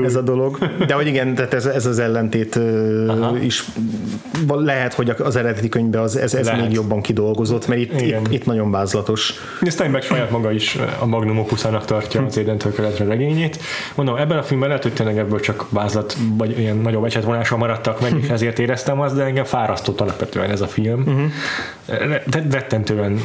ez 0.05 0.17
a 0.17 0.23
dolog. 0.23 0.59
De 0.87 0.95
hogy 0.99 1.07
igen, 1.07 1.35
tehát 1.35 1.55
ez, 1.55 1.67
ez 1.67 1.87
az 1.87 1.99
ellentét 1.99 2.57
Aha. 3.07 3.37
is 3.41 3.65
lehet, 4.47 4.95
hogy 4.95 5.11
az 5.11 5.37
eredeti 5.37 5.69
könyvben 5.69 6.03
az, 6.03 6.17
ez, 6.17 6.35
ez 6.35 6.51
még 6.61 6.73
jobban 6.73 7.01
kidolgozott, 7.01 7.67
mert 7.67 7.81
itt, 7.81 8.01
itt, 8.01 8.33
itt, 8.33 8.45
nagyon 8.45 8.71
vázlatos. 8.71 9.35
Steinbeck 9.67 10.05
saját 10.05 10.31
maga 10.31 10.53
is 10.53 10.79
a 10.99 11.07
magnum 11.07 11.39
opuszának 11.39 11.85
tartja 11.85 12.25
az 12.25 12.37
édentől 12.37 12.75
keletre 12.75 13.05
regényét. 13.05 13.59
Mondom, 13.95 14.17
ebben 14.17 14.39
a 14.39 14.43
filmben 14.43 14.69
lehet, 14.69 14.83
hogy 14.83 14.93
tényleg 14.93 15.19
ebből 15.19 15.41
csak 15.41 15.67
vázlat, 15.69 16.17
vagy 16.37 16.59
ilyen 16.59 16.77
nagyobb 16.77 17.05
ecsetvonása 17.05 17.57
maradtak 17.57 18.01
meg, 18.01 18.13
és 18.23 18.29
ezért 18.29 18.59
éreztem 18.59 19.01
azt, 19.01 19.15
de 19.15 19.25
engem 19.25 19.45
fárasztott 19.45 20.01
alapvetően 20.01 20.51
ez 20.51 20.61
a 20.61 20.67
film. 20.67 21.01
Uh-huh. 21.01 21.31
De 22.27 22.47
rettentően 22.51 23.21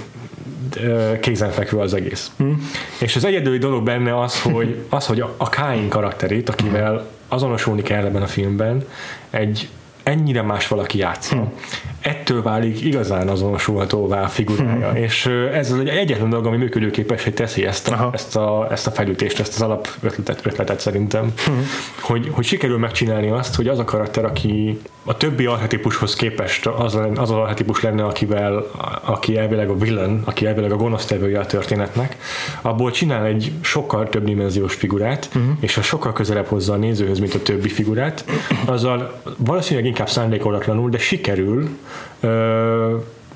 kézenfekvő 1.19 1.77
az 1.77 1.93
egész. 1.93 2.31
Hmm. 2.37 2.69
És 2.99 3.15
az 3.15 3.25
egyedüli 3.25 3.57
dolog 3.57 3.83
benne 3.83 4.19
az, 4.19 4.41
hogy, 4.41 4.77
az, 4.89 5.05
hogy 5.05 5.19
a, 5.19 5.33
a 5.37 5.49
Kain 5.49 5.89
karakterét, 5.89 6.49
akivel 6.49 7.07
azonosulni 7.33 7.81
kell 7.81 8.05
ebben 8.05 8.21
a 8.21 8.27
filmben, 8.27 8.85
egy 9.29 9.69
ennyire 10.03 10.41
más 10.41 10.67
valaki 10.67 10.97
játsza. 10.97 11.35
Hmm. 11.35 11.53
Ettől 12.03 12.41
válik 12.41 12.81
igazán 12.81 13.27
azonosulhatóvá 13.27 14.21
a 14.23 14.27
figurája, 14.27 14.89
hmm. 14.89 15.03
és 15.03 15.25
ez 15.53 15.71
az 15.71 15.79
egy 15.79 15.87
egyetlen 15.87 16.29
dolog, 16.29 16.45
ami 16.45 16.57
működőképes, 16.57 17.23
hogy 17.23 17.33
teszi 17.33 17.65
ezt 17.65 17.89
a, 17.89 18.09
ezt 18.13 18.35
a, 18.35 18.67
ezt 18.71 18.87
a 18.87 18.91
fejlődést, 18.91 19.39
ezt 19.39 19.53
az 19.53 19.61
alap 19.61 19.87
ötletet, 20.01 20.45
ötletet 20.45 20.79
szerintem, 20.79 21.33
hmm. 21.45 21.67
hogy, 22.01 22.29
hogy 22.31 22.45
sikerül 22.45 22.77
megcsinálni 22.77 23.29
azt, 23.29 23.55
hogy 23.55 23.67
az 23.67 23.79
a 23.79 23.83
karakter, 23.83 24.25
aki 24.25 24.79
a 25.03 25.17
többi 25.17 25.45
archetipushoz 25.45 26.15
képest 26.15 26.65
az, 26.65 26.95
az 26.95 27.09
az 27.15 27.31
archetipus 27.31 27.81
lenne, 27.81 28.03
akivel, 28.03 28.65
aki 29.01 29.37
elvileg 29.37 29.69
a 29.69 29.77
villain, 29.77 30.21
aki 30.25 30.45
elvileg 30.45 30.71
a 30.71 30.75
gonosztevője 30.75 31.39
a 31.39 31.45
történetnek, 31.45 32.17
abból 32.61 32.91
csinál 32.91 33.25
egy 33.25 33.51
sokkal 33.61 34.09
több 34.09 34.23
dimenziós 34.23 34.73
figurát, 34.73 35.29
uh-huh. 35.35 35.51
és 35.59 35.77
a 35.77 35.81
sokkal 35.81 36.13
közelebb 36.13 36.45
hozza 36.45 36.73
a 36.73 36.77
nézőhöz, 36.77 37.19
mint 37.19 37.33
a 37.33 37.41
többi 37.41 37.69
figurát, 37.69 38.25
azzal 38.65 39.21
valószínűleg 39.37 39.85
inkább 39.85 40.09
szándékolatlanul, 40.09 40.89
de 40.89 40.97
sikerül 40.97 41.69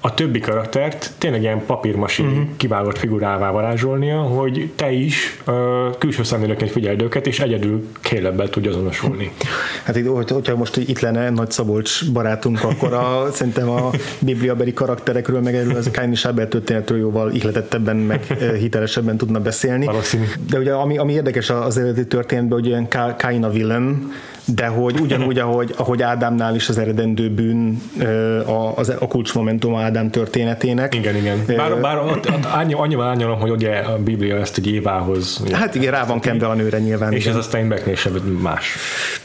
a 0.08 0.14
többi 0.14 0.40
karaktert 0.40 1.12
tényleg 1.18 1.42
ilyen 1.42 1.66
papírmasi 1.66 2.24
uh-huh. 2.24 2.44
kivágott 2.58 2.98
figurává 2.98 3.52
varázsolnia, 3.52 4.22
hogy 4.22 4.72
te 4.76 4.92
is 4.92 5.42
uh, 5.48 5.54
külső 5.98 6.24
szemlélőként 6.24 6.72
figyeld 6.72 7.02
őket, 7.02 7.28
és 7.28 7.40
egyedül 7.40 7.88
kélebbel 8.02 8.50
tudj 8.50 8.68
azonosulni. 8.68 9.32
Hát 9.84 9.96
itt, 9.96 10.08
hogyha 10.30 10.56
most 10.56 10.78
itt 10.78 11.00
lenne 11.00 11.30
Nagy 11.30 11.52
Szabolcs 11.52 12.12
barátunk, 12.12 12.64
akkor 12.64 12.94
a, 12.94 13.26
szerintem 13.32 13.70
a 13.70 13.90
bibliabeli 14.20 14.74
karakterekről, 14.74 15.42
meg 15.42 15.56
erről 15.56 15.76
az 15.76 15.90
Káin 15.92 16.12
és 16.12 16.26
Ábel 16.26 16.48
történetről 16.48 17.00
jóval 17.00 17.32
ihletettebben, 17.32 17.96
meg 17.96 18.26
hitelesebben 18.60 19.18
tudna 19.18 19.40
beszélni. 19.40 19.86
Valószínű. 19.86 20.26
De 20.50 20.58
ugye 20.58 20.74
ami, 20.74 20.98
ami 20.98 21.14
érdekes 21.14 21.50
az 21.50 21.78
eredeti 21.78 22.08
történetben, 22.08 22.58
hogy 22.60 22.68
ilyen 22.68 22.88
Káin 23.18 23.44
a 23.44 23.50
villain, 23.50 24.12
de 24.56 24.68
hogy 24.68 25.00
ugyanúgy, 25.00 25.40
ahogy, 25.40 25.74
ahogy 25.78 26.02
Ádámnál 26.02 26.56
is 26.56 26.70
az 26.70 26.78
eredendő 26.78 27.30
bűn 27.30 27.82
a, 28.46 28.72
az, 28.76 28.90
a 28.90 29.08
kulcsmomentum 29.08 29.76
Ádám 29.76 30.10
történetének. 30.10 30.96
Igen, 30.96 31.16
igen. 31.16 31.44
Bár, 31.56 31.80
bár 31.82 31.98
ott, 31.98 32.30
annyi, 32.54 32.74
annyival 32.74 33.08
ányolom, 33.08 33.40
hogy 33.40 33.50
ugye 33.50 33.78
a 33.78 33.98
Biblia 33.98 34.36
ezt 34.36 34.58
egy 34.58 34.68
Évához. 34.68 35.44
Hát 35.52 35.76
igen, 35.76 35.92
rá 35.92 36.06
van 36.06 36.20
kembe 36.20 36.48
a 36.48 36.54
nőre 36.54 36.80
nyilván. 36.80 37.14
És 37.14 37.22
igen. 37.26 37.38
ez 37.38 37.46
a 37.46 37.48
Steinbecknél 37.48 37.96
sem 37.96 38.14
más. 38.42 38.76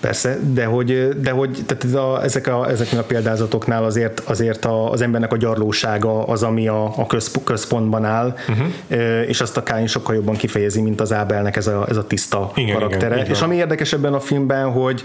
Persze, 0.00 0.38
de 0.52 0.64
hogy, 0.64 1.08
de 1.20 1.30
hogy 1.30 1.58
tehát 1.66 1.94
a, 1.94 2.22
ezek 2.22 2.46
a, 2.46 2.70
ezeknél 2.70 3.00
a 3.00 3.04
példázatoknál 3.04 3.84
azért, 3.84 4.20
azért 4.20 4.64
a, 4.64 4.90
az 4.90 5.02
embernek 5.02 5.32
a 5.32 5.36
gyarlósága 5.36 6.24
az, 6.24 6.42
ami 6.42 6.68
a, 6.68 6.84
a 6.84 7.06
központban 7.44 8.04
áll, 8.04 8.34
uh-huh. 8.48 9.28
és 9.28 9.40
azt 9.40 9.56
a 9.56 9.62
Káin 9.62 9.86
sokkal 9.86 10.14
jobban 10.14 10.36
kifejezi, 10.36 10.80
mint 10.80 11.00
az 11.00 11.12
Ábelnek 11.12 11.56
ez 11.56 11.66
a, 11.66 11.86
ez 11.88 11.96
a 11.96 12.06
tiszta 12.06 12.50
igen, 12.54 12.74
karaktere. 12.74 13.14
Igen, 13.14 13.26
és 13.26 13.40
ami 13.40 13.56
érdekes 13.56 13.92
ebben 13.92 14.14
a 14.14 14.20
filmben, 14.20 14.70
hogy 14.70 15.04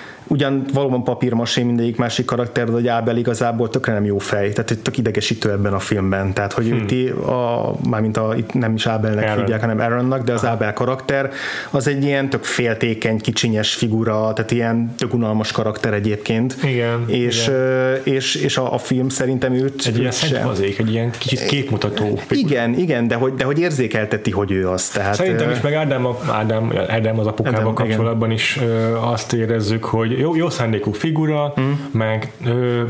ugyan 0.31 0.65
valóban 0.73 1.03
papírmasé 1.03 1.63
mindegyik 1.63 1.97
másik 1.97 2.25
karakter, 2.25 2.65
de 2.65 2.71
hogy 2.71 2.87
Ábel 2.87 3.17
igazából 3.17 3.69
tökre 3.69 3.93
nem 3.93 4.05
jó 4.05 4.17
fej, 4.17 4.51
tehát 4.51 4.77
tök 4.81 4.97
idegesítő 4.97 5.51
ebben 5.51 5.73
a 5.73 5.79
filmben, 5.79 6.33
tehát 6.33 6.53
hogy 6.53 6.65
hmm. 6.65 6.85
itt 6.89 7.11
a, 7.19 7.75
mármint 7.89 8.17
a, 8.17 8.33
itt 8.37 8.53
nem 8.53 8.73
is 8.73 8.87
Ábelnek 8.87 9.23
Aaron. 9.23 9.39
hívják, 9.39 9.61
hanem 9.61 9.79
Aaronnak, 9.79 10.23
de 10.23 10.33
az 10.33 10.43
Aha. 10.43 10.51
Ábel 10.51 10.73
karakter 10.73 11.31
az 11.69 11.87
egy 11.87 12.03
ilyen 12.03 12.29
tök 12.29 12.43
féltékeny, 12.43 13.21
kicsinyes 13.21 13.73
figura, 13.73 14.33
tehát 14.33 14.51
ilyen 14.51 14.93
tök 14.97 15.13
unalmas 15.13 15.51
karakter 15.51 15.93
egyébként. 15.93 16.55
Igen. 16.63 17.03
És, 17.07 17.47
igen. 17.47 17.99
és, 18.03 18.35
és 18.35 18.57
a, 18.57 18.73
a 18.73 18.77
film 18.77 19.09
szerintem 19.09 19.53
őt 19.53 19.85
egy 19.85 19.97
ilyen 19.97 20.11
szentfazék, 20.11 20.79
egy 20.79 20.91
ilyen 20.91 21.11
kicsit 21.17 21.45
képmutató. 21.45 22.19
Igen, 22.29 22.73
igen, 22.73 23.07
de 23.07 23.15
hogy, 23.15 23.33
de 23.33 23.43
hogy 23.43 23.59
érzékelteti, 23.59 24.31
hogy 24.31 24.51
ő 24.51 24.69
az. 24.69 24.89
Tehát, 24.89 25.13
Szerintem 25.15 25.49
is, 25.49 25.61
meg 25.61 25.73
Ádám, 25.73 26.07
Ádám, 26.31 26.73
Ádám 26.87 27.19
az 27.19 27.27
apukával 27.27 27.73
kapcsolatban 27.73 28.31
igen. 28.31 28.41
is 28.41 28.59
azt 29.01 29.33
érezzük, 29.33 29.83
hogy 29.83 30.20
jó, 30.21 30.35
jó 30.35 30.49
szándékú 30.49 30.91
figura, 30.91 31.53
mm. 31.59 31.87
meg 31.91 32.31
ö, 32.45 32.83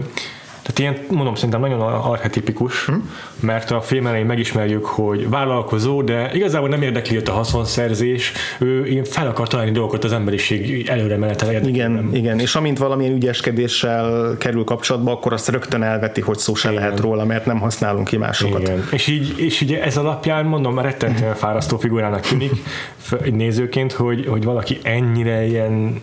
tehát 0.61 0.79
ilyen, 0.79 1.05
mondom, 1.09 1.35
szerintem 1.35 1.59
nagyon 1.59 1.81
archetipikus, 1.81 2.85
hm? 2.85 2.93
Mert 3.41 3.71
a 3.71 3.81
film 3.81 4.07
elején 4.07 4.25
megismerjük, 4.25 4.85
hogy 4.85 5.29
vállalkozó, 5.29 6.01
de 6.01 6.31
igazából 6.33 6.69
nem 6.69 6.81
érdekli 6.81 7.15
őt 7.15 7.29
a 7.29 7.31
haszonszerzés, 7.31 8.31
ő 8.59 8.85
én 8.85 9.03
fel 9.03 9.27
akar 9.27 9.47
találni 9.47 9.71
dolgokat 9.71 10.03
az 10.03 10.13
emberiség 10.13 10.87
előre 10.89 11.17
menetel 11.17 11.65
Igen, 11.65 12.09
igen, 12.13 12.39
és 12.39 12.55
amint 12.55 12.77
valamilyen 12.77 13.13
ügyeskedéssel 13.13 14.35
kerül 14.37 14.63
kapcsolatba, 14.63 15.11
akkor 15.11 15.33
azt 15.33 15.47
rögtön 15.47 15.83
elveti, 15.83 16.21
hogy 16.21 16.37
szó 16.37 16.55
se 16.55 16.71
igen. 16.71 16.81
lehet 16.81 16.99
róla, 16.99 17.25
mert 17.25 17.45
nem 17.45 17.59
használunk 17.59 18.07
ki 18.07 18.17
másokat. 18.17 18.61
Igen. 18.61 18.87
És 18.91 19.07
így, 19.07 19.33
és 19.39 19.61
így 19.61 19.73
ez 19.73 19.97
alapján 19.97 20.45
mondom, 20.45 20.73
már 20.73 20.85
rettentően 20.85 21.35
fárasztó 21.35 21.77
figurának 21.77 22.21
tűnik 22.21 22.51
nézőként, 23.31 23.91
hogy, 23.91 24.25
hogy 24.27 24.43
valaki 24.43 24.79
ennyire 24.83 25.45
ilyen 25.45 26.01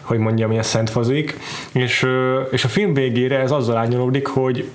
hogy 0.00 0.18
mondjam, 0.18 0.50
ilyen 0.50 0.62
szentfazik, 0.62 1.36
és, 1.72 2.06
és 2.50 2.64
a 2.64 2.68
film 2.68 2.94
végére 2.94 3.38
ez 3.38 3.50
azzal 3.50 3.76
árnyalódik, 3.76 4.26
hogy 4.26 4.70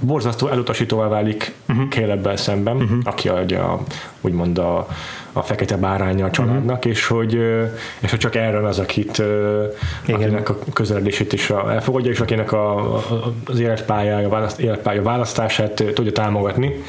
borzasztó 0.00 0.48
elutasítóvá 0.48 1.08
válik 1.08 1.52
uh-huh. 1.68 1.88
Caleb-bel 1.88 2.36
szemben, 2.36 2.76
uh-huh. 2.76 2.98
aki 3.04 3.28
adja 3.28 3.72
a, 3.72 3.82
úgymond 4.20 4.58
a, 4.58 4.88
a 5.32 5.42
fekete 5.42 5.76
báránya 5.76 6.24
a 6.24 6.30
családnak, 6.30 6.76
uh-huh. 6.76 6.92
és 6.92 7.06
hogy 7.06 7.34
és 8.00 8.10
hogy 8.10 8.18
csak 8.18 8.34
Aaron 8.34 8.64
az, 8.64 8.78
akit 8.78 9.22
Igen. 10.04 10.14
akinek 10.14 10.48
a 10.48 10.58
közeledését 10.72 11.32
is 11.32 11.50
elfogadja, 11.50 12.10
és 12.10 12.20
akinek 12.20 12.52
a, 12.52 12.96
az 13.44 13.60
életpályája, 13.60 14.28
választ, 14.28 14.60
életpálya 14.60 15.02
választását 15.02 15.84
tudja 15.94 16.12
támogatni. 16.12 16.82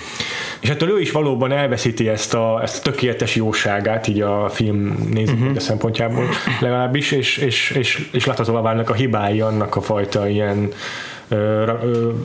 És 0.59 0.69
ettől 0.69 0.89
ő 0.89 0.99
is 0.99 1.11
valóban 1.11 1.51
elveszíti 1.51 2.07
ezt 2.07 2.33
a, 2.33 2.59
ezt 2.61 2.77
a 2.77 2.89
tökéletes 2.91 3.35
jóságát, 3.35 4.07
így 4.07 4.21
a 4.21 4.49
film 4.49 5.07
nézők 5.11 5.39
uh-huh. 5.39 5.57
szempontjából 5.57 6.25
legalábbis, 6.59 7.11
és, 7.11 7.37
és, 7.37 7.69
és, 7.69 8.09
és 8.11 8.25
láthatóvá 8.25 8.61
válnak 8.61 8.89
a 8.89 8.93
hibái 8.93 9.41
annak 9.41 9.75
a 9.75 9.81
fajta 9.81 10.27
ilyen 10.27 10.71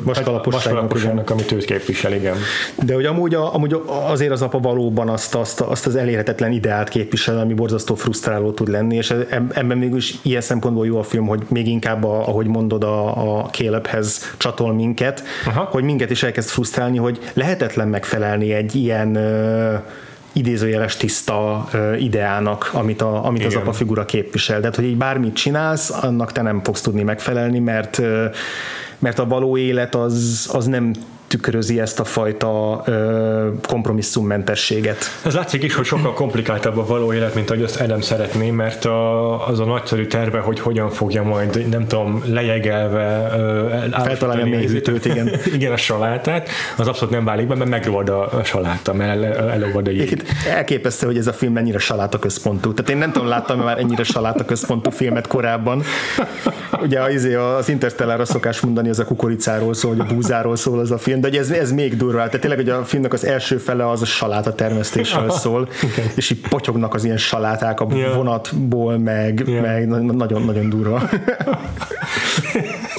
vaskalaposságnak, 0.04 1.30
amit 1.30 1.52
őt 1.52 1.64
képvisel, 1.64 2.12
igen. 2.12 2.36
De 2.84 2.94
hogy 2.94 3.04
amúgy, 3.04 3.34
a, 3.34 3.54
amúgy 3.54 3.82
azért 3.86 4.32
az 4.32 4.42
apa 4.42 4.58
valóban 4.58 5.08
azt, 5.08 5.34
azt, 5.34 5.60
azt 5.60 5.86
az 5.86 5.96
elérhetetlen 5.96 6.52
ideát 6.52 6.88
képvisel, 6.88 7.38
ami 7.38 7.54
borzasztó 7.54 7.94
frusztráló 7.94 8.50
tud 8.50 8.68
lenni, 8.68 8.96
és 8.96 9.14
ebben 9.30 9.78
mégis 9.78 10.14
ilyen 10.22 10.40
szempontból 10.40 10.86
jó 10.86 10.98
a 10.98 11.02
film, 11.02 11.26
hogy 11.26 11.42
még 11.48 11.68
inkább, 11.68 12.04
a, 12.04 12.28
ahogy 12.28 12.46
mondod, 12.46 12.84
a, 12.84 13.38
a 13.38 13.44
Calebhez 13.44 14.34
csatol 14.36 14.74
minket, 14.74 15.22
Aha. 15.46 15.68
hogy 15.70 15.84
minket 15.84 16.10
is 16.10 16.22
elkezd 16.22 16.48
frusztrálni, 16.48 16.98
hogy 16.98 17.18
lehetetlen 17.32 17.88
megfelelni 17.88 18.52
egy 18.52 18.74
ilyen 18.74 19.18
idézőjeles 20.32 20.96
tiszta 20.96 21.68
ideának, 21.98 22.70
amit, 22.72 23.02
a, 23.02 23.24
amit 23.24 23.44
az 23.44 23.54
apa 23.54 23.72
figura 23.72 24.04
képvisel. 24.04 24.60
Tehát, 24.60 24.76
hogy 24.76 24.84
így 24.84 24.96
bármit 24.96 25.34
csinálsz, 25.34 25.90
annak 25.90 26.32
te 26.32 26.42
nem 26.42 26.62
fogsz 26.62 26.80
tudni 26.80 27.02
megfelelni, 27.02 27.58
mert 27.58 28.02
mert 29.00 29.18
a 29.18 29.26
való 29.26 29.56
élet 29.56 29.94
az, 29.94 30.48
az 30.52 30.66
nem 30.66 30.92
tükrözi 31.30 31.80
ezt 31.80 32.00
a 32.00 32.04
fajta 32.04 32.82
ö, 32.84 33.48
kompromisszummentességet. 33.66 35.04
Ez 35.24 35.34
látszik 35.34 35.62
is, 35.62 35.74
hogy 35.74 35.84
sokkal 35.84 36.12
komplikáltabb 36.12 36.78
a 36.78 36.86
való 36.86 37.12
élet, 37.12 37.34
mint 37.34 37.50
ahogy 37.50 37.62
azt 37.62 37.80
Adam 37.80 38.00
szeretné, 38.00 38.50
mert 38.50 38.84
a, 38.84 39.46
az 39.48 39.60
a 39.60 39.64
nagyszerű 39.64 40.06
terve, 40.06 40.38
hogy 40.38 40.60
hogyan 40.60 40.90
fogja 40.90 41.22
majd, 41.22 41.68
nem 41.68 41.86
tudom, 41.86 42.22
lejegelve 42.26 43.30
feltalálni 43.90 44.42
a 44.42 44.56
mélyhűtőt, 44.56 45.04
igen. 45.04 45.30
igen, 45.56 45.72
a 45.72 45.76
salátát, 45.76 46.48
az 46.76 46.88
abszolút 46.88 47.14
nem 47.14 47.24
válik 47.24 47.46
be, 47.46 47.54
mert 47.54 47.70
megrovad 47.70 48.08
a 48.08 48.40
saláta, 48.44 48.92
mert 48.92 49.22
elolvad 49.36 49.86
a 49.86 49.90
jég. 49.90 50.22
Elképesztő, 50.48 51.06
hogy 51.06 51.16
ez 51.16 51.26
a 51.26 51.32
film 51.32 51.52
mennyire 51.52 51.78
saláta 51.78 52.18
központú. 52.18 52.74
Tehát 52.74 52.90
én 52.90 52.96
nem 52.96 53.12
tudom, 53.12 53.28
láttam 53.28 53.58
már 53.58 53.78
ennyire 53.78 54.02
saláta 54.02 54.44
központú 54.44 54.90
filmet 54.90 55.26
korábban. 55.26 55.82
Ugye 56.82 57.00
az, 57.00 57.12
izé, 57.12 57.34
az 57.34 57.68
Interstellar 57.68 58.26
szokás 58.26 58.60
mondani, 58.60 58.88
az 58.88 58.98
a 58.98 59.04
kukoricáról 59.04 59.74
szól, 59.74 59.94
vagy 59.96 60.06
a 60.10 60.14
búzáról 60.14 60.56
szól 60.56 60.78
az 60.78 60.90
a 60.90 60.98
film, 60.98 61.19
de 61.20 61.28
hogy 61.28 61.36
ez, 61.36 61.50
ez 61.50 61.72
még 61.72 61.96
durvább. 61.96 62.26
Tehát 62.26 62.40
tényleg, 62.40 62.58
hogy 62.58 62.68
a 62.68 62.84
filmnek 62.84 63.12
az 63.12 63.24
első 63.24 63.56
fele 63.56 63.88
az 63.90 64.02
a 64.02 64.04
saláta 64.04 64.54
termesztésről 64.54 65.30
szól, 65.30 65.60
okay. 65.60 66.04
és 66.14 66.30
így 66.30 66.40
potyognak 66.48 66.94
az 66.94 67.04
ilyen 67.04 67.16
saláták 67.16 67.80
a 67.80 67.86
yeah. 67.90 68.14
vonatból, 68.14 68.98
meg, 68.98 69.42
yeah. 69.46 69.62
meg 69.62 69.88
nagyon-nagyon 70.16 70.68
durva. 70.68 71.02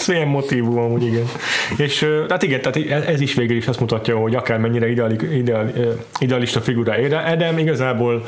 ez 0.01 0.09
ilyen 0.09 0.27
motivum 0.27 0.77
amúgy, 0.77 1.03
igen. 1.03 1.25
És 1.77 2.05
hát 2.29 2.43
igen, 2.43 2.61
tehát 2.61 3.07
ez 3.07 3.21
is 3.21 3.33
végül 3.33 3.57
is 3.57 3.67
azt 3.67 3.79
mutatja, 3.79 4.17
hogy 4.17 4.35
akármennyire 4.35 4.89
ideali, 4.89 5.37
ideali, 5.37 5.71
idealista 6.19 6.61
figura 6.61 6.93
Edem, 6.93 7.57
igazából 7.57 8.23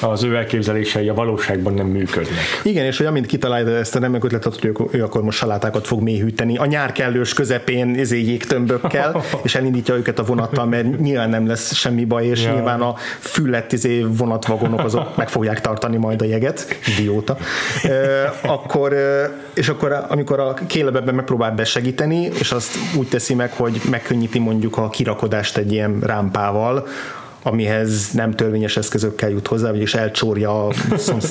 az 0.00 0.22
ő 0.22 0.36
elképzelései 0.36 1.08
a 1.08 1.14
valóságban 1.14 1.74
nem 1.74 1.86
működnek. 1.86 2.44
Igen, 2.62 2.84
és 2.84 2.96
hogy 2.96 3.06
amint 3.06 3.26
kitalálja 3.26 3.76
ezt 3.76 3.96
a 3.96 3.98
remek 3.98 4.24
ötletet, 4.24 4.60
hogy 4.60 4.72
ő, 4.90 5.02
akkor 5.02 5.22
most 5.22 5.38
salátákat 5.38 5.86
fog 5.86 6.02
mélyhűteni, 6.02 6.56
a 6.56 6.66
nyár 6.66 6.92
kellős 6.92 7.32
közepén 7.32 7.94
ezé 7.98 8.22
jégtömbökkel, 8.22 9.22
és 9.42 9.54
elindítja 9.54 9.94
őket 9.94 10.18
a 10.18 10.22
vonattal, 10.22 10.66
mert 10.66 10.98
nyilván 10.98 11.30
nem 11.30 11.46
lesz 11.46 11.74
semmi 11.74 12.04
baj, 12.04 12.26
és 12.26 12.44
ja. 12.44 12.52
nyilván 12.52 12.80
a 12.80 12.94
füllett 13.18 13.72
izé 13.72 14.06
vonatvagonok 14.08 14.80
azok 14.80 15.16
meg 15.16 15.28
fogják 15.28 15.60
tartani 15.60 15.96
majd 15.96 16.22
a 16.22 16.24
jeget, 16.24 16.78
idióta. 16.98 17.36
E, 17.82 18.32
akkor, 18.42 18.94
és 19.54 19.68
akkor 19.68 20.04
amikor 20.08 20.40
a 20.40 20.54
kélebben 21.10 21.14
megpróbál 21.14 21.54
besegíteni, 21.54 22.30
és 22.38 22.52
azt 22.52 22.76
úgy 22.96 23.08
teszi 23.08 23.34
meg, 23.34 23.52
hogy 23.52 23.80
megkönnyíti 23.90 24.38
mondjuk 24.38 24.76
a 24.76 24.88
kirakodást 24.88 25.56
egy 25.56 25.72
ilyen 25.72 26.00
rámpával, 26.00 26.86
amihez 27.42 28.10
nem 28.12 28.30
törvényes 28.30 28.76
eszközökkel 28.76 29.30
jut 29.30 29.46
hozzá, 29.46 29.70
vagyis 29.70 29.94
elcsórja 29.94 30.66
a, 30.66 30.72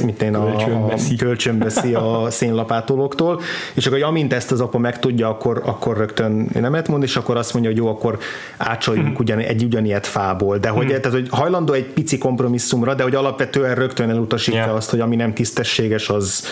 mint 0.06 0.22
én, 0.22 0.36
a, 0.36 0.56
a 0.86 0.94
kölcsönveszi 1.18 1.94
a 1.94 2.28
szénlapátolóktól, 2.30 3.42
és 3.74 3.86
akkor 3.86 4.04
amint 4.04 4.34
ezt 4.34 4.52
az 4.52 4.62
apa 4.62 4.78
megtudja, 4.78 5.30
akkor, 5.30 5.62
akkor 5.66 5.98
rögtön 5.98 6.50
nemet 6.54 6.88
mond, 6.88 7.04
és 7.04 7.16
akkor 7.16 7.38
azt 7.38 7.54
mondja, 7.54 7.72
hogy 7.72 7.80
jó, 7.80 7.88
akkor 7.88 8.18
ácsoljunk 8.58 9.08
hmm. 9.08 9.16
ugyan, 9.20 9.40
egy 9.40 9.64
ugyanilyet 9.64 10.08
fából, 10.08 10.58
de 10.58 10.70
hogy, 10.70 10.86
hmm. 10.86 11.02
tehát, 11.02 11.18
hogy 11.18 11.28
hajlandó 11.30 11.74
egy 11.74 11.86
pici 11.86 12.18
kompromisszumra, 12.18 12.94
de 12.94 13.04
hogy 13.04 13.16
alapvetően 13.16 13.76
rögtön 13.76 14.10
elutasítja 14.10 14.62
yeah. 14.62 14.76
azt, 14.76 14.90
hogy 14.90 15.00
ami 15.00 15.16
nem 15.16 15.34
tisztességes, 15.34 16.10
az, 16.10 16.44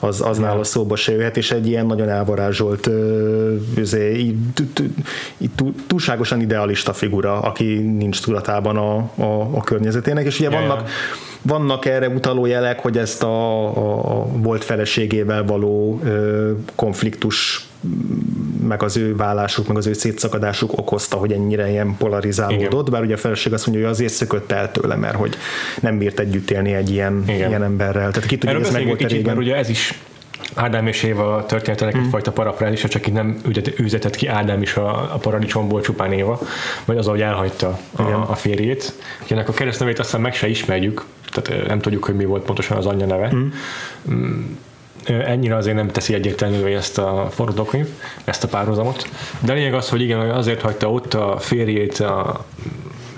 az, 0.00 0.20
az 0.20 0.38
yeah. 0.38 0.50
nála 0.50 0.64
szóba 0.64 0.96
se 0.96 1.12
jöhet, 1.12 1.36
és 1.36 1.50
egy 1.50 1.66
ilyen 1.66 1.86
nagyon 1.86 2.08
elvarázsolt 2.08 2.90
túlságosan 5.86 6.40
idealista 6.40 6.92
figura, 6.92 7.40
aki 7.40 7.64
nincs 7.78 8.22
tudatában 8.22 8.76
a, 8.76 9.01
a, 9.16 9.56
a 9.56 9.60
környezetének, 9.64 10.26
és 10.26 10.38
ugye 10.40 10.50
yeah. 10.50 10.66
vannak 10.66 10.88
vannak 11.42 11.84
erre 11.84 12.08
utaló 12.08 12.46
jelek, 12.46 12.80
hogy 12.80 12.98
ezt 12.98 13.22
a, 13.22 13.64
a 14.20 14.26
volt 14.26 14.64
feleségével 14.64 15.44
való 15.44 16.00
ö, 16.04 16.50
konfliktus 16.74 17.66
meg 18.68 18.82
az 18.82 18.96
ő 18.96 19.16
vállásuk, 19.16 19.68
meg 19.68 19.76
az 19.76 19.86
ő 19.86 19.92
szétszakadásuk 19.92 20.78
okozta, 20.78 21.16
hogy 21.16 21.32
ennyire 21.32 21.70
ilyen 21.70 21.96
polarizálódott, 21.98 22.88
Igen. 22.88 22.90
bár 22.90 23.02
ugye 23.02 23.14
a 23.14 23.16
feleség 23.16 23.52
azt 23.52 23.66
mondja, 23.66 23.84
hogy 23.84 23.94
azért 23.94 24.12
szökött 24.12 24.52
el 24.52 24.70
tőle, 24.70 24.96
mert 24.96 25.14
hogy 25.14 25.36
nem 25.80 25.98
bírt 25.98 26.18
együtt 26.18 26.50
élni 26.50 26.72
egy 26.72 26.90
ilyen, 26.90 27.24
ilyen 27.26 27.62
emberrel. 27.62 28.10
Tehát 28.10 28.28
ki 28.28 28.38
tudja, 28.38 28.58
ez 28.58 28.72
meg 28.72 28.86
volt 28.86 28.98
kicsit, 28.98 29.16
régen. 29.16 29.36
ugye 29.36 29.56
ez 29.56 29.68
is 29.68 29.98
Ádám 30.54 30.86
és 30.86 31.02
Éva 31.02 31.46
történetének 31.46 31.96
mm. 31.96 32.00
egyfajta 32.00 32.32
parafrázisa, 32.32 32.88
csak 32.88 33.06
itt 33.06 33.12
nem 33.12 33.40
üzetett 33.76 34.16
ki 34.16 34.26
Ádám 34.26 34.62
is 34.62 34.76
a, 34.76 35.14
a 35.14 35.16
paradicsomból 35.16 35.80
csupán 35.80 36.12
Éva, 36.12 36.40
vagy 36.84 36.96
az, 36.96 37.06
ahogy 37.06 37.20
elhagyta 37.20 37.78
a, 37.96 38.02
a 38.02 38.34
férjét. 38.34 38.92
Ennek 39.28 39.48
a 39.48 39.52
keresztnevét 39.52 39.98
aztán 39.98 40.20
meg 40.20 40.34
se 40.34 40.48
ismerjük, 40.48 41.04
tehát 41.30 41.66
nem 41.66 41.80
tudjuk, 41.80 42.04
hogy 42.04 42.16
mi 42.16 42.24
volt 42.24 42.44
pontosan 42.44 42.76
az 42.76 42.86
anyja 42.86 43.06
neve. 43.06 43.32
Mm. 43.34 44.40
Ennyire 45.04 45.56
azért 45.56 45.76
nem 45.76 45.88
teszi 45.88 46.14
egyértelművé 46.14 46.74
ezt 46.74 46.98
a 46.98 47.28
forgatókönyv, 47.30 47.88
ezt 48.24 48.44
a 48.44 48.48
párhuzamot. 48.48 49.08
De 49.40 49.52
lényeg 49.52 49.74
az, 49.74 49.88
hogy 49.88 50.00
igen, 50.00 50.30
azért 50.30 50.60
hagyta 50.60 50.90
ott 50.90 51.14
a 51.14 51.36
férjét 51.38 51.98
a 51.98 52.44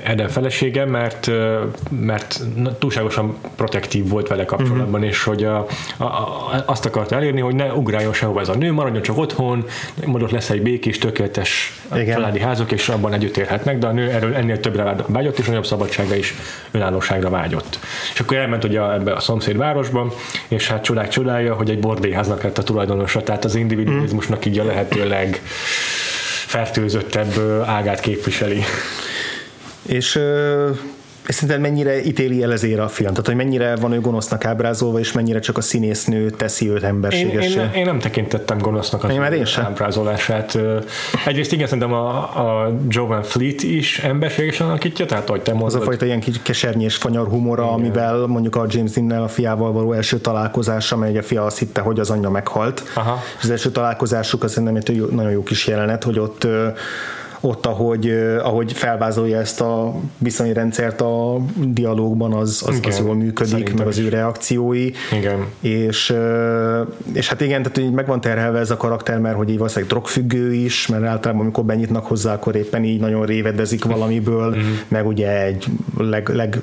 Eden 0.04 0.28
felesége, 0.28 0.84
mert, 0.84 1.30
mert 2.00 2.40
túlságosan 2.78 3.36
protektív 3.56 4.08
volt 4.08 4.28
vele 4.28 4.44
kapcsolatban, 4.44 5.00
mm-hmm. 5.00 5.08
és 5.08 5.22
hogy 5.22 5.44
a, 5.44 5.66
a, 5.96 6.04
a, 6.04 6.62
azt 6.66 6.86
akarta 6.86 7.16
elérni, 7.16 7.40
hogy 7.40 7.54
ne 7.54 7.72
ugráljon 7.72 8.12
sehova 8.12 8.40
ez 8.40 8.48
a 8.48 8.54
nő, 8.54 8.72
maradjon 8.72 9.02
csak 9.02 9.18
otthon, 9.18 9.64
majd 10.04 10.22
ott 10.22 10.30
lesz 10.30 10.50
egy 10.50 10.62
békés, 10.62 10.98
tökéletes 10.98 11.80
Igen. 11.94 12.14
családi 12.14 12.40
házok, 12.40 12.72
és 12.72 12.88
abban 12.88 13.12
együtt 13.12 13.36
élhetnek, 13.36 13.78
de 13.78 13.86
a 13.86 13.92
nő 13.92 14.10
erről 14.10 14.34
ennél 14.34 14.60
többre 14.60 14.94
vágyott, 15.06 15.38
és 15.38 15.46
nagyobb 15.46 15.66
szabadságra 15.66 16.14
is 16.14 16.34
önállóságra 16.70 17.30
vágyott. 17.30 17.78
És 18.12 18.20
akkor 18.20 18.36
elment 18.36 18.64
ugye 18.64 18.92
ebbe 18.92 19.12
a 19.12 19.20
szomszéd 19.20 19.56
városba, 19.56 20.12
és 20.48 20.68
hát 20.68 20.82
csodák 20.82 21.08
csodája, 21.08 21.54
hogy 21.54 21.70
egy 21.70 21.80
bordélyháznak 21.80 22.42
lett 22.42 22.58
a 22.58 22.62
tulajdonosa, 22.62 23.22
tehát 23.22 23.44
az 23.44 23.54
individualizmusnak 23.54 24.44
így 24.44 24.58
a 24.58 24.64
lehetőleg 24.64 25.40
fertőzöttebb 26.46 27.62
ágát 27.66 28.00
képviseli. 28.00 28.62
És 29.86 30.20
és 31.26 31.34
szerinted 31.34 31.60
mennyire 31.60 32.02
ítéli 32.02 32.42
el 32.42 32.52
ezért 32.52 32.78
a 32.78 32.88
film? 32.88 33.10
Tehát, 33.10 33.26
hogy 33.26 33.34
mennyire 33.34 33.76
van 33.76 33.92
ő 33.92 34.00
gonosznak 34.00 34.44
ábrázolva, 34.44 34.98
és 34.98 35.12
mennyire 35.12 35.38
csak 35.38 35.56
a 35.56 35.60
színésznő 35.60 36.30
teszi 36.30 36.70
őt 36.70 36.82
emberségesé? 36.82 37.52
Én, 37.52 37.58
én, 37.58 37.70
én 37.72 37.84
nem 37.84 37.98
tekintettem 37.98 38.58
gonosznak 38.58 39.04
az 39.04 39.10
én, 39.10 39.22
én 39.22 39.44
sem. 39.44 39.64
ábrázolását. 39.64 40.58
Egyrészt 41.26 41.52
igen, 41.52 41.66
szerintem 41.66 41.92
a, 41.92 42.16
a 42.18 42.72
Jovan 42.88 43.22
Fleet 43.22 43.62
is 43.62 43.98
emberségesen 43.98 44.66
alakítja, 44.66 45.06
tehát 45.06 45.28
hogy 45.28 45.42
te 45.42 45.52
mondod. 45.52 45.74
Az 45.74 45.80
a 45.80 45.84
fajta 45.84 46.04
ilyen 46.04 46.20
kis 46.20 46.42
kesernyés 46.42 46.96
fanyar 46.96 47.28
humora, 47.28 47.62
igen. 47.62 47.74
amivel 47.74 48.26
mondjuk 48.26 48.56
a 48.56 48.66
James 48.68 48.90
Dean-nel 48.90 49.22
a 49.22 49.28
fiával 49.28 49.72
való 49.72 49.92
első 49.92 50.18
találkozása, 50.18 50.96
amely 50.96 51.18
a 51.18 51.22
fia 51.22 51.44
azt 51.44 51.58
hitte, 51.58 51.80
hogy 51.80 52.00
az 52.00 52.10
anyja 52.10 52.30
meghalt. 52.30 52.82
Aha. 52.94 53.22
És 53.38 53.42
az 53.42 53.50
első 53.50 53.70
találkozásuk 53.70 54.42
az 54.42 54.50
szerintem 54.50 54.76
egy 54.76 55.08
nagyon 55.10 55.30
jó 55.30 55.42
kis 55.42 55.66
jelenet, 55.66 56.04
hogy 56.04 56.18
ott 56.18 56.46
ott, 57.44 57.66
ahogy, 57.66 58.10
ahogy 58.42 58.72
felvázolja 58.72 59.38
ezt 59.38 59.60
a 59.60 59.94
viszonyrendszert 60.18 61.00
a 61.00 61.36
dialógban, 61.56 62.32
az, 62.32 62.64
az, 62.66 62.80
az 62.86 62.98
jól 62.98 63.14
működik, 63.14 63.50
Szerintem 63.50 63.76
meg 63.76 63.86
az 63.86 63.98
ő 63.98 64.08
reakciói. 64.08 64.90
Igen. 65.12 65.46
És, 65.60 66.14
és 67.12 67.28
hát 67.28 67.40
igen, 67.40 67.62
tehát 67.62 67.78
így 67.78 67.92
meg 67.92 68.06
van 68.06 68.20
terhelve 68.20 68.58
ez 68.58 68.70
a 68.70 68.76
karakter, 68.76 69.18
mert 69.18 69.36
hogy 69.36 69.48
így 69.48 69.56
valószínűleg 69.56 69.90
drogfüggő 69.90 70.52
is, 70.52 70.86
mert 70.86 71.04
általában 71.04 71.42
amikor 71.42 71.64
benyitnak 71.64 72.06
hozzá, 72.06 72.32
akkor 72.32 72.54
éppen 72.56 72.84
így 72.84 73.00
nagyon 73.00 73.26
révedezik 73.26 73.84
valamiből, 73.84 74.48
mm-hmm. 74.48 74.72
meg 74.88 75.06
ugye 75.06 75.42
egy 75.42 75.66
leg, 75.98 76.28
leg 76.28 76.60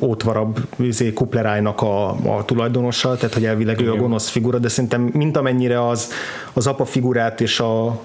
ótvarabb 0.00 0.58
izé, 0.76 1.12
kuplerájnak 1.12 1.82
a, 1.82 2.08
a 2.08 2.44
tulajdonosa, 2.44 3.16
tehát 3.16 3.34
hogy 3.34 3.44
elvileg 3.44 3.80
igen. 3.80 3.92
ő 3.92 3.94
a 3.94 3.96
gonosz 3.96 4.28
figura, 4.28 4.58
de 4.58 4.68
szerintem 4.68 5.10
mint 5.12 5.36
amennyire 5.36 5.88
az, 5.88 6.12
az 6.52 6.66
apa 6.66 6.84
figurát 6.84 7.40
és 7.40 7.60
a, 7.60 8.00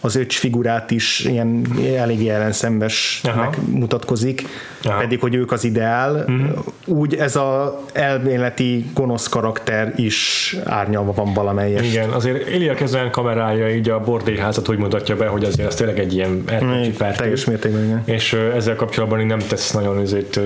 az 0.00 0.16
öcs 0.16 0.38
figurát 0.38 0.90
is 0.90 1.24
ilyen 1.24 1.66
elég 1.96 2.28
ellenszembesnek 2.28 3.56
mutatkozik, 3.66 4.48
Aha. 4.82 4.98
pedig 4.98 5.20
hogy 5.20 5.34
ők 5.34 5.52
az 5.52 5.64
ideál. 5.64 6.12
Uh-huh. 6.14 6.64
Úgy 6.84 7.14
ez 7.14 7.36
a 7.36 7.80
elméleti 7.92 8.90
gonosz 8.94 9.28
karakter 9.28 9.92
is 9.96 10.56
árnyalva 10.64 11.12
van 11.12 11.32
valamelyes. 11.32 11.86
Igen, 11.86 12.10
azért 12.10 12.48
Elia 12.48 12.74
Kezen 12.74 13.10
kamerája 13.10 13.74
így 13.74 13.88
a 13.88 14.00
bordélyházat 14.00 14.68
úgy 14.68 14.78
mutatja 14.78 15.16
be, 15.16 15.26
hogy 15.26 15.44
azért 15.44 15.68
ez 15.68 15.74
tényleg 15.74 15.98
egy 15.98 16.14
ilyen 16.14 16.42
erkölcsi. 16.46 16.92
Teljes 17.16 17.44
mértékben, 17.44 17.84
igen. 17.84 18.02
És 18.04 18.32
ezzel 18.32 18.76
kapcsolatban 18.76 19.26
nem 19.26 19.38
tesz 19.38 19.70
nagyon 19.70 19.98
azért, 19.98 20.40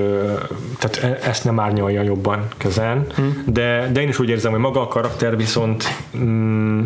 tehát 0.78 0.98
e- 1.02 1.28
ezt 1.28 1.44
nem 1.44 1.60
árnyalja 1.60 2.02
jobban 2.02 2.46
Kezen, 2.56 3.06
hmm. 3.14 3.42
de, 3.46 3.88
de 3.92 4.00
én 4.00 4.08
is 4.08 4.18
úgy 4.18 4.28
érzem, 4.28 4.50
hogy 4.50 4.60
maga 4.60 4.80
a 4.80 4.88
karakter 4.88 5.36
viszont 5.36 5.84
mm, 6.16 6.82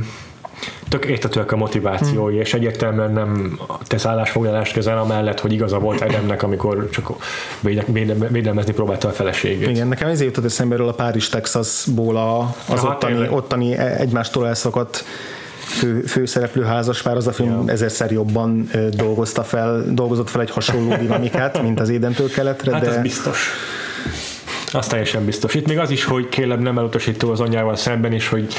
tök 0.88 1.04
értetőek 1.04 1.52
a 1.52 1.56
motivációi, 1.56 2.32
hmm. 2.32 2.40
és 2.40 2.54
egyértelműen 2.54 3.12
nem 3.12 3.58
tesz 3.86 4.04
állásfoglalást 4.04 4.72
közel 4.72 4.98
amellett, 4.98 5.40
hogy 5.40 5.52
igaza 5.52 5.78
volt 5.78 6.00
Edemnek, 6.00 6.42
amikor 6.42 6.88
csak 6.90 7.10
védelmezni 8.30 8.72
próbálta 8.72 9.08
a 9.08 9.12
feleségét. 9.12 9.68
Igen, 9.68 9.88
nekem 9.88 10.08
ezért 10.08 10.26
jutott 10.26 10.44
eszembe 10.44 10.76
a 10.76 10.92
Párizs, 10.92 11.28
Texasból 11.28 12.16
a, 12.16 12.38
az 12.68 12.82
Aha, 12.82 12.88
ottani, 12.88 13.28
ottani 13.28 13.74
e- 13.74 13.96
egymástól 13.96 14.46
elszakadt 14.46 15.04
fő, 15.64 16.00
főszereplő 16.00 16.62
házaspár, 16.62 17.16
az 17.16 17.26
a 17.26 17.32
film 17.32 17.62
ja. 17.66 17.72
ezerszer 17.72 18.10
jobban 18.10 18.70
dolgozta 18.96 19.42
fel, 19.42 19.84
dolgozott 19.88 20.30
fel 20.30 20.40
egy 20.40 20.50
hasonló 20.50 20.96
dinamikát, 21.04 21.62
mint 21.62 21.80
az 21.80 21.88
Édentől 21.88 22.30
keletre. 22.30 22.72
Hát 22.72 22.82
de... 22.82 22.88
ez 22.88 23.02
biztos. 23.02 23.50
Az 24.72 24.86
teljesen 24.86 25.24
biztos. 25.24 25.54
Itt 25.54 25.66
még 25.66 25.78
az 25.78 25.90
is, 25.90 26.04
hogy 26.04 26.28
Kéleb 26.28 26.60
nem 26.60 26.78
elutasító 26.78 27.30
az 27.30 27.40
anyjával 27.40 27.76
szemben, 27.76 28.12
és 28.12 28.28
hogy 28.28 28.54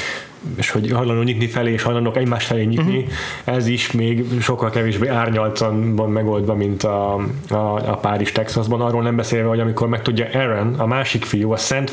és 0.56 0.70
hogy 0.70 0.90
hajlandó 0.90 1.22
nyitni 1.22 1.46
felé, 1.46 1.72
és 1.72 1.82
hajlandók 1.82 2.16
egymás 2.16 2.44
felé 2.44 2.64
nyitni, 2.64 2.96
uh-huh. 2.96 3.56
ez 3.56 3.66
is 3.66 3.92
még 3.92 4.24
sokkal 4.40 4.70
kevésbé 4.70 5.08
árnyaltan 5.08 5.96
van 5.96 6.10
megoldva, 6.10 6.54
mint 6.54 6.82
a, 6.82 7.14
a, 7.48 7.74
a 7.74 7.98
Párizs 8.00 8.32
Texasban, 8.32 8.80
arról 8.80 9.02
nem 9.02 9.16
beszélve, 9.16 9.48
hogy 9.48 9.60
amikor 9.60 9.88
megtudja 9.88 10.26
Aaron, 10.32 10.74
a 10.78 10.86
másik 10.86 11.24
fiú, 11.24 11.52
a 11.52 11.56
Szent 11.56 11.92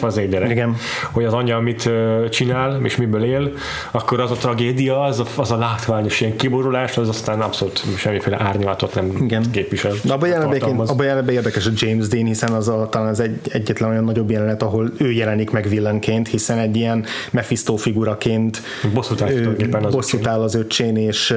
Igen. 0.50 0.76
hogy 1.12 1.24
az 1.24 1.34
anyja 1.34 1.60
mit 1.60 1.90
csinál, 2.30 2.80
és 2.84 2.96
miből 2.96 3.24
él, 3.24 3.52
akkor 3.92 4.20
az 4.20 4.32
a 4.32 4.36
tragédia, 4.36 5.02
az 5.02 5.20
a, 5.20 5.26
az 5.36 5.52
a 5.52 5.58
látványos 5.58 6.22
ilyen 6.22 6.36
kiborulás, 6.36 6.98
az 6.98 7.10
aztán 7.10 7.42
abszolút 7.42 7.84
semmiféle 7.98 8.42
árnyalatot 8.42 8.96
nem 8.96 9.12
Igen. 9.22 9.52
képvisel. 9.52 9.94
De 10.04 10.14
abban 10.14 10.30
jelenetben, 10.30 10.80
abban 10.80 11.04
jelenetben 11.06 11.36
érdekes 11.36 11.66
a 11.66 11.72
James 11.76 12.08
Dean, 12.08 12.26
hiszen 12.26 12.52
az 12.52 12.68
a, 12.68 12.88
talán 12.90 13.08
az 13.08 13.20
egy, 13.20 13.40
egyetlen 13.50 13.90
olyan 13.90 14.04
nagyobb 14.04 14.30
jelenet, 14.30 14.62
ahol 14.62 14.92
ő 14.98 15.12
jelenik 15.12 15.52
meg 15.52 15.68
villanként, 15.70 16.28
hiszen 16.28 16.58
egy 16.58 16.76
ilyen 16.76 17.06
Mephisto 17.32 17.76
figuraként 17.76 18.43
egyébként 19.20 19.90
bosszút 19.92 20.28
áll 20.28 20.42
az 20.42 20.56
öcsén, 20.56 20.98
és, 20.98 21.36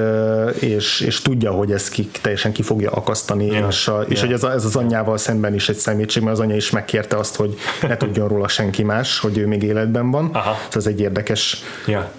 és, 0.60 1.00
és 1.00 1.20
tudja, 1.22 1.50
hogy 1.50 1.72
ez 1.72 1.88
ki, 1.88 2.08
teljesen 2.20 2.52
ki 2.52 2.62
fogja 2.62 2.90
akasztani, 2.90 3.46
yeah. 3.46 3.68
és, 3.68 3.88
a, 3.88 4.00
és 4.00 4.08
yeah. 4.08 4.20
hogy 4.20 4.32
ez, 4.32 4.42
a, 4.42 4.52
ez 4.52 4.64
az 4.64 4.76
anyjával 4.76 5.16
szemben 5.16 5.54
is 5.54 5.68
egy 5.68 5.76
szemétség, 5.76 6.22
mert 6.22 6.38
az 6.38 6.44
anya 6.44 6.56
is 6.56 6.70
megkérte 6.70 7.16
azt, 7.16 7.36
hogy 7.36 7.54
ne 7.82 7.96
tudjon 8.06 8.28
róla 8.28 8.48
senki 8.48 8.82
más, 8.82 9.18
hogy 9.18 9.38
ő 9.38 9.46
még 9.46 9.62
életben 9.62 10.10
van. 10.10 10.30
Aha. 10.32 10.56
Ez 10.72 10.86
egy 10.86 11.00
érdekes 11.00 11.62
yeah 11.86 12.10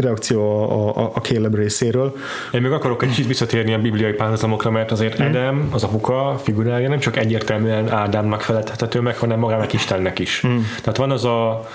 reakció 0.00 0.62
a, 0.70 0.96
a, 0.96 1.10
a 1.14 1.20
Caleb 1.20 1.54
részéről. 1.54 2.16
Én 2.52 2.62
még 2.62 2.72
akarok 2.72 3.02
egy 3.02 3.08
kicsit 3.08 3.26
visszatérni 3.26 3.74
a 3.74 3.78
bibliai 3.78 4.12
párhuzamokra, 4.12 4.70
mert 4.70 4.90
azért 4.90 5.22
mm. 5.22 5.24
Edem, 5.24 5.68
az 5.72 5.82
apuka 5.82 6.40
figurája 6.42 6.88
nem 6.88 6.98
csak 6.98 7.16
egyértelműen 7.16 7.90
Ádámnak 7.90 8.40
feledhető 8.40 9.00
meg, 9.00 9.18
hanem 9.18 9.38
magának 9.38 9.72
Istennek 9.72 10.18
is. 10.18 10.42
Mm. 10.46 10.58
Tehát 10.80 10.96
van 10.96 11.10
az 11.10 11.24
a 11.24 11.68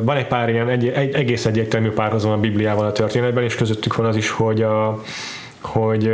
van 0.00 0.16
egy 0.16 0.26
pár 0.26 0.48
ilyen 0.48 0.68
egy, 0.68 0.88
egy, 0.88 1.14
egész 1.14 1.46
egyértelmű 1.46 1.90
párhozom 1.90 2.30
a 2.30 2.36
Bibliával 2.36 2.86
a 2.86 2.92
történetben, 2.92 3.44
és 3.44 3.54
közöttük 3.54 3.96
van 3.96 4.06
az 4.06 4.16
is, 4.16 4.30
hogy 4.30 4.62
a, 4.62 5.02
hogy 5.60 6.10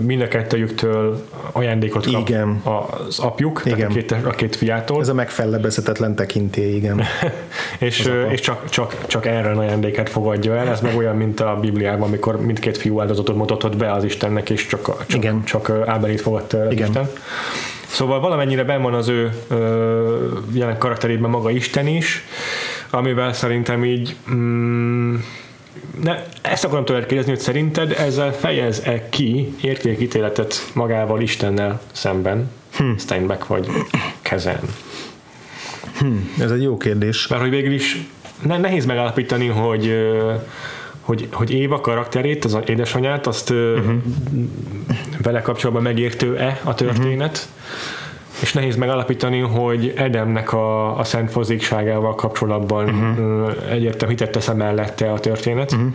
mind 0.00 0.20
a 0.20 0.28
kettőjüktől 0.28 1.26
ajándékot 1.52 2.10
kap 2.10 2.28
igen. 2.28 2.62
az 2.62 3.18
apjuk, 3.18 3.62
igen. 3.64 3.76
Tehát 3.76 3.90
a, 3.90 3.94
két, 3.94 4.12
a 4.26 4.30
két 4.30 4.56
fiától. 4.56 5.00
Ez 5.00 5.08
a 5.08 5.14
megfellebezetetlen 5.14 6.14
tekintély, 6.14 6.74
igen. 6.74 7.02
és 7.78 8.10
és 8.30 8.40
csak, 8.40 8.68
csak, 8.68 9.06
csak 9.06 9.26
erre 9.26 9.50
a 9.50 9.58
ajándéket 9.58 10.08
fogadja 10.08 10.56
el, 10.56 10.68
ez 10.68 10.80
meg 10.80 10.96
olyan, 10.96 11.16
mint 11.16 11.40
a 11.40 11.58
Bibliában, 11.60 12.08
amikor 12.08 12.40
mindkét 12.40 12.76
fiú 12.76 13.00
áldozatot 13.00 13.36
mutatott 13.36 13.76
be 13.76 13.92
az 13.92 14.04
Istennek, 14.04 14.50
és 14.50 14.66
csak, 14.66 15.06
csak, 15.06 15.18
igen. 15.18 15.44
csak 15.44 15.70
Ábelit 15.86 16.20
fogadta 16.20 16.72
igen. 16.72 16.88
Isten. 16.88 17.08
Szóval 17.86 18.20
valamennyire 18.20 18.64
ben 18.64 18.82
van 18.82 18.94
az 18.94 19.08
ő 19.08 19.32
jelen 20.52 20.78
karakterében 20.78 21.30
maga 21.30 21.50
Isten 21.50 21.86
is, 21.86 22.24
amivel 22.90 23.32
szerintem 23.32 23.84
így 23.84 24.16
mm, 24.30 25.14
ne, 26.02 26.22
ezt 26.42 26.64
akarom 26.64 26.84
tőled 26.84 27.06
kérdezni, 27.06 27.30
hogy 27.30 27.40
szerinted 27.40 27.92
ezzel 27.98 28.32
fejez-e 28.32 29.08
ki 29.08 29.54
értékítéletet 29.60 30.70
magával 30.72 31.20
Istennel 31.20 31.80
szemben, 31.92 32.50
hm. 32.76 32.96
Steinbeck 32.98 33.46
vagy 33.46 33.68
Kezen? 34.22 34.60
Hm, 35.98 36.42
ez 36.42 36.50
egy 36.50 36.62
jó 36.62 36.76
kérdés. 36.76 37.26
Mert 37.26 37.42
hogy 37.42 37.50
végül 37.50 37.72
is 37.72 38.06
ne, 38.42 38.58
nehéz 38.58 38.86
megállapítani, 38.86 39.46
hogy 39.46 39.94
hogy, 41.00 41.28
hogy 41.32 41.50
Éva 41.50 41.80
karakterét, 41.80 42.44
az 42.44 42.58
édesanyát, 42.66 43.26
azt 43.26 43.50
uh-huh. 43.50 43.94
vele 45.22 45.40
kapcsolatban 45.40 45.82
megértő-e 45.82 46.60
a 46.64 46.74
történet, 46.74 47.30
uh-huh 47.30 47.54
és 48.40 48.52
nehéz 48.52 48.76
megalapítani, 48.76 49.40
hogy 49.40 49.92
Edemnek 49.96 50.52
a, 50.52 50.98
a 50.98 51.04
szent 51.04 51.30
fozékságával 51.30 52.14
kapcsolatban 52.14 52.88
uh-huh. 52.88 53.70
egyértelmű 53.70 54.14
hitet 54.14 54.30
tesz 54.30 54.52
mellette 54.52 55.12
a 55.12 55.18
történet. 55.18 55.72
Uh-huh. 55.72 55.88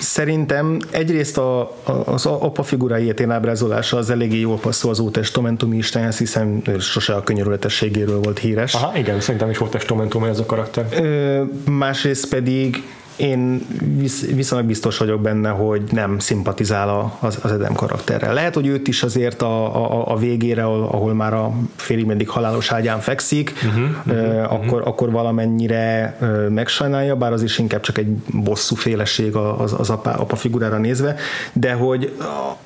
Szerintem 0.00 0.78
egyrészt 0.90 1.38
a, 1.38 1.60
a, 1.60 1.92
az 2.04 2.26
apa 2.26 2.62
figura 2.62 2.98
ilyetén 2.98 3.30
ábrázolása 3.30 3.96
az 3.96 4.10
eléggé 4.10 4.40
jól 4.40 4.58
passzol 4.58 4.90
az 4.90 4.98
Ótestamentumi 4.98 5.76
Istenhez, 5.76 6.18
hiszen 6.18 6.62
sose 6.78 7.14
a 7.14 7.22
könyörületességéről 7.22 8.20
volt 8.20 8.38
híres. 8.38 8.74
Aha, 8.74 8.98
igen, 8.98 9.20
szerintem 9.20 9.50
is 9.50 9.60
Ótestamentum 9.60 10.24
ez 10.24 10.38
a 10.38 10.46
karakter. 10.46 10.86
Ö, 10.92 11.42
másrészt 11.70 12.28
pedig 12.28 12.82
én 13.16 13.66
viszonylag 14.34 14.66
biztos 14.66 14.98
vagyok 14.98 15.20
benne, 15.20 15.48
hogy 15.48 15.82
nem 15.90 16.18
szimpatizál 16.18 17.16
az, 17.20 17.38
az 17.42 17.52
Edem 17.52 17.74
karakterrel. 17.74 18.34
Lehet, 18.34 18.54
hogy 18.54 18.66
őt 18.66 18.88
is 18.88 19.02
azért 19.02 19.42
a, 19.42 19.84
a, 19.84 20.12
a 20.12 20.16
végére, 20.16 20.64
ahol 20.64 21.14
már 21.14 21.34
a 21.34 21.52
félig 21.76 22.06
meddig 22.06 22.28
halálos 22.28 22.72
ágyán 22.72 23.00
fekszik, 23.00 23.52
uh-huh, 23.66 23.82
uh-huh, 24.06 24.52
akkor, 24.52 24.64
uh-huh. 24.64 24.86
akkor 24.86 25.10
valamennyire 25.10 26.16
megsajnálja, 26.48 27.16
bár 27.16 27.32
az 27.32 27.42
is 27.42 27.58
inkább 27.58 27.80
csak 27.80 27.98
egy 27.98 28.08
bosszú 28.32 28.74
féleség 28.74 29.36
az, 29.36 29.74
az 29.78 29.90
apa, 29.90 30.10
apa 30.10 30.36
figurára 30.36 30.78
nézve, 30.78 31.16
de 31.52 31.72
hogy 31.72 32.12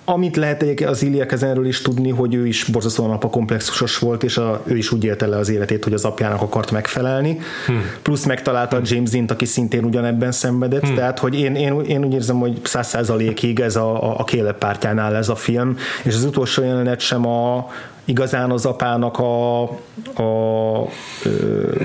amit 0.05 0.37
lehet 0.37 0.81
az 0.87 1.03
Ilya 1.03 1.27
Kezenről 1.27 1.67
is 1.67 1.83
tudni, 1.83 2.11
hogy 2.11 2.35
ő 2.35 2.47
is 2.47 2.65
borzasztóan 2.65 3.11
apa 3.11 3.29
komplexusos 3.29 3.99
volt, 3.99 4.23
és 4.23 4.37
a, 4.37 4.63
ő 4.65 4.77
is 4.77 4.93
úgy 4.93 5.05
élte 5.05 5.27
le 5.27 5.37
az 5.37 5.49
életét, 5.49 5.85
hogy 5.85 5.93
az 5.93 6.05
apjának 6.05 6.43
akart 6.43 6.71
megfelelni, 6.71 7.39
hmm. 7.67 7.83
plusz 8.03 8.25
megtalálta 8.25 8.77
hmm. 8.77 8.85
James 8.89 9.11
Dean-t, 9.11 9.31
aki 9.31 9.45
szintén 9.45 9.85
ugyanebben 9.85 10.33
szenvedett, 10.41 10.87
hmm. 10.87 10.95
tehát 10.95 11.19
hogy 11.19 11.39
én, 11.39 11.55
én, 11.55 11.81
én 11.81 12.05
úgy 12.05 12.13
érzem, 12.13 12.39
hogy 12.39 12.61
száz 12.63 12.89
százalékig 12.89 13.61
ez 13.61 13.77
a, 13.77 14.03
a, 14.03 14.19
a 14.19 14.25
Caleb 14.25 14.57
pártjánál 14.59 15.17
ez 15.17 15.29
a 15.29 15.35
film, 15.35 15.77
és 16.05 16.15
az 16.15 16.25
utolsó 16.25 16.63
jelenet 16.63 17.01
sem 17.01 17.27
a, 17.27 17.69
igazán 18.11 18.51
az 18.51 18.67
apának 18.67 19.19
a, 19.19 19.63
a 19.63 20.89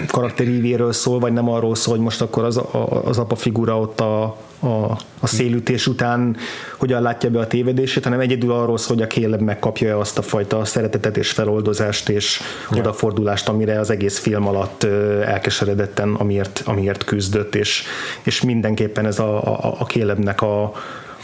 karakterívéről 0.08 0.94
szól, 0.94 1.20
vagy 1.20 1.34
nem 1.34 1.50
arról 1.50 1.76
szól, 1.76 1.96
hogy 1.96 2.04
most 2.04 2.22
akkor 2.22 2.44
az, 2.44 2.58
a, 2.58 3.02
az 3.06 3.18
apa 3.18 3.36
figura 3.36 3.80
ott 3.80 4.00
a, 4.00 4.24
a, 4.60 4.98
a 5.20 5.28
szélütés 5.28 5.88
után 5.88 6.38
hogyan 6.78 7.02
látja 7.02 7.30
be 7.30 7.40
a 7.40 7.48
tévedését, 7.48 8.04
hanem 8.04 8.20
egyedül 8.20 8.52
arról 8.52 8.78
szól, 8.78 8.96
hogy 8.96 9.06
a 9.06 9.08
Caleb 9.08 9.42
megkapja 9.42 9.98
azt 9.98 10.18
a 10.18 10.22
fajta 10.22 10.66
szeretetet 10.66 11.18
és 11.18 11.32
feloldozást 11.32 12.10
és 12.10 12.42
ja. 12.72 12.78
odafordulást, 12.78 13.50
amire 13.50 13.80
az 13.80 13.90
egész 13.90 14.20
film 14.20 14.48
alatt 14.48 14.84
elkeseredetten, 15.24 16.14
amiért, 16.14 16.62
amiért 16.66 17.04
küzdött, 17.04 17.56
és, 17.56 17.84
és 18.24 18.42
mindenképpen 18.42 19.06
ez 19.06 19.20
a, 19.20 19.44
a, 19.44 19.76
a 19.80 19.86
Calebnek 19.86 20.42
a, 20.42 20.64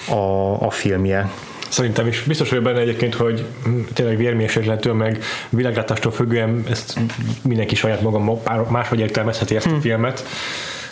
a, 0.09 0.51
a 0.59 0.69
filmje. 0.69 1.29
Szerintem 1.71 2.07
is 2.07 2.23
biztos 2.23 2.49
vagyok 2.49 2.63
benne 2.63 2.79
egyébként, 2.79 3.15
hogy 3.15 3.45
tényleg 3.93 4.17
vérmérsékletől 4.17 4.93
meg 4.93 5.23
világlátástól 5.49 6.11
függően 6.11 6.63
ezt 6.69 6.99
mindenki 7.43 7.75
saját 7.75 8.01
maga 8.01 8.39
máshogy 8.69 8.99
értelmezheti 8.99 9.55
ezt 9.55 9.65
a 9.65 9.69
hmm. 9.69 9.79
filmet, 9.79 10.25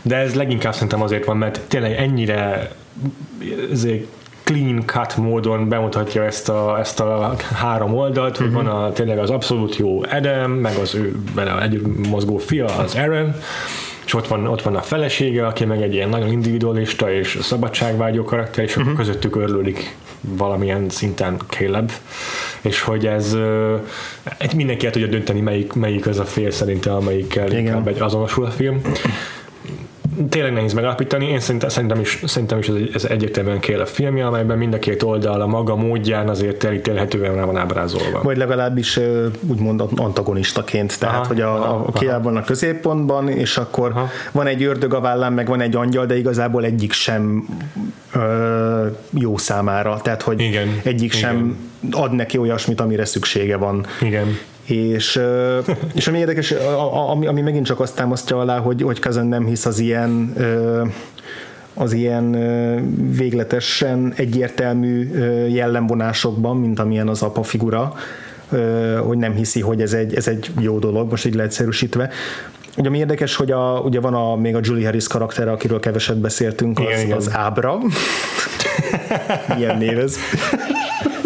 de 0.01 0.15
ez 0.15 0.35
leginkább 0.35 0.73
szerintem 0.73 1.01
azért 1.01 1.25
van, 1.25 1.37
mert 1.37 1.59
tényleg 1.67 1.91
ennyire 1.91 2.71
ezért 3.71 4.05
clean 4.43 4.83
cut 4.85 5.17
módon 5.17 5.69
bemutatja 5.69 6.23
ezt 6.23 6.49
a, 6.49 6.79
ezt 6.79 6.99
a 6.99 7.35
három 7.53 7.93
oldalt, 7.93 8.37
hogy 8.37 8.47
uh-huh. 8.47 8.63
van 8.63 8.83
a, 8.83 8.91
tényleg 8.91 9.17
az 9.19 9.29
abszolút 9.29 9.75
jó 9.75 10.03
Adam, 10.11 10.51
meg 10.51 10.75
az 10.75 10.95
ő 10.95 11.15
vele 11.35 11.61
együtt 11.61 12.07
mozgó 12.07 12.37
fia, 12.37 12.65
az 12.65 12.95
Aaron, 12.95 13.35
és 14.09 14.15
ott 14.15 14.27
van, 14.27 14.47
ott 14.47 14.61
van 14.61 14.75
a 14.75 14.81
felesége, 14.81 15.45
aki 15.47 15.65
meg 15.65 15.81
egy 15.81 15.93
ilyen 15.93 16.09
nagyon 16.09 16.31
individualista 16.31 17.11
és 17.11 17.37
szabadságvágyó 17.41 18.23
karakter, 18.23 18.63
és 18.63 18.69
uh-huh. 18.69 18.85
akkor 18.85 19.05
közöttük 19.05 19.35
örlődik 19.35 19.95
valamilyen 20.21 20.89
szinten 20.89 21.37
Caleb, 21.47 21.91
és 22.61 22.81
hogy 22.81 23.07
ez 23.07 23.37
mindenki 24.55 24.85
el 24.85 24.91
tudja 24.91 25.07
dönteni, 25.07 25.41
melyik, 25.41 25.73
melyik 25.73 26.07
az 26.07 26.19
a 26.19 26.25
fél 26.25 26.51
szerintem, 26.51 26.93
amelyikkel 26.93 27.47
Igen. 27.47 27.59
inkább 27.59 27.87
egy 27.87 27.99
azonosul 28.01 28.45
a 28.45 28.49
film 28.49 28.81
tényleg 30.29 30.53
nehéz 30.53 30.73
megállapítani, 30.73 31.25
én 31.25 31.39
szerintem, 31.39 31.69
szerintem 31.69 31.99
is, 31.99 32.21
szerintem 32.25 32.59
is 32.59 32.67
ez, 32.67 32.75
egy, 32.75 32.91
ez 32.93 33.03
egyértelműen 33.03 33.59
kell 33.59 33.79
a 33.79 33.85
filmje, 33.85 34.25
amelyben 34.25 34.57
mind 34.57 34.73
a 34.73 34.79
két 34.79 35.03
oldal 35.03 35.41
a 35.41 35.47
maga 35.47 35.75
módján 35.75 36.29
azért 36.29 36.63
elítélhetően 36.63 37.35
rá 37.35 37.43
van 37.43 37.57
ábrázolva. 37.57 38.21
Vagy 38.21 38.37
legalábbis 38.37 38.99
úgymond 39.47 39.83
antagonistaként, 39.95 40.99
tehát 40.99 41.15
aha, 41.15 41.27
hogy 41.27 41.41
a, 41.41 41.53
aha, 41.53 41.83
a 41.87 41.91
Kiel 41.91 42.21
van 42.21 42.37
a 42.37 42.43
középpontban, 42.43 43.29
és 43.29 43.57
akkor 43.57 43.91
aha. 43.91 44.09
van 44.31 44.47
egy 44.47 44.63
ördög 44.63 44.93
a 44.93 44.99
vállán, 44.99 45.33
meg 45.33 45.47
van 45.47 45.61
egy 45.61 45.75
angyal, 45.75 46.05
de 46.05 46.17
igazából 46.17 46.63
egyik 46.63 46.91
sem 46.91 47.47
ö, 48.13 48.87
jó 49.09 49.37
számára, 49.37 49.99
tehát 50.01 50.21
hogy 50.21 50.41
igen, 50.41 50.81
egyik 50.83 51.15
igen. 51.15 51.29
sem 51.29 51.57
ad 51.91 52.11
neki 52.11 52.37
olyasmit, 52.37 52.81
amire 52.81 53.05
szüksége 53.05 53.57
van. 53.57 53.85
Igen. 54.01 54.37
És, 54.69 55.19
és 55.95 56.07
ami 56.07 56.17
érdekes, 56.17 56.51
ami, 57.11 57.27
ami 57.27 57.41
megint 57.41 57.65
csak 57.65 57.79
azt 57.79 57.95
támasztja 57.95 58.39
alá, 58.39 58.59
hogy, 58.59 58.81
hogy 58.81 58.99
Kazan 58.99 59.27
nem 59.27 59.45
hisz 59.45 59.65
az 59.65 59.79
ilyen 59.79 60.33
az 61.73 61.93
ilyen 61.93 62.31
végletesen 63.15 64.13
egyértelmű 64.15 65.09
jellemvonásokban, 65.47 66.57
mint 66.57 66.79
amilyen 66.79 67.07
az 67.07 67.21
apa 67.21 67.43
figura, 67.43 67.93
hogy 69.03 69.17
nem 69.17 69.33
hiszi, 69.33 69.61
hogy 69.61 69.81
ez 69.81 69.93
egy, 69.93 70.15
ez 70.15 70.27
egy 70.27 70.51
jó 70.59 70.79
dolog, 70.79 71.09
most 71.09 71.25
így 71.25 71.33
leegyszerűsítve. 71.33 72.09
Ugye 72.77 72.87
ami 72.87 72.97
érdekes, 72.97 73.35
hogy 73.35 73.51
a, 73.51 73.81
ugye 73.85 73.99
van 73.99 74.13
a, 74.13 74.35
még 74.35 74.55
a 74.55 74.59
Julie 74.61 74.85
Harris 74.85 75.07
karaktere, 75.07 75.51
akiről 75.51 75.79
keveset 75.79 76.17
beszéltünk, 76.17 76.79
az, 76.79 76.85
igen, 76.85 76.99
igen. 76.99 77.17
az 77.17 77.29
Ábra. 77.33 77.77
Milyen 79.55 79.77
név 79.77 79.99
ez? 79.99 80.17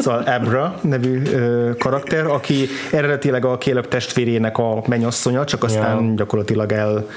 Szóval 0.03 0.21
Abra 0.21 0.79
nevű 0.81 1.21
ö, 1.21 1.71
karakter, 1.77 2.25
aki 2.25 2.67
eredetileg 2.91 3.45
a 3.45 3.57
Caleb 3.57 3.87
testvérének 3.87 4.57
a 4.57 4.83
menyasszonya, 4.87 5.45
csak 5.45 5.63
aztán 5.63 6.03
ja. 6.03 6.13
gyakorlatilag 6.15 6.71
el 6.71 7.07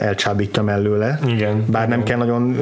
elcsábítja 0.00 0.62
mellőle. 0.62 1.18
Igen. 1.26 1.64
Bár 1.66 1.86
igen. 1.86 1.98
nem 1.98 2.06
kell 2.06 2.18
nagyon, 2.18 2.56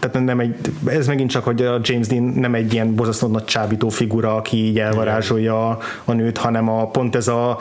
tehát 0.00 0.26
nem 0.26 0.40
egy, 0.40 0.54
ez 0.86 1.06
megint 1.06 1.30
csak, 1.30 1.44
hogy 1.44 1.62
a 1.62 1.80
James 1.82 2.06
Dean 2.06 2.22
nem 2.22 2.54
egy 2.54 2.72
ilyen 2.72 2.94
bozasztó 2.94 3.26
nagy 3.26 3.44
csábító 3.44 3.88
figura, 3.88 4.34
aki 4.34 4.56
így 4.56 4.78
elvarázsolja 4.78 5.68
a, 5.68 5.78
a 6.04 6.12
nőt, 6.12 6.38
hanem 6.38 6.68
a, 6.68 6.90
pont 6.90 7.16
ez 7.16 7.28
a 7.28 7.58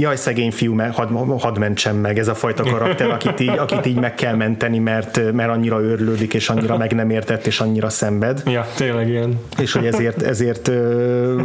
jaj, 0.00 0.16
szegény 0.16 0.50
fiú, 0.50 0.78
hadd 0.92 1.38
had 1.38 1.58
mentsem 1.58 1.96
meg, 1.96 2.18
ez 2.18 2.28
a 2.28 2.34
fajta 2.34 2.62
karakter, 2.62 3.10
akit 3.10 3.40
így, 3.40 3.58
akit 3.58 3.86
így 3.86 3.98
meg 3.98 4.14
kell 4.14 4.34
menteni, 4.34 4.78
mert, 4.78 5.32
mert 5.32 5.50
annyira 5.50 5.80
őrlődik, 5.80 6.34
és 6.34 6.48
annyira 6.48 6.76
meg 6.76 6.94
nem 6.94 7.10
értett, 7.10 7.46
és 7.46 7.60
annyira 7.60 7.88
szenved. 7.88 8.42
Ja, 8.46 8.66
tényleg 8.74 9.08
ilyen. 9.08 9.40
És 9.58 9.72
hogy 9.72 9.86
ezért, 9.86 10.22
ezért 10.22 10.68
ö, 10.68 11.42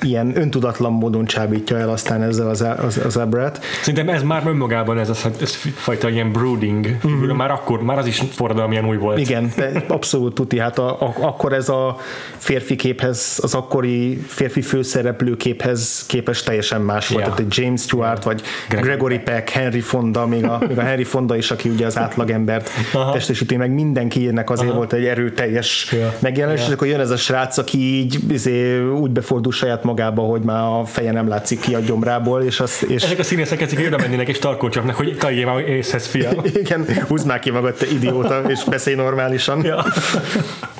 ilyen 0.00 0.32
öntudatlan 0.36 0.92
módon 0.92 1.24
csábítja 1.24 1.78
el 1.78 1.88
aztán 1.88 2.22
ezzel 2.22 2.48
az, 2.48 2.60
az, 2.60 3.00
az 3.04 3.16
ebrát. 3.16 3.64
Szerintem 3.80 4.08
ez 4.14 4.22
már 4.22 4.46
önmagában 4.46 4.98
ez 4.98 5.08
a 5.08 5.28
ez 5.40 5.54
fajta 5.74 6.08
ilyen 6.08 6.32
brooding, 6.32 6.96
mm-hmm. 7.06 7.36
már 7.36 7.50
akkor, 7.50 7.82
már 7.82 7.98
az 7.98 8.06
is 8.06 8.22
forradalmian 8.30 8.86
új 8.86 8.96
volt. 8.96 9.18
Igen, 9.18 9.52
abszolút 9.88 10.34
tuti, 10.34 10.58
hát 10.58 10.78
a, 10.78 11.02
a, 11.02 11.14
akkor 11.20 11.52
ez 11.52 11.68
a 11.68 11.96
férfi 12.36 12.76
képhez, 12.76 13.38
az 13.42 13.54
akkori 13.54 14.16
férfi 14.26 14.62
főszereplő 14.62 15.36
képhez 15.36 16.04
képes 16.06 16.42
teljesen 16.42 16.80
más 16.80 17.08
volt. 17.08 17.26
Ja. 17.26 17.30
Tehát 17.30 17.40
egy 17.40 17.58
James 17.58 17.89
Stewart, 17.90 18.24
vagy 18.24 18.42
Gregory, 18.68 18.88
Gregory 18.88 19.18
Peck, 19.18 19.48
Henry 19.48 19.80
Fonda, 19.80 20.26
még 20.26 20.44
a, 20.44 20.62
még 20.68 20.78
a 20.78 20.82
Henry 20.82 21.04
Fonda 21.04 21.36
is, 21.36 21.50
aki 21.50 21.68
ugye 21.68 21.86
az 21.86 21.98
átlagembert 21.98 22.70
Aha. 22.92 23.12
testesíti, 23.12 23.56
meg 23.56 23.70
mindenkinek 23.70 24.50
azért 24.50 24.68
Aha. 24.68 24.76
volt 24.76 24.92
egy 24.92 25.04
erőteljes 25.04 25.92
ja. 25.92 26.14
megjelenés, 26.18 26.60
ja. 26.60 26.66
és 26.66 26.72
akkor 26.72 26.86
jön 26.86 27.00
ez 27.00 27.10
a 27.10 27.16
srác, 27.16 27.58
aki 27.58 27.78
így 27.78 28.18
izé, 28.28 28.80
úgy 28.80 29.10
befordul 29.10 29.52
saját 29.52 29.84
magába, 29.84 30.22
hogy 30.22 30.42
már 30.42 30.62
a 30.62 30.84
feje 30.84 31.12
nem 31.12 31.28
látszik 31.28 31.60
ki 31.60 31.74
a 31.74 31.78
gyomrából, 31.78 32.42
és 32.42 32.60
az, 32.60 32.84
és... 32.88 33.02
Ezek 33.02 33.18
a 33.18 33.22
színészek 33.22 33.60
ezek 33.60 33.86
oda 33.86 33.96
mennének 33.96 34.28
és 34.28 34.38
tarkolcsaknak, 34.38 34.96
hogy 34.96 35.16
taljé 35.18 35.44
már 35.44 35.58
észhez, 35.58 36.06
fia. 36.06 36.30
Igen, 36.62 36.86
húzd 37.08 37.26
már 37.26 37.38
ki 37.38 37.50
magad, 37.50 37.74
te 37.74 37.86
idióta, 37.86 38.42
és 38.48 38.64
beszélj 38.64 38.96
normálisan. 38.96 39.64
Ja. 39.64 39.84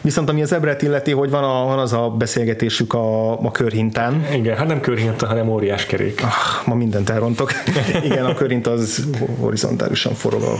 Viszont 0.00 0.28
ami 0.28 0.42
az 0.42 0.52
Ebret 0.52 0.82
illeti, 0.82 1.10
hogy 1.10 1.30
van, 1.30 1.44
a, 1.44 1.64
van 1.64 1.78
az 1.78 1.92
a 1.92 2.08
beszélgetésük 2.18 2.94
a, 2.94 3.32
a 3.32 3.50
körhintán. 3.50 4.26
Igen, 4.34 4.56
hát 4.56 4.66
nem 4.66 4.80
körhinta, 4.80 5.26
hanem 5.26 5.48
óriás 5.48 5.86
kerék. 5.86 6.22
Ah, 6.22 6.66
ma 6.66 6.74
mindent 6.74 7.10
elrontok. 7.10 7.52
Igen, 8.04 8.24
a 8.24 8.34
körhint 8.34 8.66
az 8.66 9.06
horizontálisan 9.40 10.14
forog, 10.14 10.42
a 10.42 10.54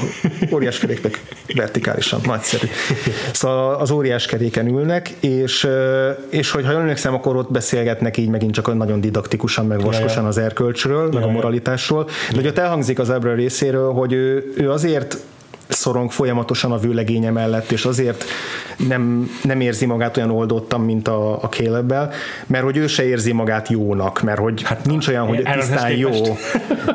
óriás 0.54 0.78
kerék 0.78 1.02
meg 1.02 1.20
vertikálisan. 1.54 2.20
Nagyszerű. 2.24 2.66
Szóval 3.32 3.74
az 3.74 3.90
óriás 3.90 4.26
keréken 4.26 4.66
ülnek, 4.66 5.08
és, 5.20 5.68
és 6.28 6.50
hogy 6.50 6.64
ha 6.64 6.70
jól 6.70 6.80
emlékszem, 6.80 7.14
akkor 7.14 7.36
ott 7.36 7.52
beszélgetnek 7.52 8.16
így 8.16 8.28
megint 8.28 8.52
csak 8.52 8.76
nagyon 8.76 9.00
didaktikusan, 9.00 9.66
meg 9.66 9.80
vaskosan 9.80 10.24
az 10.24 10.38
erkölcsről, 10.38 11.08
meg 11.12 11.22
a 11.22 11.28
moralitásról. 11.28 12.04
De 12.04 12.36
hogy 12.36 12.46
ott 12.46 12.58
elhangzik 12.58 12.98
az 12.98 13.10
Ebra 13.10 13.34
részéről, 13.34 13.92
hogy 13.92 14.12
ő, 14.12 14.52
ő 14.56 14.70
azért 14.70 15.18
szorong 15.68 16.10
folyamatosan 16.10 16.72
a 16.72 16.78
vőlegénye 16.78 17.30
mellett, 17.30 17.70
és 17.70 17.84
azért 17.84 18.24
nem, 18.88 19.30
nem 19.42 19.60
érzi 19.60 19.86
magát 19.86 20.16
olyan 20.16 20.30
oldottan, 20.30 20.80
mint 20.80 21.08
a, 21.08 21.42
a 21.42 21.48
caleb 21.48 21.94
mert 22.46 22.64
hogy 22.64 22.76
ő 22.76 22.86
se 22.86 23.04
érzi 23.04 23.32
magát 23.32 23.68
jónak, 23.68 24.22
mert 24.22 24.38
hogy 24.38 24.62
hát 24.62 24.84
nincs 24.84 25.08
olyan, 25.08 25.26
hogy 25.26 25.42
tisztán 25.42 25.90
jó. 25.90 26.10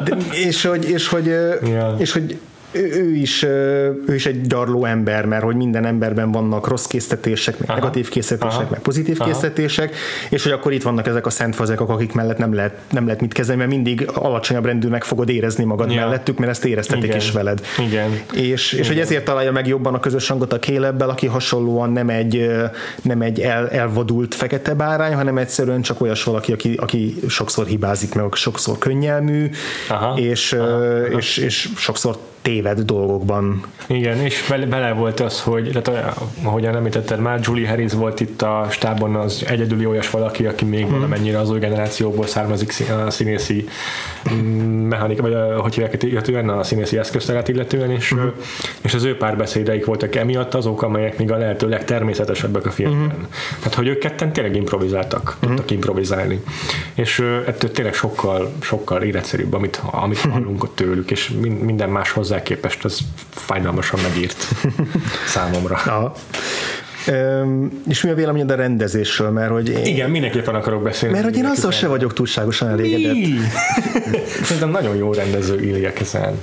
De, 0.04 0.18
és 0.32 0.66
hogy, 0.66 0.90
és 0.90 1.08
hogy, 1.08 1.26
yeah. 1.26 2.00
és 2.00 2.12
hogy 2.12 2.38
ő 2.74 3.16
is, 3.16 3.44
ő 3.44 4.14
is 4.14 4.26
egy 4.26 4.42
darló 4.42 4.86
ember, 4.86 5.26
mert 5.26 5.44
hogy 5.44 5.56
minden 5.56 5.86
emberben 5.86 6.32
vannak 6.32 6.68
rossz 6.68 6.86
késztetések, 6.86 7.60
meg 7.60 7.70
Aha. 7.70 7.80
negatív 7.80 8.10
késztetések, 8.10 8.60
Aha. 8.60 8.70
meg 8.70 8.80
pozitív 8.80 9.16
Aha. 9.20 9.30
késztetések, 9.30 9.96
és 10.30 10.44
hogy 10.44 10.52
akkor 10.52 10.72
itt 10.72 10.84
vannak 10.84 11.08
ezek 11.08 11.26
a 11.26 11.30
szent 11.30 11.56
fazekok, 11.56 11.90
akik 11.90 12.14
mellett 12.14 12.38
nem 12.38 12.54
lehet, 12.54 12.78
nem 12.92 13.06
lehet 13.06 13.22
mit 13.22 13.34
kezdeni, 13.34 13.58
mert 13.58 13.70
mindig 13.70 14.10
alacsonyabb 14.14 14.66
rendűnek 14.66 15.04
fogod 15.04 15.30
érezni 15.30 15.64
magad 15.64 15.92
ja. 15.92 15.96
mellettük, 15.96 16.38
mert 16.38 16.52
ezt 16.52 16.66
éreztetik 16.66 17.04
Igen. 17.04 17.18
is 17.18 17.32
veled. 17.32 17.62
Igen. 17.80 18.20
És, 18.34 18.42
és 18.42 18.74
Igen. 18.74 18.88
hogy 18.88 19.00
ezért 19.00 19.26
találja 19.26 19.52
meg 19.52 19.68
jobban 19.68 19.94
a 19.94 20.00
közös 20.00 20.28
hangot 20.28 20.54
a 20.54 20.60
Kélebbel, 20.60 21.10
aki 21.10 21.28
hasonlóan 21.28 21.92
nem 21.92 22.10
egy, 22.10 22.52
nem 23.02 23.22
egy 23.22 23.40
el, 23.40 23.70
elvadult 23.70 24.36
fekete 24.36 24.74
bárány, 24.74 25.14
hanem 25.14 25.38
egyszerűen 25.38 25.82
csak 25.82 26.02
olyas 26.02 26.24
valaki, 26.24 26.52
aki, 26.52 26.78
aki 26.82 27.16
sokszor 27.28 27.66
hibázik, 27.66 28.14
meg 28.14 28.34
sokszor 28.34 28.78
könnyelmű, 28.78 29.50
Aha. 29.90 30.18
És, 30.20 30.54
Aha. 30.54 31.06
És, 31.18 31.38
és 31.38 31.70
sokszor 31.76 32.18
téved 32.44 32.80
dolgokban. 32.80 33.64
Igen, 33.88 34.18
és 34.18 34.46
bele, 34.50 34.66
bele 34.66 34.94
volt 34.94 35.20
az, 35.20 35.42
hogy, 35.42 35.80
tehát, 35.84 36.20
ahogyan 36.44 36.76
említetted 36.76 37.20
már, 37.20 37.40
Julie 37.44 37.70
Harris 37.70 37.94
volt 37.94 38.20
itt 38.20 38.42
a 38.42 38.68
stábon 38.70 39.16
az 39.16 39.44
egyedüli 39.48 39.86
olyas 39.86 40.10
valaki, 40.10 40.46
aki 40.46 40.66
még 40.66 40.84
hmm. 40.84 40.92
valamennyire 40.92 41.40
az 41.40 41.50
új 41.50 41.60
generációból 41.60 42.28
származik 42.28 42.74
a 43.06 43.10
színészi 43.10 43.68
mm, 44.34 44.88
mechanik, 44.88 45.22
vagy 45.22 45.36
hogy 45.58 45.74
hívják 45.74 46.04
illetően, 46.04 46.50
a 46.50 46.64
színészi 46.64 46.98
eszközterát 46.98 47.48
illetően, 47.48 47.92
és, 47.92 48.10
hmm. 48.10 48.32
és 48.82 48.94
az 48.94 49.04
ő 49.04 49.18
párbeszédeik 49.18 49.86
voltak 49.86 50.16
emiatt 50.16 50.54
azok, 50.54 50.82
amelyek 50.82 51.18
még 51.18 51.32
a 51.32 51.38
lehető 51.38 51.70
legtermészetesebbek 51.70 52.66
a 52.66 52.72
filmben. 52.72 53.10
Hmm. 53.10 53.28
Tehát, 53.58 53.74
hogy 53.74 53.88
ők 53.88 54.00
ketten 54.00 54.34
tényleg 54.34 54.56
improvizáltak, 54.56 55.38
hmm. 55.40 55.50
tudtak 55.50 55.72
improvizálni. 55.72 56.44
És 56.94 57.20
ettől 57.48 57.72
tényleg 57.72 57.94
sokkal, 57.94 58.52
sokkal 58.62 59.02
életszerűbb, 59.02 59.54
amit, 59.54 59.82
amit 59.92 60.20
hallunk 60.20 60.64
ott 60.64 60.76
tőlük, 60.76 61.12
és 61.12 61.32
minden 61.60 61.90
más 61.90 62.12
hozzá 62.12 62.33
hozzá 62.34 62.46
képest 62.46 62.86
ez 62.86 62.98
fájdalmasan 63.30 64.00
megírt 64.00 64.48
számomra. 65.34 65.80
Ja. 65.86 66.12
És 67.88 68.04
mi 68.04 68.10
a 68.10 68.16
véleményed 68.16 68.52
a 68.52 68.56
rendezésről? 68.56 69.30
Mert 69.30 69.52
hogy 69.52 69.70
én... 69.70 69.86
Igen, 69.86 70.10
mindenképpen 70.10 70.56
akarok 70.56 70.84
beszélni. 70.84 71.16
Mert 71.16 71.28
hogy 71.28 71.38
én 71.38 71.46
azzal 71.46 71.72
se 71.72 71.88
vagyok 71.88 72.14
túlságosan 72.14 72.70
elégedett. 72.70 73.16
Szerintem 74.44 74.70
nagyon 74.70 74.96
jó 74.96 75.14
rendező 75.14 75.62
Ilya 75.62 75.94
Kezen. 75.94 76.40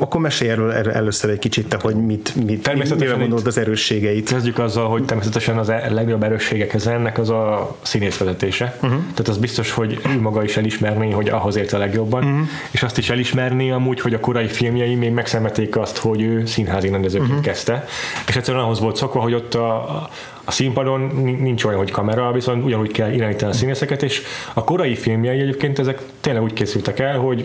Akkor 0.00 0.20
mesélj 0.20 0.50
erről 0.50 0.72
először 0.72 1.30
egy 1.30 1.38
kicsit, 1.38 1.74
hogy 1.80 1.94
mit, 1.94 2.34
mit 2.46 2.62
természetesen 2.62 3.18
gondolod 3.18 3.46
az 3.46 3.58
erősségeit. 3.58 4.28
Kezdjük 4.28 4.58
azzal, 4.58 4.88
hogy 4.88 5.04
természetesen 5.04 5.58
az 5.58 5.68
a 5.68 5.72
e- 5.72 5.90
legnagyobb 5.90 6.22
erősségek 6.22 6.74
ez 6.74 6.86
ennek 6.86 7.18
az 7.18 7.30
a 7.30 7.76
színészvezetése. 7.82 8.76
Uh-huh. 8.82 8.98
Tehát 8.98 9.28
az 9.28 9.38
biztos, 9.38 9.70
hogy 9.70 10.00
ő 10.14 10.20
maga 10.20 10.44
is 10.44 10.56
elismerné, 10.56 11.10
hogy 11.10 11.28
ahhoz 11.28 11.56
ért 11.56 11.72
a 11.72 11.78
legjobban, 11.78 12.24
uh-huh. 12.24 12.48
és 12.70 12.82
azt 12.82 12.98
is 12.98 13.10
elismerni 13.10 13.70
amúgy, 13.70 14.00
hogy 14.00 14.14
a 14.14 14.20
korai 14.20 14.46
filmjei 14.46 14.94
még 14.94 15.10
megszemeték 15.10 15.76
azt, 15.76 15.96
hogy 15.96 16.22
ő 16.22 16.46
színházi 16.46 16.88
rendezőként 16.88 17.30
uh-huh. 17.30 17.44
kezdte, 17.44 17.84
és 18.28 18.36
egyszerűen 18.36 18.64
ahhoz 18.64 18.80
volt 18.80 18.96
szokva, 18.96 19.20
hogy 19.20 19.34
ott 19.34 19.54
a, 19.54 19.74
a 20.44 20.50
színpadon 20.50 21.00
nincs 21.40 21.64
olyan, 21.64 21.78
hogy 21.78 21.90
kamera, 21.90 22.32
viszont 22.32 22.64
ugyanúgy 22.64 22.92
kell 22.92 23.12
irányítani 23.12 23.50
a 23.50 23.54
színészeket, 23.54 24.02
és 24.02 24.22
a 24.54 24.64
korai 24.64 24.94
filmjei 24.94 25.40
egyébként 25.40 25.78
ezek 25.78 26.02
tényleg 26.20 26.42
úgy 26.42 26.52
készültek 26.52 26.98
el, 26.98 27.18
hogy 27.18 27.44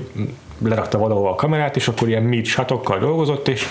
lerakta 0.64 0.98
valahol 0.98 1.28
a 1.28 1.36
kamerát, 1.36 1.76
és 1.76 1.88
akkor 1.88 2.08
ilyen 2.08 2.24
mid 2.24 2.46
shatokkal 2.46 3.00
dolgozott, 3.00 3.48
és 3.48 3.66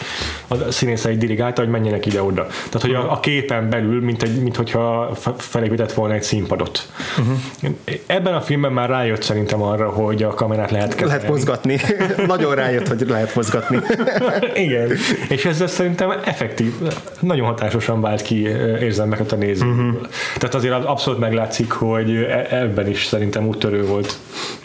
a 0.48 0.70
színészei 0.70 1.16
dirigálta, 1.16 1.60
hogy 1.60 1.70
menjenek 1.70 2.06
ide-oda. 2.06 2.46
Tehát, 2.46 2.80
hogy 2.80 2.94
a, 2.94 3.12
a 3.12 3.20
képen 3.20 3.70
belül, 3.70 4.00
mint, 4.00 4.22
egy, 4.22 4.42
mint 4.42 4.56
hogyha 4.56 5.10
felépített 5.36 5.92
volna 5.92 6.14
egy 6.14 6.22
színpadot. 6.22 6.88
Uh-huh. 7.18 7.74
Ebben 8.06 8.34
a 8.34 8.40
filmben 8.40 8.72
már 8.72 8.88
rájött 8.88 9.22
szerintem 9.22 9.62
arra, 9.62 9.90
hogy 9.90 10.22
a 10.22 10.34
kamerát 10.34 10.70
lehet 10.70 10.94
kezelni. 10.94 11.12
Lehet 11.12 11.28
mozgatni. 11.28 11.80
nagyon 12.26 12.54
rájött, 12.54 12.88
hogy 12.88 13.04
lehet 13.08 13.34
mozgatni. 13.34 13.78
Igen. 14.64 14.90
És 15.28 15.44
ezzel 15.44 15.66
szerintem 15.66 16.10
effektív, 16.24 16.72
nagyon 17.20 17.46
hatásosan 17.46 18.00
vált 18.00 18.22
ki 18.22 18.40
érzelmeket 18.80 19.32
a 19.32 19.36
nézőből. 19.36 19.86
Uh-huh. 19.86 20.08
Tehát 20.38 20.54
azért 20.54 20.84
abszolút 20.84 21.20
meglátszik, 21.20 21.72
hogy 21.72 22.10
e- 22.10 22.46
ebben 22.50 22.88
is 22.88 23.04
szerintem 23.04 23.46
úttörő 23.46 23.86
volt 23.86 24.16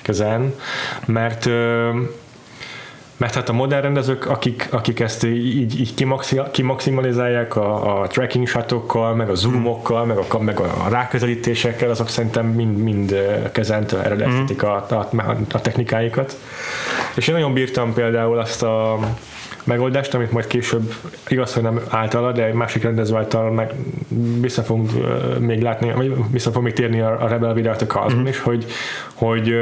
kezen, 0.02 0.54
mert 1.06 1.50
mert 3.18 3.34
hát 3.34 3.50
a 3.50 3.54
modern 3.54 3.82
rendezők, 3.82 4.26
akik, 4.26 4.68
akik 4.72 5.00
ezt 5.00 5.24
így, 5.24 5.80
így 5.80 5.94
kimaximalizálják 6.52 7.56
a, 7.56 8.02
a 8.02 8.08
tracking 8.08 8.48
shotokkal, 8.48 9.16
meg 9.16 9.30
a 9.30 9.36
zoomokkal, 9.36 10.06
meg 10.06 10.18
a, 10.18 10.40
meg 10.40 10.60
a 10.60 10.88
ráközelítésekkel, 10.90 11.90
azok 11.90 12.10
szerintem 12.10 12.46
mind, 12.46 12.78
mind 12.78 13.16
kezentől 13.52 14.02
eredeztetik 14.02 14.64
a, 14.64 14.86
a, 14.90 15.10
a 15.52 15.62
technikáikat. 15.62 16.38
És 17.16 17.28
én 17.28 17.36
nagyon 17.36 17.54
bírtam 17.54 17.94
például 17.94 18.40
azt 18.40 18.64
a 18.64 19.00
megoldást, 19.68 20.14
amit 20.14 20.32
majd 20.32 20.48
később 20.48 20.94
igaz, 21.28 21.54
hogy 21.54 21.64
nem 21.64 21.82
általa, 21.90 22.32
de 22.32 22.46
egy 22.46 22.54
másik 22.54 22.84
rendező 22.84 23.16
által 23.16 23.52
meg 23.52 23.74
vissza 24.40 24.64
fogunk 24.64 24.92
még 25.40 25.62
látni, 25.62 25.92
vagy 25.92 26.14
vissza 26.32 26.50
fogunk 26.50 26.66
még 26.66 26.74
térni 26.74 27.02
a, 27.02 27.24
a 27.24 27.28
Rebel 27.28 27.54
Without 27.54 27.82
a 27.82 27.86
Cause 27.86 28.16
mm. 28.16 28.26
is, 28.26 28.40
hogy, 28.40 28.66
hogy 29.14 29.56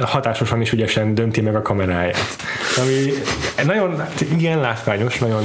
hatásosan 0.00 0.60
is 0.60 0.72
ügyesen 0.72 1.14
dönti 1.14 1.40
meg 1.40 1.54
a 1.54 1.62
kameráját. 1.62 2.16
Ami 2.82 3.12
nagyon, 3.64 4.02
igen, 4.32 4.60
látványos, 4.60 5.18
nagyon, 5.18 5.42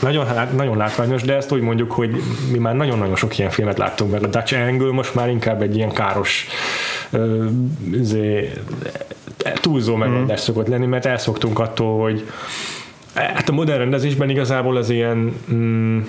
nagyon, 0.00 0.26
nagyon 0.56 0.76
látványos, 0.76 1.22
de 1.22 1.34
ezt 1.34 1.52
úgy 1.52 1.60
mondjuk, 1.60 1.92
hogy 1.92 2.22
mi 2.52 2.58
már 2.58 2.74
nagyon-nagyon 2.74 3.16
sok 3.16 3.38
ilyen 3.38 3.50
filmet 3.50 3.78
láttunk, 3.78 4.10
mert 4.10 4.24
a 4.24 4.28
Dutch 4.28 4.66
Angle 4.68 4.92
most 4.92 5.14
már 5.14 5.28
inkább 5.28 5.62
egy 5.62 5.76
ilyen 5.76 5.92
káros 5.92 6.46
túlzó 9.60 9.96
megoldás 9.96 10.40
mm. 10.40 10.44
szokott 10.44 10.68
lenni, 10.68 10.86
mert 10.86 11.06
elszoktunk 11.06 11.58
attól, 11.58 12.02
hogy 12.02 12.24
Hát 13.16 13.48
a 13.48 13.52
modern 13.52 13.78
rendezésben 13.78 14.30
igazából 14.30 14.76
az 14.76 14.90
ilyen 14.90 15.40
mm, 15.52 16.00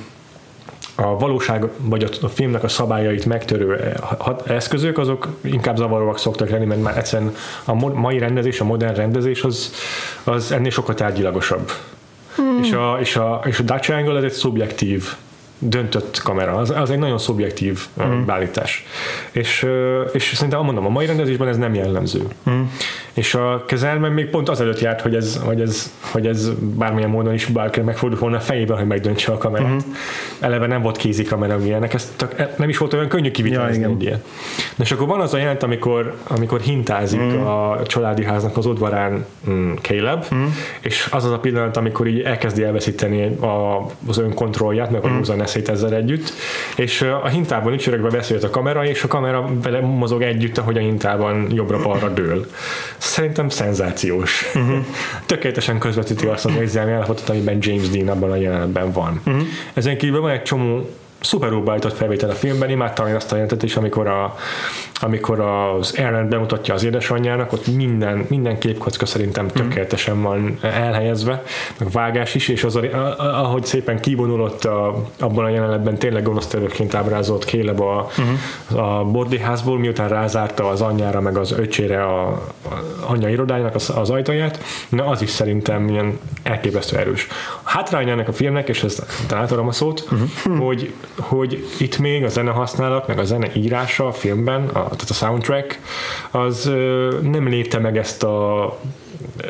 a 0.96 1.18
valóság 1.18 1.70
vagy 1.78 2.04
a, 2.04 2.08
a 2.22 2.28
filmnek 2.28 2.64
a 2.64 2.68
szabályait 2.68 3.26
megtörő 3.26 3.76
eh, 3.76 4.56
eszközök, 4.56 4.98
azok 4.98 5.28
inkább 5.42 5.78
zavaróak 5.78 6.20
szoktak 6.20 6.50
lenni, 6.50 6.66
mert 6.66 6.82
már 6.82 6.98
egyszerűen 6.98 7.36
a 7.66 7.74
mai 7.74 8.18
rendezés, 8.18 8.60
a 8.60 8.64
modern 8.64 8.96
rendezés 8.96 9.44
az, 9.44 9.74
az 10.24 10.52
ennél 10.52 10.70
sokkal 10.70 10.96
tárgyilagosabb. 10.96 11.72
Hmm. 12.36 12.60
És, 12.64 12.72
a, 12.72 12.98
és, 13.00 13.16
a, 13.16 13.42
és 13.46 13.60
a 13.60 13.64
Dutch 13.64 13.92
Angle 13.92 14.18
ez 14.18 14.24
egy 14.24 14.32
szubjektív 14.32 15.04
döntött 15.60 16.22
kamera. 16.22 16.54
Az, 16.54 16.70
az 16.70 16.90
egy 16.90 17.00
nagyon 17.00 17.18
szubjektív 17.18 17.88
mm. 18.04 18.26
beállítás. 18.26 18.86
És, 19.32 19.66
és 20.12 20.32
szerintem 20.36 20.64
mondom, 20.64 20.86
a 20.86 20.90
mai 20.90 21.06
rendezésben 21.06 21.48
ez 21.48 21.58
nem 21.58 21.74
jellemző. 21.74 22.28
Mm. 22.50 22.62
És 23.18 23.34
a 23.34 23.64
kezelmen 23.68 24.12
még 24.12 24.30
pont 24.30 24.50
azelőtt 24.50 24.80
járt, 24.80 25.02
hogy 25.02 25.16
ez, 25.16 25.42
hogy 25.44 25.62
ez, 25.62 25.92
hogy 26.12 26.28
ez 26.28 26.50
bármilyen 26.60 27.10
módon 27.10 27.34
is 27.34 27.46
bárki 27.46 27.82
megfordult 27.82 28.22
volna 28.22 28.38
a 28.38 28.40
fejében, 28.40 28.78
hogy 28.78 28.88
megdöntse 28.88 29.32
a 29.32 29.38
kamerát. 29.38 29.72
Mm. 29.72 29.94
Eleve 30.40 30.68
nem 30.68 30.82
volt 30.82 30.98
kézi 30.98 31.24
kamera, 31.24 31.60
ilyenek, 31.64 31.94
ez 31.94 32.14
tök, 32.16 32.58
nem 32.58 32.70
is 32.70 32.78
volt 32.78 32.94
olyan 32.94 33.08
könnyű 33.08 33.32
kivitelezni 33.32 33.82
ja, 33.82 33.90
egy 33.90 34.02
ilyen. 34.02 34.24
De 34.76 34.84
és 34.84 34.92
akkor 34.92 35.08
van 35.08 35.20
az 35.20 35.34
a 35.34 35.38
jelent, 35.38 35.64
amikor, 35.64 36.16
amikor 36.28 36.60
hintázik 36.60 37.22
mm. 37.22 37.46
a 37.46 37.82
családi 37.86 38.24
háznak 38.24 38.58
az 38.58 38.66
udvarán 38.66 39.26
mm, 39.50 39.74
Caleb, 39.82 40.26
mm. 40.36 40.46
és 40.80 41.08
az 41.12 41.26
az 41.26 41.32
a 41.32 41.40
pillanat, 41.40 41.78
amikor 41.78 42.08
így 42.08 42.22
elkezdi 42.22 42.64
elveszíteni 42.64 43.26
a, 43.26 43.86
az 44.08 44.18
önkontrollját, 44.18 44.92
meg 44.92 45.04
a 45.04 45.08
mm 45.08 45.16
beszélt 45.38 45.70
ezzel 45.70 45.94
együtt, 45.94 46.34
és 46.76 47.02
a 47.02 47.28
hintában 47.28 47.74
ücsörögve 47.74 48.10
beszélt 48.10 48.44
a 48.44 48.50
kamera, 48.50 48.86
és 48.86 49.04
a 49.04 49.08
kamera 49.08 49.50
vele 49.64 49.80
mozog 49.80 50.22
együtt, 50.22 50.58
ahogy 50.58 50.78
a 50.78 50.80
hintában 50.80 51.48
jobbra-balra 51.52 52.10
dől. 52.10 52.46
Szerintem 53.08 53.50
szenzációs. 53.50 54.46
Uh-huh. 54.56 54.86
Tökéletesen 55.26 55.80
közvetíti 55.80 56.26
azt 56.26 56.46
az 56.46 56.56
érzelmi 56.56 56.92
állapotot, 56.92 57.30
amiben 57.30 57.58
James 57.62 57.90
Dean 57.90 58.08
abban 58.08 58.32
a 58.32 58.36
jelenetben 58.36 58.92
van. 58.92 59.22
Uh-huh. 59.26 59.44
Ezen 59.74 59.98
kívül 59.98 60.22
van 60.22 60.32
egy 60.32 60.42
csomó 60.42 60.90
szuperul 61.20 61.64
beállított 61.64 61.96
felvétel 61.96 62.30
a 62.30 62.34
filmben, 62.34 62.70
imádtam 62.70 63.08
én 63.08 63.16
azt 63.16 63.32
a 63.32 63.36
jelentet 63.36 63.64
is, 63.64 63.76
amikor, 63.76 64.08
a, 64.08 64.36
amikor 65.00 65.40
az 65.40 65.96
Aaron 65.98 66.30
bemutatja 66.30 66.74
az 66.74 66.84
édesanyjának, 66.84 67.54
ott 67.54 67.76
minden, 67.76 68.26
minden 68.30 68.58
képkocka 68.58 69.06
szerintem 69.06 69.46
mhm. 69.46 69.56
tökéletesen 69.56 70.22
van 70.22 70.58
elhelyezve, 70.62 71.44
meg 71.80 71.92
vágás 71.92 72.36
is, 72.36 72.48
és 72.48 72.64
az, 72.64 72.80
ahogy 73.18 73.66
szépen 73.66 74.00
kivonulott 74.00 74.66
a, 74.66 75.04
abban 75.20 75.46
a 75.46 75.50
jelenetben 75.50 75.98
tényleg 75.98 76.24
gonosztevőként 76.24 76.94
ábrázolt 76.94 77.46
Kéleb 77.46 77.82
a, 77.82 78.08
uh-huh. 78.18 79.00
a 79.00 79.04
bordiházból, 79.04 79.80
miután 79.80 80.10
rázárta 80.10 80.70
az 80.70 80.82
anyjára, 80.82 81.22
meg 81.22 81.38
az 81.38 81.52
öcsére 81.52 82.04
a, 82.04 82.28
a 82.28 82.42
anyja 83.08 83.30
irodájának 83.30 83.76
az, 83.76 83.92
az 83.96 84.10
ajtaját, 84.10 84.60
na 84.90 85.06
az 85.06 85.22
is 85.22 85.30
szerintem 85.30 85.90
ilyen 85.90 86.20
elképesztő 86.44 86.98
erős. 86.98 87.28
Hátránya 87.64 88.12
ennek 88.12 88.28
a 88.28 88.34
filmnek, 88.34 88.70
és 88.70 88.84
ezt 88.84 89.06
átadom 89.34 89.68
a 89.68 89.72
szót, 89.72 90.08
uh-huh. 90.12 90.66
hogy 90.66 90.94
hogy 91.20 91.66
itt 91.80 91.98
még 91.98 92.24
a 92.24 92.28
zene 92.28 92.52
használat, 92.52 93.08
meg 93.08 93.20
a 93.20 93.24
zene 93.24 93.50
írása 93.54 94.08
a 94.08 94.12
filmben, 94.12 94.68
a, 94.68 94.87
tehát 94.96 95.10
a 95.10 95.14
soundtrack, 95.14 95.80
az 96.32 96.64
nem 97.22 97.48
lépte 97.48 97.80
meg 97.80 97.98
ezt 97.98 98.24
a 98.24 98.80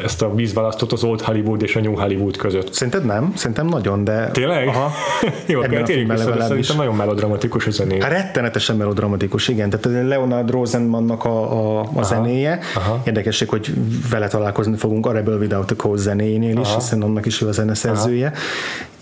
ezt 0.03 0.21
a 0.21 0.35
vízválasztót 0.35 0.91
az 0.91 1.03
Old 1.03 1.21
Hollywood 1.21 1.61
és 1.61 1.75
a 1.75 1.79
New 1.79 1.95
Hollywood 1.95 2.37
között. 2.37 2.73
Szerinted 2.73 3.05
nem? 3.05 3.31
Szerintem 3.35 3.67
nagyon, 3.67 4.03
de... 4.03 4.29
Tényleg? 4.31 4.67
Aha. 4.67 4.91
Jó, 5.45 5.61
akkor 5.61 5.81
tényleg 5.81 6.17
vissza, 6.17 6.41
szerintem 6.41 6.75
nagyon 6.75 6.95
melodramatikus 6.95 7.67
a 7.67 7.71
zené. 7.71 7.99
Hát 7.99 8.11
rettenetesen 8.11 8.75
melodramatikus, 8.75 9.47
igen. 9.47 9.69
Tehát 9.69 10.07
Leonard 10.07 10.49
Rosenmannak 10.49 11.25
a, 11.25 11.51
a, 11.51 11.79
a 11.79 11.89
aha. 11.93 12.03
zenéje. 12.03 12.59
Aha. 12.75 13.01
Érdekesség, 13.05 13.49
hogy 13.49 13.73
vele 14.09 14.27
találkozni 14.27 14.77
fogunk 14.77 15.05
a 15.05 15.11
Rebel 15.11 15.37
Without 15.37 15.71
a 15.71 15.75
Cause 15.75 16.01
zenéjénél 16.01 16.59
is, 16.59 16.73
hiszen 16.73 17.01
annak 17.01 17.25
is 17.25 17.41
ő 17.41 17.47
a 17.47 17.51
zeneszerzője. 17.51 18.27
Aha 18.27 18.35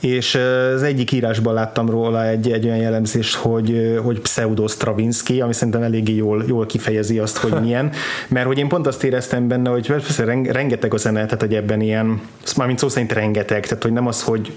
és 0.06 0.36
az 0.76 0.84
egyik 0.84 1.12
írásban 1.12 1.54
láttam 1.54 1.90
róla 1.90 2.28
egy, 2.28 2.52
egy 2.52 2.66
olyan 2.66 2.78
jellemzést, 2.78 3.36
hogy, 3.36 4.00
hogy 4.04 4.20
pseudo 4.20 4.68
Stravinsky, 4.68 5.42
ami 5.42 5.54
szerintem 5.54 5.84
eléggé 5.84 6.16
jól, 6.16 6.44
jól 6.48 6.66
kifejezi 6.66 7.20
azt, 7.20 7.38
hogy 7.38 7.52
milyen, 7.64 7.92
mert 8.28 8.46
hogy 8.48 8.58
én 8.58 8.68
pont 8.68 8.88
azt 8.88 9.04
éreztem 9.04 9.48
benne, 9.48 9.70
hogy 9.70 9.88
persze 9.88 10.24
rengeteg 10.56 10.94
a 10.94 10.98
zene, 10.98 11.26
tehát 11.26 11.42
hogy 11.42 11.56
ebben 11.56 11.82
ilyen, 11.82 12.22
már 12.58 12.68
mint 12.68 12.80
szó 12.80 12.90
szerint 12.90 13.12
rengeteg, 13.12 13.66
tehát 13.68 13.84
hogy 13.84 13.94
nem 13.94 14.08
az, 14.08 14.24
hogy 14.24 14.54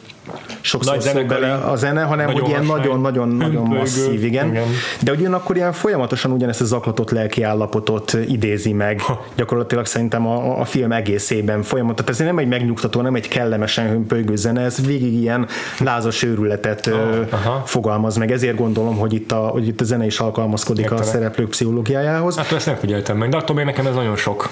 sokszor 0.61 0.95
Nagy 0.95 1.03
szól 1.03 1.25
bele 1.25 1.55
a 1.55 1.77
zene, 1.77 2.03
hanem 2.03 2.33
hogy 2.33 2.49
ilyen 2.49 2.65
nagyon-nagyon-nagyon 2.65 3.63
masszív, 3.63 4.25
igen. 4.25 4.49
igen. 4.49 4.65
De 5.03 5.13
ugyanakkor 5.13 5.57
ilyen 5.57 5.73
folyamatosan 5.73 6.33
ugyanezt 6.33 6.61
a 6.61 6.65
zaklatott 6.65 7.11
lelki 7.11 7.43
állapotot 7.43 8.17
idézi 8.29 8.73
meg, 8.73 9.01
ha. 9.01 9.25
gyakorlatilag 9.37 9.87
szerintem 9.87 10.27
a, 10.27 10.61
a 10.61 10.65
film 10.65 10.93
egészében 10.93 11.63
folyamatosan. 11.63 12.13
Ez 12.13 12.19
nem 12.19 12.39
egy 12.39 12.49
megnyugtató, 12.49 13.01
nem 13.01 13.15
egy 13.15 13.29
kellemesen 13.29 13.89
hömpölygő 13.89 14.37
zene, 14.37 14.61
ez 14.61 14.87
végig 14.87 15.13
ilyen 15.13 15.47
lázas 15.79 16.23
őrületet 16.23 16.87
oh, 16.87 17.65
fogalmaz 17.65 18.17
meg. 18.17 18.31
Ezért 18.33 18.57
gondolom, 18.57 18.97
hogy 18.97 19.13
itt 19.15 19.33
a, 19.33 19.37
hogy 19.37 19.67
itt 19.67 19.81
a 19.81 19.85
zene 19.85 20.07
is 20.07 20.19
alkalmazkodik 20.19 20.83
Értelek. 20.83 21.05
a 21.05 21.07
szereplők 21.07 21.49
pszichológiájához. 21.49 22.37
Hát 22.37 22.53
ezt 22.53 22.67
nem 22.67 22.77
figyeltem 22.77 23.17
meg, 23.17 23.29
de 23.29 23.37
attól 23.37 23.57
még 23.57 23.65
nekem 23.65 23.87
ez 23.87 23.95
nagyon 23.95 24.17
sok. 24.17 24.51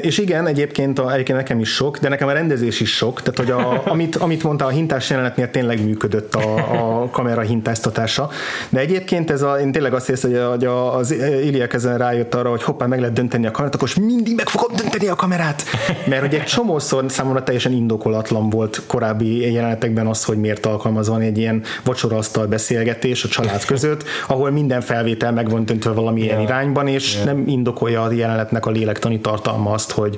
És 0.00 0.18
igen, 0.18 0.46
egyébként, 0.46 0.98
a, 0.98 1.12
egyébként 1.12 1.38
nekem 1.38 1.60
is 1.60 1.68
sok, 1.68 1.98
de 1.98 2.08
nekem 2.08 2.28
a 2.28 2.32
rendezés 2.32 2.80
is 2.80 2.96
sok, 2.96 3.22
tehát 3.22 3.38
hogy 3.38 3.50
a, 3.50 3.82
amit, 3.92 4.16
amit 4.16 4.42
mondta, 4.42 4.64
a 4.64 4.68
hintás 4.68 5.10
jelenetnél 5.10 5.50
tényleg 5.50 5.84
működött 5.84 6.34
a, 6.34 6.54
a 7.02 7.08
kamera 7.10 7.40
hintáztatása, 7.40 8.30
de 8.68 8.80
egyébként 8.80 9.30
ez 9.30 9.42
a, 9.42 9.60
én 9.60 9.72
tényleg 9.72 9.94
azt 9.94 10.06
hiszem, 10.06 10.30
hogy, 10.30 10.40
hogy 10.48 10.64
az 10.64 11.10
Ilya 11.42 11.66
ezen 11.66 11.98
rájött 11.98 12.34
arra, 12.34 12.50
hogy 12.50 12.62
hoppá, 12.62 12.86
meg 12.86 12.98
lehet 12.98 13.14
dönteni 13.14 13.46
a 13.46 13.50
kamerát, 13.50 13.74
akkor 13.74 13.90
mindig 14.00 14.34
meg 14.36 14.48
fogom 14.48 14.76
dönteni 14.76 15.08
a 15.08 15.14
kamerát, 15.14 15.62
mert 16.06 16.20
hogy 16.20 16.34
egy 16.34 16.44
csomószor 16.44 17.04
számomra 17.08 17.42
teljesen 17.42 17.72
indokolatlan 17.72 18.50
volt 18.50 18.82
korábbi 18.86 19.52
jelenetekben 19.52 20.06
az, 20.06 20.24
hogy 20.24 20.36
miért 20.36 20.66
alkalmazva 20.66 21.12
van 21.12 21.20
egy 21.20 21.38
ilyen 21.38 21.62
vacsoraasztal 21.84 22.46
beszélgetés 22.46 23.24
a 23.24 23.28
család 23.28 23.64
között, 23.64 24.04
ahol 24.26 24.50
minden 24.50 24.80
felvétel 24.80 25.32
meg 25.32 25.50
van 25.50 25.64
döntve 25.64 25.90
valamilyen 25.90 26.40
yeah. 26.40 26.42
irányban, 26.42 26.86
és 26.86 27.14
yeah. 27.14 27.26
nem 27.26 27.44
indokolja 27.46 28.02
a 28.02 28.12
jelenetnek 28.12 28.66
a 28.66 28.70
lélektani 28.70 29.20
tartalma 29.20 29.59
azt, 29.66 29.90
hogy, 29.90 30.16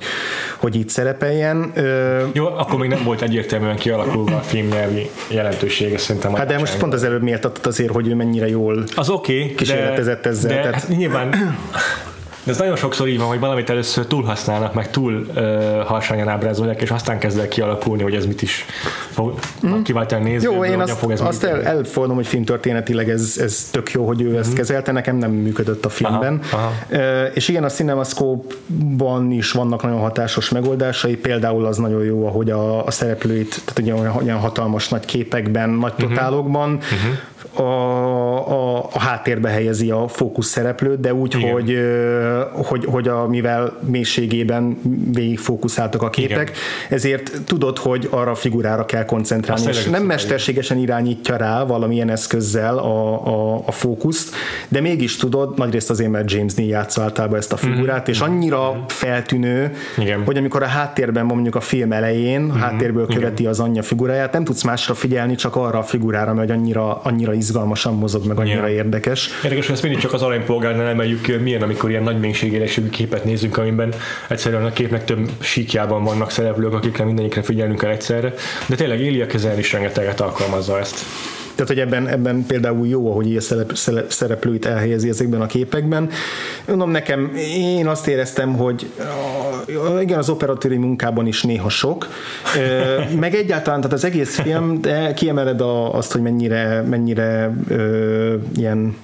hogy 0.57 0.75
itt 0.75 0.89
szerepeljen. 0.89 1.73
Jó, 2.33 2.47
akkor 2.47 2.79
még 2.79 2.89
nem 2.89 3.05
volt 3.05 3.23
egyértelműen 3.23 3.77
kialakulva 3.77 4.37
a 4.37 4.41
filmnyelvi 4.41 5.11
jelentősége 5.29 5.99
szerintem. 5.99 6.35
Hát 6.35 6.47
de 6.47 6.59
most 6.59 6.79
pont 6.79 6.93
az 6.93 7.03
előbb 7.03 7.23
méltatott 7.23 7.67
azért, 7.67 7.93
hogy 7.93 8.09
ő 8.09 8.15
mennyire 8.15 8.49
jól 8.49 8.85
az 8.95 9.11
okay, 9.11 9.55
kísérletezett 9.55 10.23
de, 10.23 10.29
ezzel. 10.29 10.55
De 10.55 10.61
tehát... 10.61 10.75
hát 10.75 10.89
nyilván 10.89 11.57
de 12.45 12.51
ez 12.51 12.59
nagyon 12.59 12.77
sokszor 12.77 13.09
így 13.09 13.19
van, 13.19 13.27
hogy 13.27 13.39
valamit 13.39 13.71
először 13.71 14.07
túl 14.07 14.23
használnak, 14.23 14.75
meg 14.75 14.91
túl 14.91 15.27
uh, 15.35 15.83
harsanyan 15.85 16.29
ábrázolják, 16.29 16.83
és 16.83 16.91
aztán 16.91 17.19
kezd 17.19 17.39
el 17.39 17.49
kialakulni, 17.49 18.03
hogy 18.03 18.15
ez 18.15 18.27
mit 18.27 18.43
is 18.43 18.65
fog 19.11 19.39
mm. 19.67 19.83
kiváltani 19.83 20.31
nézni. 20.31 20.55
Jó, 20.55 20.65
én 20.65 20.81
azt, 20.81 20.93
fog 20.93 21.11
ez 21.11 21.21
azt 21.21 21.45
el, 21.45 21.63
elfordulom, 21.63 22.17
hogy 22.17 22.27
filmtörténetileg 22.27 23.11
ez, 23.11 23.37
ez 23.41 23.69
tök 23.71 23.91
jó, 23.91 24.07
hogy 24.07 24.23
ő 24.23 24.29
mm-hmm. 24.29 24.39
ezt 24.39 24.49
mhm. 24.49 24.57
kezelte, 24.57 24.93
nekem 24.93 25.17
nem 25.17 25.31
működött 25.31 25.85
a 25.85 25.89
filmben. 25.89 26.41
Aha, 26.51 26.63
aha. 26.63 26.73
Uh, 26.91 27.31
és 27.35 27.49
igen, 27.49 27.65
a 27.65 27.69
CinemaScope-ban 27.69 29.31
is 29.31 29.53
vannak 29.53 29.83
nagyon 29.83 29.99
hatásos 29.99 30.49
megoldásai, 30.49 31.17
például 31.17 31.67
az 31.67 31.77
nagyon 31.77 32.05
jó, 32.05 32.27
ahogy 32.27 32.51
a, 32.51 32.87
a 32.87 32.91
szereplőit, 32.91 33.61
tehát 33.65 33.79
ugye 33.79 33.95
olyan, 33.95 34.17
olyan 34.23 34.39
hatalmas 34.39 34.89
nagy 34.89 35.05
képekben, 35.05 35.71
nagy 35.71 35.93
mhm. 35.97 36.09
totálokban, 36.09 36.69
mm-hmm 36.71 37.13
a, 37.55 37.63
a, 37.63 38.79
a 38.93 39.01
háttérbe 39.01 39.49
helyezi 39.49 39.91
a 39.91 40.09
fókusz 40.09 40.47
szereplőt, 40.47 41.01
de 41.01 41.15
úgy, 41.15 41.35
hogy, 41.35 41.79
hogy, 42.53 42.85
hogy 42.85 43.09
a, 43.09 43.27
mivel 43.27 43.79
mélységében 43.81 44.79
végig 45.13 45.39
fókuszáltak 45.39 46.03
a 46.03 46.11
képek, 46.11 46.49
Igen. 46.49 46.61
ezért 46.91 47.31
tudod, 47.45 47.79
hogy 47.79 48.09
arra 48.11 48.31
a 48.31 48.35
figurára 48.35 48.85
kell 48.85 49.05
koncentrálni, 49.05 49.67
Azt 49.67 49.79
és 49.79 49.85
nem 49.85 50.03
mesterségesen 50.03 50.79
irányítja 50.79 51.37
rá 51.37 51.65
valamilyen 51.65 52.11
eszközzel 52.11 52.79
a, 52.79 53.27
a, 53.27 53.63
a 53.67 53.73
fókuszt, 53.73 54.35
de 54.69 54.81
mégis 54.81 55.17
tudod, 55.17 55.59
nagyrészt 55.59 55.91
azért, 55.91 56.11
mert 56.11 56.31
James 56.31 56.55
Neal 56.55 56.69
játsza 56.69 57.03
általában 57.03 57.39
ezt 57.39 57.53
a 57.53 57.57
mhm. 57.61 57.73
figurát, 57.73 58.01
mm-hmm. 58.01 58.11
és 58.11 58.21
annyira 58.21 58.71
mm-hmm. 58.71 58.85
feltűnő, 58.87 59.73
Igen. 59.99 60.25
hogy 60.25 60.37
amikor 60.37 60.63
a 60.63 60.67
háttérben 60.67 61.25
mondjuk 61.25 61.55
a 61.55 61.61
film 61.61 61.93
elején, 61.93 62.41
mm-hmm. 62.41 62.59
háttérből 62.59 63.07
követi 63.07 63.41
Igen. 63.41 63.53
az 63.53 63.61
anyja 63.61 63.83
figuráját, 63.83 64.33
nem 64.33 64.45
tudsz 64.45 64.63
másra 64.63 64.95
figyelni, 64.95 65.35
csak 65.35 65.57
arra 65.57 65.79
a 65.79 65.83
figurára, 65.83 66.35
mert 66.35 66.51
annyira, 66.51 67.01
annyira 67.03 67.33
izgalmasan 67.33 67.95
mozog, 67.95 68.27
meg 68.27 68.39
annyira 68.39 68.67
yeah. 68.67 68.73
érdekes. 68.73 69.31
Érdekes, 69.45 69.67
hogy 69.67 69.75
ezt 69.75 69.83
mindig 69.83 70.01
csak 70.01 70.13
az 70.13 70.23
aranypolgárnál 70.23 70.87
emeljük, 70.87 71.41
milyen, 71.43 71.63
amikor 71.63 71.91
ilyen 71.91 72.03
nagy 72.03 72.21
mélységélességű 72.23 72.89
képet 72.89 73.25
nézünk, 73.25 73.59
amiben 73.59 73.95
egyszerűen 74.29 74.65
a 74.65 74.73
képnek 74.73 75.05
több 75.05 75.31
síkjában 75.41 76.05
vannak 76.05 76.31
szereplők, 76.31 76.75
akikre 76.75 77.05
mindenikre 77.05 77.43
figyelnünk 77.43 77.79
kell 77.79 77.91
egyszerre, 77.91 78.35
de 78.67 78.75
tényleg 78.75 79.01
Élia 79.01 79.27
kezel 79.27 79.59
is 79.59 79.73
rengeteget 79.73 80.21
alkalmazza 80.21 80.79
ezt. 80.79 81.05
Tehát, 81.55 81.69
hogy 81.69 81.79
ebben, 81.79 82.09
ebben 82.09 82.45
például 82.47 82.87
jó, 82.87 83.11
ahogy 83.11 83.31
így 83.31 83.37
a 83.37 83.75
szereplőit 84.09 84.67
elhelyezi 84.67 85.09
ezekben 85.09 85.41
a 85.41 85.47
képekben. 85.47 86.11
Mondom 86.67 86.91
nekem, 86.91 87.33
én 87.57 87.87
azt 87.87 88.07
éreztem, 88.07 88.57
hogy 88.57 88.91
igen, 90.01 90.19
az 90.19 90.29
operatőri 90.29 90.77
munkában 90.77 91.27
is 91.27 91.43
néha 91.43 91.69
sok, 91.69 92.09
meg 93.19 93.35
egyáltalán, 93.35 93.81
tehát 93.81 93.97
az 93.97 94.05
egész 94.05 94.41
film, 94.41 94.81
de 94.81 95.13
kiemeled 95.15 95.61
azt, 95.93 96.13
hogy 96.13 96.21
mennyire, 96.21 96.83
mennyire 96.83 97.55
ö, 97.69 98.35
ilyen 98.57 98.97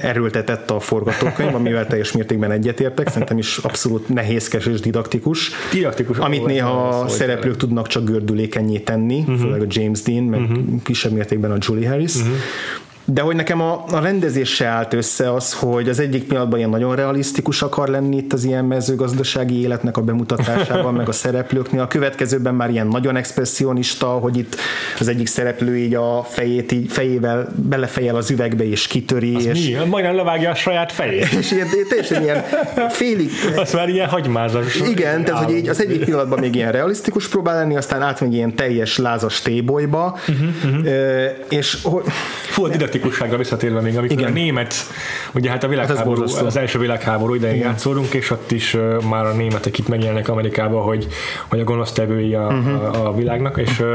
erőltetett 0.00 0.70
a 0.70 0.80
forgatókönyv, 0.80 1.54
amivel 1.54 1.86
teljes 1.86 2.12
mértékben 2.12 2.50
egyetértek, 2.50 3.08
szerintem 3.08 3.38
is 3.38 3.58
abszolút 3.58 4.08
nehézkes 4.08 4.66
és 4.66 4.80
didaktikus. 4.80 5.50
Didaktikus. 5.72 6.18
Amit 6.18 6.46
néha 6.46 6.88
a 6.88 7.08
szereplők 7.08 7.56
tudnak 7.56 7.86
csak 7.86 8.04
gördülékenyé 8.04 8.78
tenni, 8.78 9.18
uh-huh. 9.18 9.38
főleg 9.38 9.60
a 9.60 9.66
James 9.68 10.02
Dean, 10.02 10.24
meg 10.24 10.40
uh-huh. 10.40 10.82
kisebb 10.82 11.12
mértékben 11.12 11.50
a 11.50 11.56
Julie 11.60 11.88
Harris. 11.88 12.14
Uh-huh 12.14 12.34
de 13.12 13.20
hogy 13.20 13.36
nekem 13.36 13.60
a, 13.60 13.84
a 13.90 13.98
rendezés 13.98 14.54
se 14.54 14.66
állt 14.66 14.92
össze 14.94 15.32
az, 15.32 15.52
hogy 15.52 15.88
az 15.88 16.00
egyik 16.00 16.24
pillanatban 16.24 16.58
ilyen 16.58 16.70
nagyon 16.70 16.96
realisztikus 16.96 17.62
akar 17.62 17.88
lenni 17.88 18.16
itt 18.16 18.32
az 18.32 18.44
ilyen 18.44 18.64
mezőgazdasági 18.64 19.60
életnek 19.60 19.96
a 19.96 20.00
bemutatásában, 20.00 20.94
meg 20.94 21.08
a 21.08 21.12
szereplőknél, 21.12 21.80
a 21.80 21.86
következőben 21.86 22.54
már 22.54 22.70
ilyen 22.70 22.86
nagyon 22.86 23.16
expressionista, 23.16 24.06
hogy 24.06 24.38
itt 24.38 24.56
az 25.00 25.08
egyik 25.08 25.26
szereplő 25.26 25.76
így 25.76 25.94
a 25.94 26.26
fejét 26.28 26.72
így 26.72 26.92
fejével 26.92 27.52
belefejel 27.56 28.16
az 28.16 28.30
üvegbe 28.30 28.64
és 28.64 28.86
kitöri. 28.86 29.34
Az 29.34 29.46
és 29.46 29.68
mi? 29.68 29.84
Majdnem 29.84 30.14
levágja 30.14 30.50
a 30.50 30.54
saját 30.54 30.92
fejét. 30.92 31.32
És 31.40 31.50
ilyen, 31.50 31.68
teljesen 31.88 32.22
ilyen 32.22 32.44
félig... 32.88 33.30
Az 33.56 33.72
már 33.72 33.88
ilyen 33.88 34.08
hagymázas. 34.08 34.76
Igen, 34.76 35.24
tehát 35.24 35.44
hogy 35.44 35.54
így 35.54 35.68
az 35.68 35.80
egyik 35.80 36.04
pillanatban 36.04 36.38
még 36.38 36.54
ilyen 36.54 36.72
realisztikus 36.72 37.28
próbál 37.28 37.54
lenni, 37.54 37.76
aztán 37.76 38.02
átmegy 38.02 38.34
ilyen 38.34 38.54
teljes 38.54 38.98
lázas 38.98 39.40
tébolyba, 39.40 40.18
uh-huh, 40.28 40.48
uh-huh. 40.64 40.88
és... 41.48 41.78
Fú, 42.42 42.66
didaktikusságra 43.02 43.36
visszatérve 43.36 43.80
még, 43.80 43.96
amikor 43.96 44.18
Igen. 44.18 44.30
a 44.30 44.34
német, 44.34 44.74
ugye 45.34 45.50
hát 45.50 45.64
a 45.64 45.68
világháború, 45.68 46.20
hát 46.20 46.44
az 46.44 46.56
első 46.56 46.78
világháború 46.78 47.34
idején 47.34 47.56
Igen. 47.56 47.68
játszódunk, 47.68 48.14
és 48.14 48.30
ott 48.30 48.50
is 48.50 48.74
uh, 48.74 49.02
már 49.02 49.24
a 49.24 49.32
németek 49.32 49.78
itt 49.78 49.88
megjelennek 49.88 50.28
Amerikába, 50.28 50.80
hogy, 50.80 51.06
hogy 51.48 51.60
a 51.60 51.64
gonosztevői 51.64 52.34
a, 52.34 52.46
uh-huh. 52.46 52.82
a, 52.82 53.06
a 53.06 53.14
világnak, 53.14 53.58
és 53.58 53.80
uh, 53.80 53.86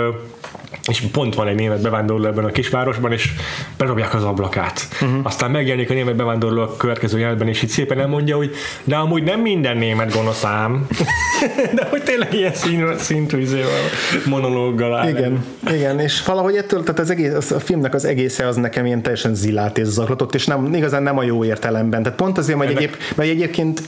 és 0.88 1.02
pont 1.12 1.36
van 1.36 1.48
egy 1.48 1.56
német 1.56 1.82
bevándorló 1.82 2.26
ebben 2.26 2.46
a 2.46 2.52
kisvárosban, 2.52 3.12
és 3.12 3.30
berobják 3.78 4.14
az 4.14 4.24
ablakát. 4.24 4.88
Uh-huh. 5.02 5.20
Aztán 5.24 5.52
megjelenik 5.52 5.90
a 5.90 5.94
német 5.94 6.16
bevándorló 6.16 6.62
a 6.62 6.76
következő 6.76 7.20
jelben, 7.20 7.48
és 7.48 7.62
itt 7.62 7.70
szépen 7.70 8.00
elmondja, 8.00 8.36
hogy 8.36 8.52
de 8.84 8.96
amúgy 8.96 9.24
nem 9.24 9.40
minden 9.40 9.78
német 9.78 10.14
gonoszám. 10.14 10.88
de 11.76 11.88
hogy 11.90 12.04
tényleg 12.04 12.34
ilyen 12.34 12.54
szín, 12.54 12.98
szintű 12.98 13.40
izével, 13.40 13.70
monológgal 14.26 14.96
áll. 14.96 15.10
Igen, 15.10 15.46
igen, 15.72 16.00
és 16.00 16.24
valahogy 16.26 16.56
ettől, 16.56 16.84
tehát 16.84 17.00
az 17.00 17.10
egész, 17.10 17.52
a 17.52 17.60
filmnek 17.60 17.94
az 17.94 18.06
egésze 18.06 18.48
az 18.48 18.56
nekem 18.56 18.86
ilyen 18.86 19.02
teljesen 19.02 19.36
zilát 19.36 19.78
és 19.78 19.88
zaklatott, 19.88 20.36
és 20.36 20.46
nem, 20.46 20.74
igazán 20.74 21.04
nem 21.04 21.18
a 21.18 21.24
jó 21.24 21.44
értelemben. 21.44 22.04
Tehát 22.04 22.18
pont 22.18 22.38
azért, 22.38 22.58
hogy 22.58 22.68
egyéb, 22.68 22.96
mert 23.16 23.30
egyébként 23.30 23.82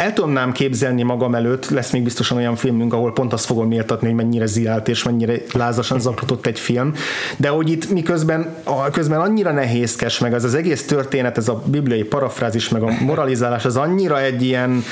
el 0.00 0.12
tudnám 0.12 0.52
képzelni 0.52 1.02
magam 1.02 1.34
előtt, 1.34 1.68
lesz 1.68 1.90
még 1.90 2.02
biztosan 2.02 2.36
olyan 2.36 2.56
filmünk, 2.56 2.92
ahol 2.92 3.12
pont 3.12 3.32
azt 3.32 3.44
fogom 3.44 3.68
méltatni, 3.68 4.06
hogy 4.06 4.16
mennyire 4.16 4.46
zilált 4.46 4.88
és 4.88 5.02
mennyire 5.02 5.34
lázasan 5.52 6.00
zaklatott 6.00 6.46
egy 6.46 6.58
film, 6.58 6.94
de 7.36 7.48
hogy 7.48 7.70
itt 7.70 7.90
miközben 7.90 8.54
közben 8.92 9.20
annyira 9.20 9.52
nehézkes, 9.52 10.18
meg 10.18 10.34
az 10.34 10.44
az 10.44 10.54
egész 10.54 10.86
történet, 10.86 11.36
ez 11.36 11.48
a 11.48 11.62
bibliai 11.66 12.02
parafrázis, 12.02 12.68
meg 12.68 12.82
a 12.82 12.90
moralizálás, 13.00 13.64
az 13.64 13.76
annyira 13.76 14.20
egy 14.20 14.42
ilyen, 14.42 14.82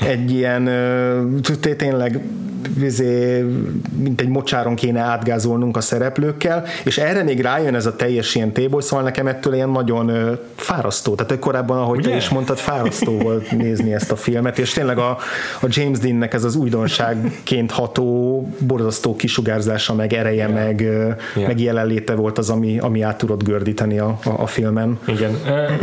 egy 0.00 0.30
ilyen 0.30 0.64
tényleg 1.76 2.22
vizé, 2.76 3.44
mint 3.96 4.20
egy 4.20 4.28
mocsáron 4.28 4.74
kéne 4.74 5.00
átgázolnunk 5.00 5.76
a 5.76 5.80
szereplőkkel, 5.80 6.64
és 6.84 6.98
erre 6.98 7.22
még 7.22 7.40
rájön 7.40 7.74
ez 7.74 7.86
a 7.86 7.96
teljes 7.96 8.34
ilyen 8.34 8.52
téboly, 8.52 8.82
szóval 8.82 9.04
nekem 9.04 9.26
ettől 9.26 9.54
ilyen 9.54 9.70
nagyon 9.70 10.38
fárasztó. 10.54 11.14
Tehát 11.14 11.38
korábban, 11.38 11.78
ahogy 11.78 11.98
Ugye? 11.98 12.10
te 12.10 12.16
is 12.16 12.28
mondtad, 12.28 12.58
fárasztó 12.58 13.18
volt 13.18 13.50
nézni 13.62 13.94
ezt 13.94 14.10
a 14.10 14.16
filmet, 14.16 14.58
és 14.58 14.72
tényleg 14.72 14.98
a, 14.98 15.10
a 15.60 15.66
James 15.68 15.98
Deannek 15.98 16.34
ez 16.34 16.44
az 16.44 16.56
újdonságként 16.56 17.70
ható, 17.70 18.42
borzasztó 18.58 19.16
kisugárzása, 19.16 19.94
meg 19.94 20.12
ereje, 20.12 20.34
yeah. 20.34 20.52
meg, 20.52 20.80
yeah. 20.80 21.16
meg 21.46 21.60
jelenléte 21.60 22.14
volt 22.14 22.38
az, 22.38 22.50
ami, 22.50 22.78
ami 22.78 23.02
át 23.02 23.18
tudott 23.18 23.42
gördíteni 23.42 23.98
a, 23.98 24.18
a, 24.24 24.30
a 24.36 24.46
filmen. 24.46 24.98
Igen. 25.06 25.40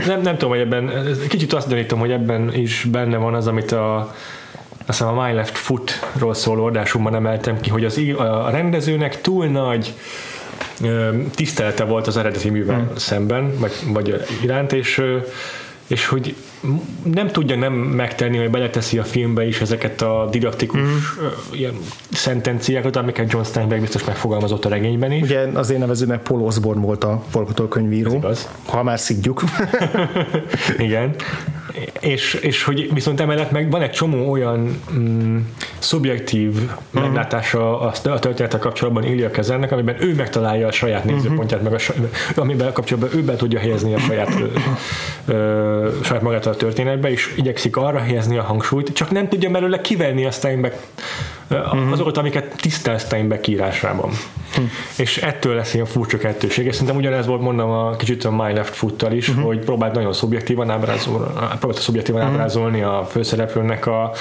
Nem, 0.08 0.22
nem 0.22 0.34
tudom, 0.34 0.50
hogy 0.50 0.60
ebben, 0.60 0.92
kicsit 1.30 1.54
azt 1.54 1.70
gyanítom, 1.70 2.00
hogy 2.00 2.12
ebben 2.12 2.54
is 2.54 2.88
benne 2.92 3.18
van 3.18 3.34
az, 3.34 3.48
amit 3.48 3.72
a 3.72 4.14
azt 4.86 4.98
hiszem 4.98 5.18
a 5.18 5.26
My 5.26 5.34
Left 5.34 5.58
Foot-ról 5.58 6.34
szóló 6.34 6.66
adásunkban 6.66 7.16
emeltem 7.16 7.60
ki, 7.60 7.70
hogy 7.70 7.86
az, 7.86 8.02
a 8.18 8.50
rendezőnek 8.50 9.22
túl 9.22 9.46
nagy 9.46 9.94
tisztelete 11.36 11.84
volt 11.84 12.08
az 12.08 12.18
eredeti 12.18 12.50
művel 12.50 12.80
hmm. 12.80 12.96
szemben, 12.96 13.60
vagy, 13.60 13.74
vagy 13.86 14.26
iránt, 14.44 14.74
és 14.74 15.02
és 15.88 16.08
hogy 16.08 16.36
nem 17.04 17.28
tudja 17.28 17.56
nem 17.56 17.74
megtenni, 17.74 18.38
hogy 18.38 18.50
beleteszi 18.50 18.98
a 18.98 19.04
filmbe 19.04 19.48
is 19.48 19.62
ezeket 19.62 20.02
a 20.02 20.28
didaktikus 20.32 20.80
mm. 20.80 21.26
ilyen 21.52 21.74
szentenciákat, 22.12 22.96
amiket 22.96 23.32
John 23.32 23.44
Steinbeck 23.44 23.82
biztos 23.82 24.04
megfogalmazott 24.04 24.66
a 24.66 24.70
regényben 24.70 25.12
is. 25.12 25.22
Ugye 25.22 25.40
az 25.54 25.70
én 25.70 25.80
nevezőnek 25.80 26.22
Paul 26.22 26.42
Osborne 26.42 26.82
volt 26.82 27.04
a 27.04 27.24
forgatókönyvíró, 27.30 28.26
ha 28.66 28.84
már 28.84 29.00
szidjuk. 29.00 29.44
Igen. 30.78 31.16
És, 32.00 32.34
és 32.34 32.64
hogy 32.64 32.94
viszont 32.94 33.20
emellett 33.20 33.52
meg 33.52 33.72
van 33.72 33.82
egy 33.82 33.92
csomó 33.92 34.32
olyan 34.32 34.82
mm, 34.94 35.38
szubjektív 35.80 36.54
uh-huh. 36.56 37.02
meglátása 37.02 37.80
a, 37.80 37.92
a 38.04 38.20
történetek 38.20 38.60
kapcsolatban 38.60 39.04
Ilya 39.04 39.32
Kezernek, 39.32 39.72
amiben 39.72 39.96
ő 40.00 40.14
megtalálja 40.14 40.68
a 40.68 40.72
saját 40.72 41.06
uh-huh. 41.06 41.22
nézőpontját, 41.22 41.62
meg 41.62 41.74
a, 41.74 41.80
amiben 42.36 42.74
kapcsolatban 42.74 43.20
ő 43.20 43.24
be 43.24 43.36
tudja 43.36 43.60
helyezni 43.60 43.94
a 43.94 44.00
saját, 44.00 44.30
ö, 44.40 44.46
ö, 45.34 45.90
saját 46.04 46.24
magát 46.24 46.46
a 46.46 46.56
történetbe, 46.56 47.12
és 47.12 47.34
igyekszik 47.38 47.78
arra 47.78 48.00
helyezni 48.00 48.38
a 48.38 48.44
hangsúlyt, 48.44 48.94
csak 48.94 49.12
nem 49.12 49.28
tudja 49.28 49.50
belőle 49.50 49.82
kivenni 49.82 50.26
a 50.26 50.32
Steinbeck 50.32 50.78
uh-huh. 51.50 51.92
azokat, 51.92 52.18
amiket 52.18 52.56
tisztel 52.62 52.98
Steinbeck 52.98 53.48
írásában. 53.48 54.10
Uh-huh. 54.50 54.70
És 54.98 55.18
ettől 55.18 55.56
lesz 55.56 55.74
ilyen 55.74 55.86
furcsa 55.86 56.18
kettőség. 56.18 56.66
És 56.66 56.74
szerintem 56.74 56.98
ugyanez 56.98 57.26
volt 57.26 57.42
mondom 57.42 57.70
a 57.70 57.96
kicsit 57.96 58.24
a 58.24 58.32
My 58.32 58.54
Left 58.54 58.76
Foot-tal 58.76 59.12
is, 59.12 59.30
uh-huh. 59.30 59.46
hogy 59.46 59.60
próbált 59.60 59.94
nagyon 59.94 60.14
szubjektívan 60.14 60.70
ábrázolni, 60.70 61.26
próbált 61.60 61.82
szubjektívan 61.82 62.22
uh-huh. 62.22 62.36
ábrázolni 62.36 62.82
a 62.82 63.08
főszereplőnek 63.10 63.86
a, 63.86 64.12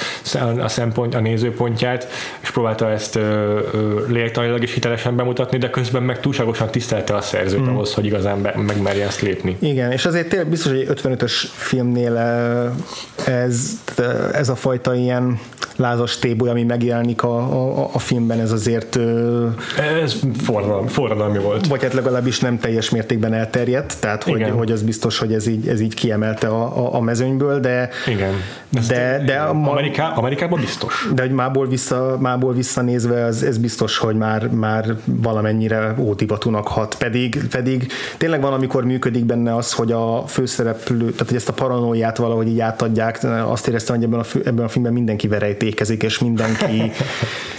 a 0.59 0.67
szempont, 0.67 1.15
a 1.15 1.19
nézőpontját, 1.19 2.07
és 2.41 2.51
próbálta 2.51 2.91
ezt 2.91 3.19
lélektanilag 4.07 4.63
is 4.63 4.73
hitelesen 4.73 5.15
bemutatni, 5.15 5.57
de 5.57 5.69
közben 5.69 6.03
meg 6.03 6.19
túlságosan 6.19 6.69
tisztelte 6.69 7.15
a 7.15 7.21
szerzőt 7.21 7.59
uh-huh. 7.59 7.73
ahhoz, 7.75 7.93
hogy 7.93 8.05
igazán 8.05 8.41
be, 8.41 8.53
megmerje 8.67 9.05
ezt 9.05 9.21
lépni. 9.21 9.57
Igen, 9.59 9.91
és 9.91 10.05
azért 10.05 10.29
tényleg 10.29 10.49
biztos, 10.49 10.71
hogy 10.71 10.87
55-ös 10.89 11.31
filmnél 11.51 12.17
ez, 13.25 13.79
ez 14.33 14.49
a 14.49 14.55
fajta 14.55 14.95
ilyen 14.95 15.39
lázas 15.75 16.19
téboly, 16.19 16.49
ami 16.49 16.63
megjelenik 16.63 17.14
a, 17.23 17.37
a, 17.37 17.89
a 17.93 17.99
filmben, 17.99 18.39
ez 18.39 18.51
azért... 18.51 18.99
Ez 20.01 20.19
forradalmi, 20.43 20.87
forradalmi 20.87 21.37
volt. 21.37 21.67
Vagy 21.67 21.81
hát 21.81 21.93
legalábbis 21.93 22.39
nem 22.39 22.59
teljes 22.59 22.89
mértékben 22.89 23.33
elterjedt, 23.33 23.99
tehát 23.99 24.23
hogy, 24.23 24.49
hogy 24.49 24.71
az 24.71 24.81
biztos, 24.81 25.17
hogy 25.17 25.33
ez 25.33 25.47
így, 25.47 25.67
ez 25.67 25.79
így 25.79 25.93
kiemelte 25.93 26.47
a, 26.47 26.95
a, 26.95 27.01
mezőnyből, 27.01 27.59
de... 27.59 27.89
Igen. 28.07 28.33
de, 28.87 29.23
de 29.25 29.37
Ameriká, 29.37 30.09
Amerikában 30.09 30.59
biztos. 30.59 31.09
De 31.13 31.21
hogy 31.21 31.31
mából, 31.31 31.67
vissza, 31.67 32.17
mából 32.19 32.53
visszanézve, 32.53 33.23
az, 33.23 33.43
ez 33.43 33.57
biztos, 33.57 33.97
hogy 33.97 34.15
már, 34.15 34.47
már 34.47 34.95
valamennyire 35.05 35.95
ódivatúnak 35.99 36.67
hat, 36.67 36.95
pedig, 36.97 37.47
pedig 37.47 37.87
tényleg 38.17 38.41
van, 38.41 38.53
amikor 38.53 38.85
működik 38.85 39.25
benne 39.25 39.55
az, 39.55 39.73
hogy 39.73 39.91
a 39.91 40.23
főszereplő, 40.27 41.11
tehát 41.11 41.27
hogy 41.27 41.35
ezt 41.35 41.49
a 41.49 41.53
paranoiát 41.53 42.17
valahogy 42.17 42.47
így 42.47 42.59
átadják, 42.59 43.19
azt 43.45 43.67
éreztem, 43.67 43.95
hogy 43.95 44.05
ebben 44.05 44.19
a, 44.19 44.23
ebben 44.45 44.65
a 44.65 44.67
filmben 44.67 44.93
mindenki 44.93 45.27
verejt 45.27 45.63
értékezik, 45.65 46.03
és 46.03 46.19
mindenki 46.19 46.91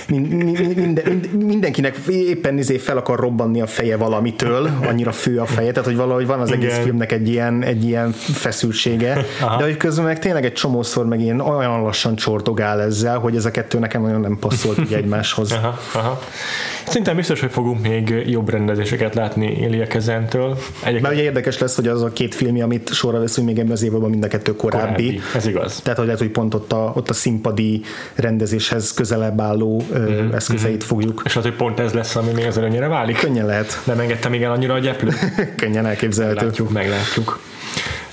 minden, 0.09 1.21
mindenkinek 1.39 1.97
éppen 2.07 2.59
izé 2.59 2.77
fel 2.79 2.97
akar 2.97 3.19
robbanni 3.19 3.61
a 3.61 3.67
feje 3.67 3.97
valamitől, 3.97 4.71
annyira 4.83 5.13
fő 5.13 5.39
a 5.39 5.47
feje, 5.47 5.71
tehát 5.71 5.89
hogy 5.89 5.97
valahogy 5.97 6.27
van 6.27 6.41
az 6.41 6.53
egész 6.53 6.71
Igen. 6.71 6.83
filmnek 6.83 7.13
egy 7.13 7.29
ilyen, 7.29 7.63
egy 7.63 7.85
ilyen 7.85 8.13
feszültsége, 8.13 9.25
Aha. 9.41 9.57
de 9.57 9.65
hogy 9.65 9.77
közben 9.77 10.05
meg 10.05 10.19
tényleg 10.19 10.45
egy 10.45 10.53
csomószor 10.53 11.07
meg 11.07 11.21
ilyen 11.21 11.41
olyan 11.41 11.83
lassan 11.83 12.17
csortogál 12.17 12.81
ezzel, 12.81 13.19
hogy 13.19 13.37
ez 13.37 13.45
a 13.45 13.51
kettő 13.51 13.79
nekem 13.79 14.03
nagyon 14.03 14.21
nem 14.21 14.39
passzolt 14.41 14.79
így 14.79 14.93
egymáshoz. 14.93 15.53
Aha, 15.53 15.79
aha. 15.93 16.21
Szerintem 16.87 17.17
biztos, 17.17 17.41
hogy 17.41 17.51
fogunk 17.51 17.83
még 17.83 18.23
jobb 18.27 18.49
rendezéseket 18.49 19.15
látni 19.15 19.65
Elia 19.65 19.87
Kezentől. 19.87 20.59
Egyébként... 20.81 21.03
Mert 21.03 21.15
ugye 21.15 21.23
érdekes 21.23 21.59
lesz, 21.59 21.77
hogy 21.77 21.89
az 21.89 22.03
a 22.03 22.09
két 22.09 22.35
film, 22.35 22.63
amit 22.63 22.93
sorra 22.93 23.19
veszünk 23.21 23.47
még 23.47 23.59
ebben 23.59 23.73
az 23.73 23.83
évben, 23.83 24.11
mind 24.11 24.25
a 24.25 24.29
kettő 24.29 24.57
korábbi. 24.57 24.85
korábbi. 24.85 25.21
Ez 25.35 25.47
igaz. 25.47 25.81
Tehát, 25.81 25.99
hogy 25.99 26.07
lehet, 26.07 26.21
hogy 26.21 26.31
pont 26.31 26.55
ott 26.55 26.73
a, 26.73 26.93
ott 26.95 27.11
a 27.11 27.13
színpadi 27.13 27.81
rendezéshez 28.15 28.93
közelebb 28.93 29.41
álló 29.41 29.83
mm-hmm. 29.99 30.33
eszközeit 30.33 30.85
fogjuk. 30.85 31.23
És 31.25 31.37
az, 31.37 31.43
hogy 31.43 31.55
pont 31.55 31.79
ez 31.79 31.93
lesz, 31.93 32.17
ami 32.17 32.33
még 32.33 32.47
az 32.47 32.57
annyira 32.57 32.89
válik? 32.89 33.19
Könnyen 33.19 33.47
lehet. 33.47 33.81
Nem 33.85 34.01
engedtem 34.01 34.35
igen 34.35 34.51
annyira 34.51 34.75
a 34.75 34.79
gyeplő? 34.79 35.11
Könnyen 35.57 35.87
elképzelhető. 35.87 36.37
Meglátjuk, 36.37 36.73
meglátjuk. 36.73 37.41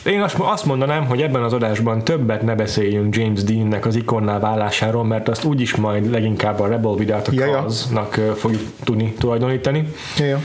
Én 0.04 0.26
azt 0.38 0.66
mondanám, 0.66 1.06
hogy 1.06 1.22
ebben 1.22 1.44
az 1.44 1.54
adásban 1.54 2.04
többet 2.04 2.42
ne 2.42 2.56
beszéljünk 2.56 3.16
James 3.16 3.44
Deannek 3.44 3.86
az 3.86 3.96
ikonná 3.96 4.40
válásáról, 4.40 5.04
mert 5.04 5.30
azt 5.30 5.44
úgyis 5.44 5.76
majd 5.76 6.12
leginkább 6.12 6.60
a 6.60 6.68
Rebel 6.68 6.92
Without 6.92 7.28
a 7.28 7.32
Cause-nak 7.32 8.14
fogjuk 8.14 8.62
tudni 8.84 9.14
tulajdonítani. 9.20 9.88
Jaja. 10.18 10.40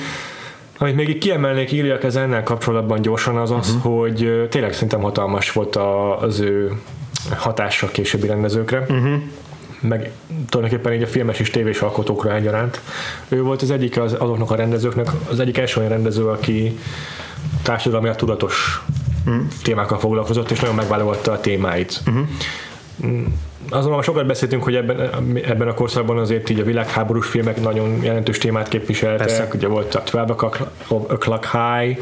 Amit 0.79 0.95
még 0.95 1.09
így 1.09 1.19
kiemelnék 1.19 1.73
Ilya 1.73 1.99
ezennel 1.99 2.43
kapcsolatban 2.43 3.03
gyorsan 3.03 3.37
az 3.37 3.51
az, 3.51 3.75
uh-huh. 3.75 3.99
hogy 3.99 4.47
tényleg 4.51 4.73
szerintem 4.73 5.01
hatalmas 5.01 5.53
volt 5.53 5.77
az 6.21 6.41
ő 6.41 6.73
hatása 7.37 7.87
a 7.87 7.91
későbbi 7.91 8.27
rendezőkre. 8.27 8.79
Uh-huh 8.79 9.23
meg 9.81 10.11
tulajdonképpen 10.49 10.93
így 10.93 11.03
a 11.03 11.07
filmes 11.07 11.41
és 11.41 11.51
tévés 11.51 11.81
alkotókra 11.81 12.35
egyaránt. 12.35 12.81
Ő 13.29 13.43
volt 13.43 13.63
az 13.63 13.71
egyik 13.71 14.01
az, 14.01 14.13
azoknak 14.13 14.51
a 14.51 14.55
rendezőknek, 14.55 15.07
az 15.31 15.41
egyik 15.41 15.59
első 15.59 15.79
olyan 15.79 15.93
rendező, 15.93 16.27
aki 16.29 16.79
társadalmi 17.63 18.11
tudatos 18.17 18.83
mm. 19.29 19.41
témákkal 19.63 19.99
foglalkozott, 19.99 20.51
és 20.51 20.61
nagyon 20.61 20.75
megválogatta 20.75 21.33
a 21.33 21.41
témáit. 21.41 22.01
Uh-huh. 22.07 22.27
Azonban 23.71 24.03
sokat 24.03 24.27
beszéltünk, 24.27 24.63
hogy 24.63 24.75
ebben, 24.75 25.01
ebben 25.45 25.69
a 25.69 25.75
korszakban 25.75 26.19
azért 26.19 26.51
így 26.51 26.61
a 26.61 26.65
világháborús 26.65 27.27
filmek 27.27 27.61
nagyon 27.61 28.03
jelentős 28.03 28.39
témát 28.39 28.69
képviseltek. 28.69 29.27
Persze. 29.27 29.49
Ugye 29.55 29.67
volt 29.67 29.95
a 29.95 30.03
12 30.03 30.65
O'Clock 30.89 31.45
High, 31.53 31.99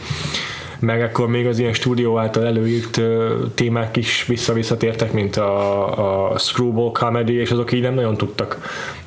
meg 0.78 1.02
akkor 1.02 1.28
még 1.28 1.46
az 1.46 1.58
ilyen 1.58 1.72
stúdió 1.72 2.18
által 2.18 2.46
előírt 2.46 3.00
témák 3.54 3.96
is 3.96 4.24
vissza-visszatértek, 4.26 5.12
mint 5.12 5.36
a, 5.36 6.32
a 6.32 6.38
screwball 6.38 6.90
comedy, 6.92 7.34
és 7.34 7.50
azok 7.50 7.72
így 7.72 7.82
nem 7.82 7.94
nagyon 7.94 8.16
tudtak 8.16 8.58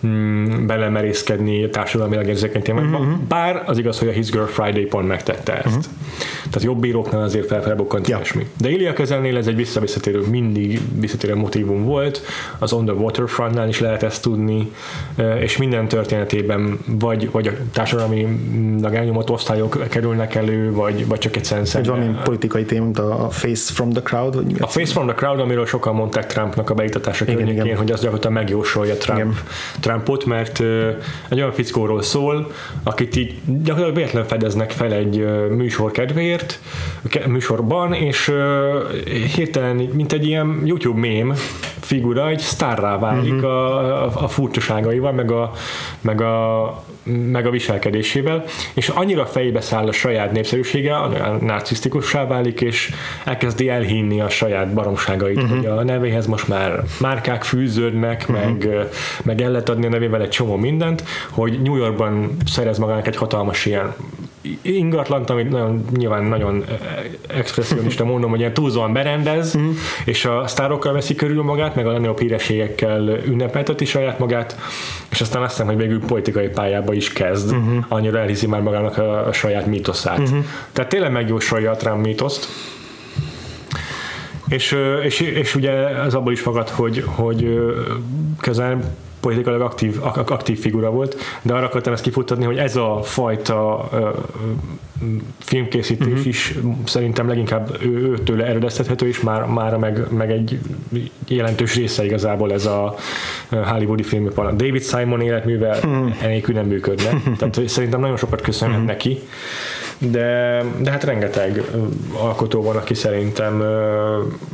mm, 0.08 0.66
belemerészkedni 0.66 1.70
társadalmilag 1.70 2.28
érzékeny 2.28 2.62
témákba. 2.62 2.98
Uh-huh. 2.98 3.18
Bár 3.28 3.64
az 3.66 3.78
igaz, 3.78 4.00
hogy 4.00 4.08
a 4.08 4.12
His 4.12 4.30
Girl 4.30 4.46
Friday 4.46 4.86
pont 4.86 5.08
megtette 5.08 5.54
ezt. 5.54 5.66
Uh-huh. 5.66 5.84
Tehát 6.38 6.64
jobb 6.64 6.80
bíróknál 6.80 7.24
azért 7.24 7.48
felfelbukkant 7.48 8.08
ja. 8.08 8.16
ilyesmi. 8.16 8.48
De 8.58 8.70
Ilya 8.70 8.94
kezelnél 8.94 9.38
ez 9.38 9.48
egy 9.48 9.56
vissza-visszatérő, 9.56 10.22
mindig 10.30 10.80
visszatérő 11.00 11.36
motivum 11.36 11.84
volt, 11.84 12.22
az 12.60 12.74
On 12.74 12.86
the 12.86 12.94
Waterfrontnál 12.94 13.68
is 13.68 13.80
lehet 13.80 14.04
ezt 14.04 14.22
tudni, 14.22 14.72
és 15.40 15.58
minden 15.58 15.88
történetében 15.88 16.80
vagy, 16.86 17.32
vagy 17.32 17.48
a 17.48 17.52
társadalmi 17.72 18.28
elnyomott 18.92 19.30
osztályok 19.30 19.88
kerülnek 19.90 20.36
elő, 20.36 20.72
vagy, 20.74 21.08
vagy 21.08 21.20
csak 21.20 21.36
egyszerűen 21.36 21.59
egy 21.74 21.88
valami 21.88 22.16
politikai 22.24 22.66
téma, 22.66 22.84
mint 22.84 23.00
a 23.00 23.28
Face 23.30 23.74
from 23.74 23.90
the 23.90 24.02
Crowd? 24.02 24.36
Vagy 24.36 24.56
a 24.60 24.68
Face 24.68 24.92
from 24.92 25.06
the 25.06 25.16
Crowd, 25.16 25.40
amiről 25.40 25.66
sokan 25.66 25.96
mondták 25.96 26.26
Trumpnak 26.26 26.70
a 26.70 26.74
beiktatása 26.74 27.26
környékén, 27.26 27.78
hogy 27.78 27.92
az 27.92 28.00
gyakorlatilag 28.00 28.36
megjósolja 28.36 28.98
Trump, 28.98 29.36
Trumpot, 29.80 30.26
mert 30.26 30.60
egy 31.30 31.38
olyan 31.38 31.52
fickóról 31.52 32.02
szól, 32.02 32.52
akit 32.84 33.16
így 33.16 33.36
gyakorlatilag 33.46 33.96
véletlen 33.96 34.26
fedeznek 34.26 34.72
fel 34.72 34.94
egy 34.94 35.26
műsor 35.50 35.92
kedvéért, 35.92 36.60
műsorban, 37.28 37.94
és 37.94 38.32
hirtelen, 39.36 39.76
mint 39.76 40.14
egy 40.14 40.26
ilyen 40.26 40.62
YouTube 40.66 41.00
mém 41.00 41.34
figura, 41.80 42.30
egy 42.30 42.40
sztárrá 42.40 42.98
válik 42.98 43.34
uh-huh. 43.34 43.50
a, 43.50 44.04
a, 44.04 44.24
a 44.24 44.28
furcsaságaival, 44.28 45.12
meg 45.12 45.32
a, 45.32 45.52
meg 46.02 46.22
a 46.22 46.84
meg 47.32 47.46
a 47.46 47.50
viselkedésével, 47.50 48.44
és 48.74 48.88
annyira 48.90 49.26
fejbe 49.26 49.62
száll 49.62 49.88
a 49.88 49.92
saját 49.92 50.32
népszerűsége, 50.32 50.96
narcisztikussá 51.50 52.26
válik, 52.26 52.62
és 52.62 52.92
elkezdi 53.26 53.70
elhinni 53.70 54.22
a 54.22 54.30
saját 54.30 54.74
baromságait, 54.74 55.38
uh-huh. 55.38 55.58
hogy 55.58 55.66
a 55.66 55.84
nevéhez 55.84 56.26
most 56.26 56.48
már 56.48 56.84
márkák 57.00 57.44
fűződnek, 57.44 58.26
uh-huh. 58.30 58.46
meg, 58.46 58.70
meg 59.24 59.42
el 59.42 59.52
lehet 59.52 59.70
adni 59.70 59.86
a 59.86 59.90
nevével 59.90 60.22
egy 60.22 60.30
csomó 60.30 60.56
mindent, 60.56 61.04
hogy 61.30 61.62
New 61.62 61.76
Yorkban 61.76 62.38
szerez 62.46 62.78
magának 62.78 63.08
egy 63.08 63.16
hatalmas 63.16 63.66
ilyen 63.66 63.94
ingatlant, 64.62 65.30
amit 65.30 65.50
nagyon, 65.50 65.86
nyilván 65.98 66.24
nagyon 66.24 66.64
expressionista 67.28 68.06
mondom, 68.06 68.30
hogy 68.30 68.40
ilyen 68.40 68.54
túlzóan 68.54 68.94
berendez, 68.94 69.58
mm. 69.58 69.70
és 70.06 70.26
a 70.26 70.48
sztárokkal 70.48 70.94
veszi 70.94 71.16
körül 71.16 71.44
magát, 71.44 71.76
meg 71.76 71.88
a 71.88 71.92
legnagyobb 71.92 72.20
hírességekkel 72.20 73.10
ünnepelteti 73.26 73.86
saját 73.86 74.20
magát, 74.20 74.58
és 75.10 75.22
aztán 75.22 75.42
azt 75.42 75.52
hiszem, 75.52 75.68
hogy 75.68 75.78
végül 75.78 76.00
politikai 76.00 76.48
pályába 76.48 76.94
is 76.94 77.14
kezd, 77.14 77.56
mm-hmm. 77.56 77.78
annyira 77.88 78.20
elhiszi 78.20 78.48
már 78.48 78.62
magának 78.62 78.98
a, 78.98 79.28
a 79.28 79.34
saját 79.34 79.66
mítoszát. 79.66 80.20
Mm-hmm. 80.20 80.40
Tehát 80.72 80.90
tényleg 80.90 81.12
megjósolja 81.12 81.72
a 81.72 81.76
Trump 81.76 82.06
mítoszt, 82.06 82.48
és, 84.48 84.76
és, 85.04 85.20
és 85.20 85.56
ugye 85.56 85.72
ez 86.04 86.14
abból 86.14 86.32
is 86.32 86.42
fakad, 86.42 86.70
hogy, 86.70 87.04
hogy 87.06 87.60
közel 88.40 88.96
politikailag 89.20 89.62
aktív, 89.62 90.00
aktív 90.26 90.60
figura 90.60 90.90
volt, 90.90 91.16
de 91.42 91.54
arra 91.54 91.66
akartam 91.66 91.94
ezt 91.94 92.04
kifuttatni, 92.04 92.46
hogy 92.46 92.58
ez 92.58 92.76
a 92.76 93.00
fajta 93.04 93.90
filmkészítés 95.40 96.08
uh-huh. 96.08 96.28
is 96.28 96.56
szerintem 96.86 97.28
leginkább 97.28 97.78
ő, 97.82 97.88
őtőle 97.88 98.46
eredeztethető, 98.46 99.08
és 99.08 99.22
már, 99.22 99.46
már 99.46 99.78
meg, 99.78 100.08
meg 100.12 100.32
egy 100.32 100.60
jelentős 101.28 101.76
része 101.76 102.06
igazából 102.06 102.54
ez 102.54 102.66
a 102.66 102.96
hollywoodi 103.50 104.04
filmipar. 104.04 104.56
David 104.56 104.84
Simon 104.84 105.22
életművel 105.22 105.78
uh-huh. 105.78 106.24
enélkül 106.24 106.56
nem 106.56 106.66
működne. 106.66 107.22
Tehát 107.38 107.68
szerintem 107.68 108.00
nagyon 108.00 108.18
sokat 108.18 108.42
köszönhet 108.42 108.80
uh-huh. 108.80 108.92
neki 108.92 109.20
de, 110.00 110.64
de 110.82 110.92
hát 110.92 111.04
rengeteg 111.04 111.64
alkotó 112.22 112.64
van, 112.64 112.76
aki 112.76 112.94
szerintem 112.94 113.58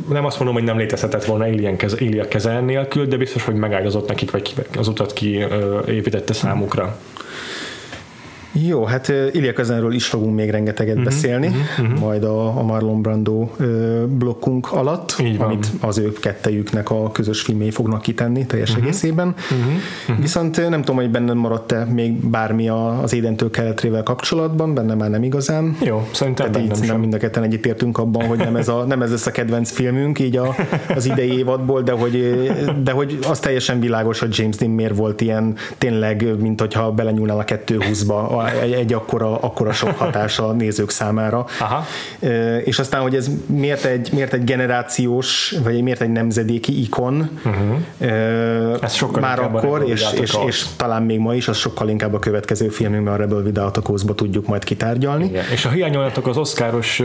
nem 0.09 0.25
azt 0.25 0.37
mondom, 0.37 0.55
hogy 0.55 0.65
nem 0.65 0.77
létezhetett 0.77 1.25
volna 1.25 1.43
Alien 1.43 1.77
keze, 1.77 1.97
Alien 1.99 2.27
kezel 2.27 2.61
nélkül, 2.61 3.05
de 3.05 3.17
biztos, 3.17 3.43
hogy 3.43 3.55
megágyazott 3.55 4.07
nekik, 4.07 4.31
vagy 4.31 4.53
az 4.77 4.87
utat 4.87 5.13
ki 5.13 5.45
építette 5.87 6.33
számukra. 6.33 6.97
Jó, 8.63 8.83
hát 8.83 9.13
Ilya 9.31 9.53
Kazenről 9.53 9.93
is 9.93 10.05
fogunk 10.05 10.35
még 10.35 10.49
rengeteget 10.49 10.95
uh-huh, 10.95 11.11
beszélni, 11.11 11.47
uh-huh, 11.47 11.85
uh-huh. 11.85 11.99
majd 11.99 12.23
a, 12.23 12.57
a 12.57 12.63
Marlon 12.63 13.01
Brando 13.01 13.49
blokkunk 14.07 14.71
alatt, 14.71 15.15
Így 15.19 15.37
van. 15.37 15.47
amit 15.47 15.67
az 15.79 15.97
ő 15.97 16.13
kettejüknek 16.13 16.89
a 16.89 17.11
közös 17.11 17.41
filmjei 17.41 17.71
fognak 17.71 18.01
kitenni 18.01 18.45
teljes 18.45 18.69
uh-huh. 18.69 18.85
egészében. 18.85 19.27
Uh-huh, 19.27 19.73
uh-huh. 20.01 20.21
Viszont 20.21 20.69
nem 20.69 20.79
tudom, 20.79 20.95
hogy 20.95 21.09
benne 21.09 21.33
maradt-e 21.33 21.85
még 21.85 22.29
bármi 22.29 22.69
az 22.69 23.13
Édentől 23.13 23.49
keletrével 23.49 24.03
kapcsolatban, 24.03 24.73
benne 24.73 24.93
már 24.93 25.09
nem 25.09 25.23
igazán. 25.23 25.77
Jó, 25.81 26.07
szerintem 26.11 26.51
Tehát 26.51 26.81
így 26.81 26.87
nem 26.87 26.99
mind 26.99 27.13
a 27.13 27.17
ketten 27.17 27.43
egyetértünk 27.43 27.97
abban, 27.97 28.25
hogy 28.25 28.37
nem 28.37 28.55
ez, 28.55 28.67
a, 28.67 28.83
nem 28.83 29.01
ez 29.01 29.09
lesz 29.09 29.25
a 29.25 29.31
kedvenc 29.31 29.71
filmünk 29.71 30.19
így 30.19 30.37
a, 30.37 30.55
az 30.95 31.05
idei 31.05 31.37
évadból, 31.37 31.81
de 31.81 31.91
hogy, 31.91 32.51
de 32.83 32.91
hogy 32.91 33.17
az 33.29 33.39
teljesen 33.39 33.79
világos, 33.79 34.19
hogy 34.19 34.37
James 34.37 34.55
Dean 34.55 34.71
miért 34.71 34.95
volt 34.95 35.21
ilyen 35.21 35.55
tényleg, 35.77 36.39
mint 36.39 36.59
hogyha 36.59 36.91
belenyúlnál 36.91 37.39
a 37.39 37.43
220-ba 37.43 38.43
egy, 38.49 38.71
egy 38.71 38.93
akkora, 38.93 39.37
akkora 39.37 39.71
sok 39.71 39.97
hatása 40.05 40.47
a 40.47 40.51
nézők 40.51 40.89
számára. 40.89 41.45
Aha. 41.59 41.85
És 42.63 42.79
aztán, 42.79 43.01
hogy 43.01 43.15
ez 43.15 43.29
miért 43.45 43.85
egy, 43.85 44.09
miért 44.13 44.33
egy 44.33 44.43
generációs, 44.43 45.55
vagy 45.63 45.81
miért 45.81 46.01
egy 46.01 46.09
nemzedéki 46.09 46.81
ikon, 46.81 47.39
uh-huh. 47.45 48.77
ez 48.81 48.93
sokkal 48.93 49.21
már 49.21 49.39
akkor, 49.39 49.83
és, 49.87 50.05
és, 50.21 50.37
és, 50.47 50.65
talán 50.77 51.03
még 51.03 51.19
ma 51.19 51.35
is, 51.35 51.47
az 51.47 51.57
sokkal 51.57 51.89
inkább 51.89 52.13
a 52.13 52.19
következő 52.19 52.67
filmünkben 52.67 53.13
a 53.13 53.17
Rebel 53.17 53.41
Without 53.41 53.77
a 53.77 53.81
Cause-ba 53.81 54.15
tudjuk 54.15 54.47
majd 54.47 54.63
kitárgyalni. 54.63 55.25
Igen. 55.25 55.43
És 55.51 55.63
ha 55.63 55.69
hiányoljátok 55.69 56.27
az 56.27 56.37
oszkáros 56.37 57.01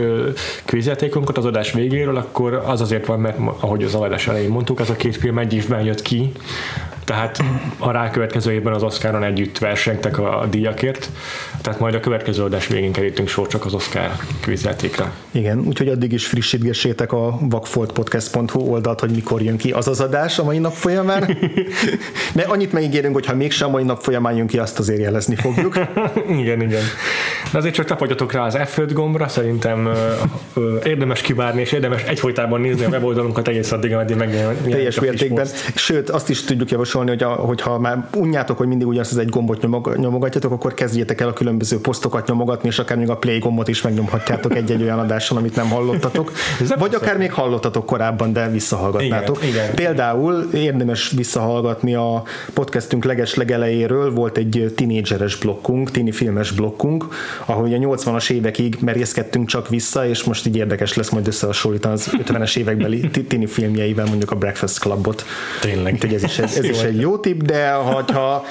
kvízjátékunkat 0.65 1.37
az 1.37 1.45
adás 1.45 1.71
végéről, 1.71 2.17
akkor 2.17 2.63
az 2.65 2.81
azért 2.81 3.05
van, 3.05 3.19
mert 3.19 3.37
ahogy 3.59 3.83
az 3.83 3.95
adás 3.95 4.27
elején 4.27 4.49
mondtuk, 4.49 4.79
az 4.79 4.89
a 4.89 4.95
két 4.95 5.15
film 5.15 5.37
egy 5.37 5.53
évben 5.53 5.83
jött 5.83 6.01
ki, 6.01 6.31
tehát 7.05 7.43
a 7.77 7.91
rákövetkező 7.91 8.51
évben 8.51 8.73
az 8.73 8.83
Oscaron 8.83 9.23
együtt 9.23 9.57
versengtek 9.57 10.17
a 10.17 10.47
díjakért, 10.49 11.09
tehát 11.61 11.79
majd 11.79 11.93
a 11.93 11.99
következő 11.99 12.43
adás 12.43 12.67
végén 12.67 12.91
kerítünk 12.91 13.27
sor 13.27 13.47
csak 13.47 13.65
az 13.65 13.73
Oscar 13.73 14.11
kvízjátékra. 14.41 15.11
Igen, 15.31 15.59
úgyhogy 15.59 15.87
addig 15.87 16.11
is 16.11 16.27
frissítgessétek 16.27 17.11
a 17.11 17.37
vakfoltpodcast.hu 17.41 18.59
oldalt, 18.59 18.99
hogy 18.99 19.09
mikor 19.09 19.41
jön 19.41 19.57
ki 19.57 19.71
az 19.71 19.87
az 19.87 19.99
adás 19.99 20.39
a 20.39 20.43
mai 20.43 20.57
nap 20.57 20.73
folyamán. 20.73 21.37
De 22.33 22.43
annyit 22.43 22.71
megígérünk, 22.71 23.13
hogy 23.13 23.25
ha 23.25 23.35
mégsem 23.35 23.67
a 23.67 23.71
mai 23.71 23.83
nap 23.83 24.01
folyamán 24.01 24.35
jön 24.35 24.47
ki, 24.47 24.57
azt 24.57 24.79
azért 24.79 24.99
jelezni 24.99 25.35
fogjuk. 25.35 25.79
igen, 26.41 26.61
igen. 26.61 26.83
De 27.51 27.57
azért 27.57 27.73
csak 27.73 27.85
tapadjatok 27.85 28.31
rá 28.31 28.45
az 28.45 28.57
F5 28.57 28.89
gombra, 28.93 29.27
szerintem 29.27 29.85
ö, 29.85 30.13
ö, 30.53 30.77
érdemes 30.83 31.21
kivárni, 31.21 31.61
és 31.61 31.71
érdemes 31.71 32.03
egyfolytában 32.03 32.61
nézni 32.61 32.85
a 32.85 32.89
weboldalunkat 32.89 33.47
egész 33.47 33.71
addig, 33.71 33.93
ameddig 33.93 34.15
megjelenik. 34.15 34.71
Teljes 34.71 34.99
mértékben. 34.99 35.47
Sőt, 35.75 36.09
azt 36.09 36.29
is 36.29 36.43
tudjuk 36.43 36.69
javasolni, 36.69 36.89
hogy 36.91 37.23
a, 37.23 37.29
hogyha 37.29 37.79
már 37.79 38.07
unjátok, 38.15 38.57
hogy 38.57 38.67
mindig 38.67 38.87
ugyanazt 38.87 39.11
az 39.11 39.17
egy 39.17 39.29
gombot 39.29 39.61
nyomog, 39.61 39.95
nyomogatjátok, 39.97 40.51
akkor 40.51 40.73
kezdjétek 40.73 41.21
el 41.21 41.27
a 41.27 41.33
különböző 41.33 41.79
posztokat 41.79 42.27
nyomogatni, 42.27 42.67
és 42.67 42.79
akár 42.79 42.97
még 42.97 43.09
a 43.09 43.15
play 43.15 43.39
gombot 43.39 43.67
is 43.67 43.81
megnyomhatjátok 43.81 44.55
egy-egy 44.55 44.81
olyan 44.81 44.99
adáson, 44.99 45.37
amit 45.37 45.55
nem 45.55 45.69
hallottatok. 45.69 46.31
Vagy 46.77 46.95
akár 46.95 47.17
még 47.17 47.31
hallottatok 47.31 47.85
korábban, 47.85 48.33
de 48.33 48.49
visszahallgatnátok. 48.49 49.37
Igen, 49.37 49.49
igen. 49.49 49.75
Például 49.75 50.49
érdemes 50.53 51.09
visszahallgatni 51.09 51.95
a 51.95 52.23
podcastünk 52.53 53.05
leges 53.05 53.33
legelejéről, 53.35 54.13
volt 54.13 54.37
egy 54.37 54.73
tinédzseres 54.75 55.35
blokkunk, 55.35 55.91
tini 55.91 56.11
filmes 56.11 56.51
blokkunk, 56.51 57.05
ahol 57.45 57.65
a 57.65 57.67
80-as 57.67 58.29
évekig 58.29 58.77
merészkedtünk 58.79 59.47
csak 59.47 59.69
vissza, 59.69 60.07
és 60.07 60.23
most 60.23 60.45
így 60.47 60.55
érdekes 60.55 60.93
lesz 60.93 61.09
majd 61.09 61.27
összehasonlítani 61.27 61.93
az 61.93 62.09
50-es 62.25 62.57
évekbeli 62.57 63.09
tini 63.27 63.45
filmjeivel, 63.45 64.05
mondjuk 64.05 64.31
a 64.31 64.35
Breakfast 64.35 64.79
Clubot. 64.79 65.25
Tényleg. 65.61 65.93
Úgyhogy 65.93 66.13
ez 66.13 66.23
is, 66.23 66.39
ez, 66.39 66.57
ez 66.57 66.65
is 66.81 66.89
egy 66.89 66.99
jó 66.99 67.17
tipp, 67.17 67.41
de 67.41 67.71
ha 67.71 68.45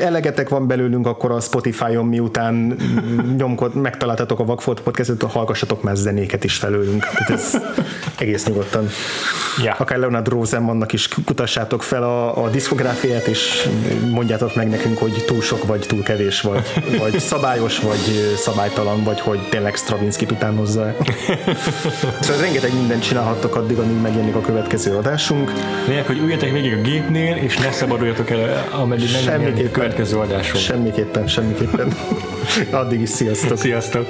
elegetek 0.00 0.48
van 0.48 0.66
belőlünk, 0.66 1.06
akkor 1.06 1.30
a 1.30 1.40
Spotify-on 1.40 2.06
miután 2.06 2.76
nyomkod, 3.36 3.74
megtaláltatok 3.74 4.38
a 4.38 4.44
Vagfolt 4.44 4.80
podcastot, 4.80 5.22
hallgassatok 5.22 5.82
már 5.82 5.96
zenéket 5.96 6.44
is 6.44 6.56
felőlünk. 6.56 7.06
Tehát 7.06 7.30
ez 7.30 7.60
egész 8.18 8.46
nyugodtan. 8.46 8.88
Ja. 9.62 9.74
Akár 9.78 9.98
Leonard 9.98 10.28
Rosenmannnak 10.28 10.92
is 10.92 11.08
kutassátok 11.24 11.82
fel 11.82 12.02
a, 12.02 12.44
a 12.44 12.48
diszkográfiát, 12.48 13.26
és 13.26 13.68
mondjátok 14.10 14.54
meg 14.54 14.68
nekünk, 14.68 14.98
hogy 14.98 15.24
túl 15.26 15.40
sok 15.40 15.66
vagy 15.66 15.84
túl 15.88 16.02
kevés 16.02 16.40
vagy, 16.40 16.62
vagy 16.98 17.18
szabályos 17.18 17.78
vagy 17.78 18.34
szabálytalan, 18.36 19.04
vagy 19.04 19.20
hogy 19.20 19.48
tényleg 19.50 19.74
Stravinsky 19.74 20.26
utánozza. 20.30 20.94
szóval 22.20 22.40
rengeteg 22.40 22.74
mindent 22.74 23.02
csinálhattok 23.02 23.56
addig, 23.56 23.78
amíg 23.78 24.00
megjelenik 24.00 24.34
a 24.34 24.40
következő 24.40 24.96
adásunk. 24.96 25.52
Lényeg, 25.88 26.06
hogy 26.06 26.18
üljetek 26.18 26.50
végig 26.52 26.72
a 26.72 26.80
gépnél, 26.80 27.36
és 27.36 27.58
ne 27.66 27.72
szabaduljatok 27.72 28.30
el, 28.30 28.68
ameddig 28.70 29.08
nem 29.26 29.56
a 29.66 29.70
következő 29.70 30.18
adásunk. 30.18 30.62
Semmiképpen, 30.64 31.28
semmiképpen. 31.28 31.92
Addig 32.80 33.00
is 33.00 33.08
sziasztok. 33.08 33.58
Sziasztok. 33.58 34.06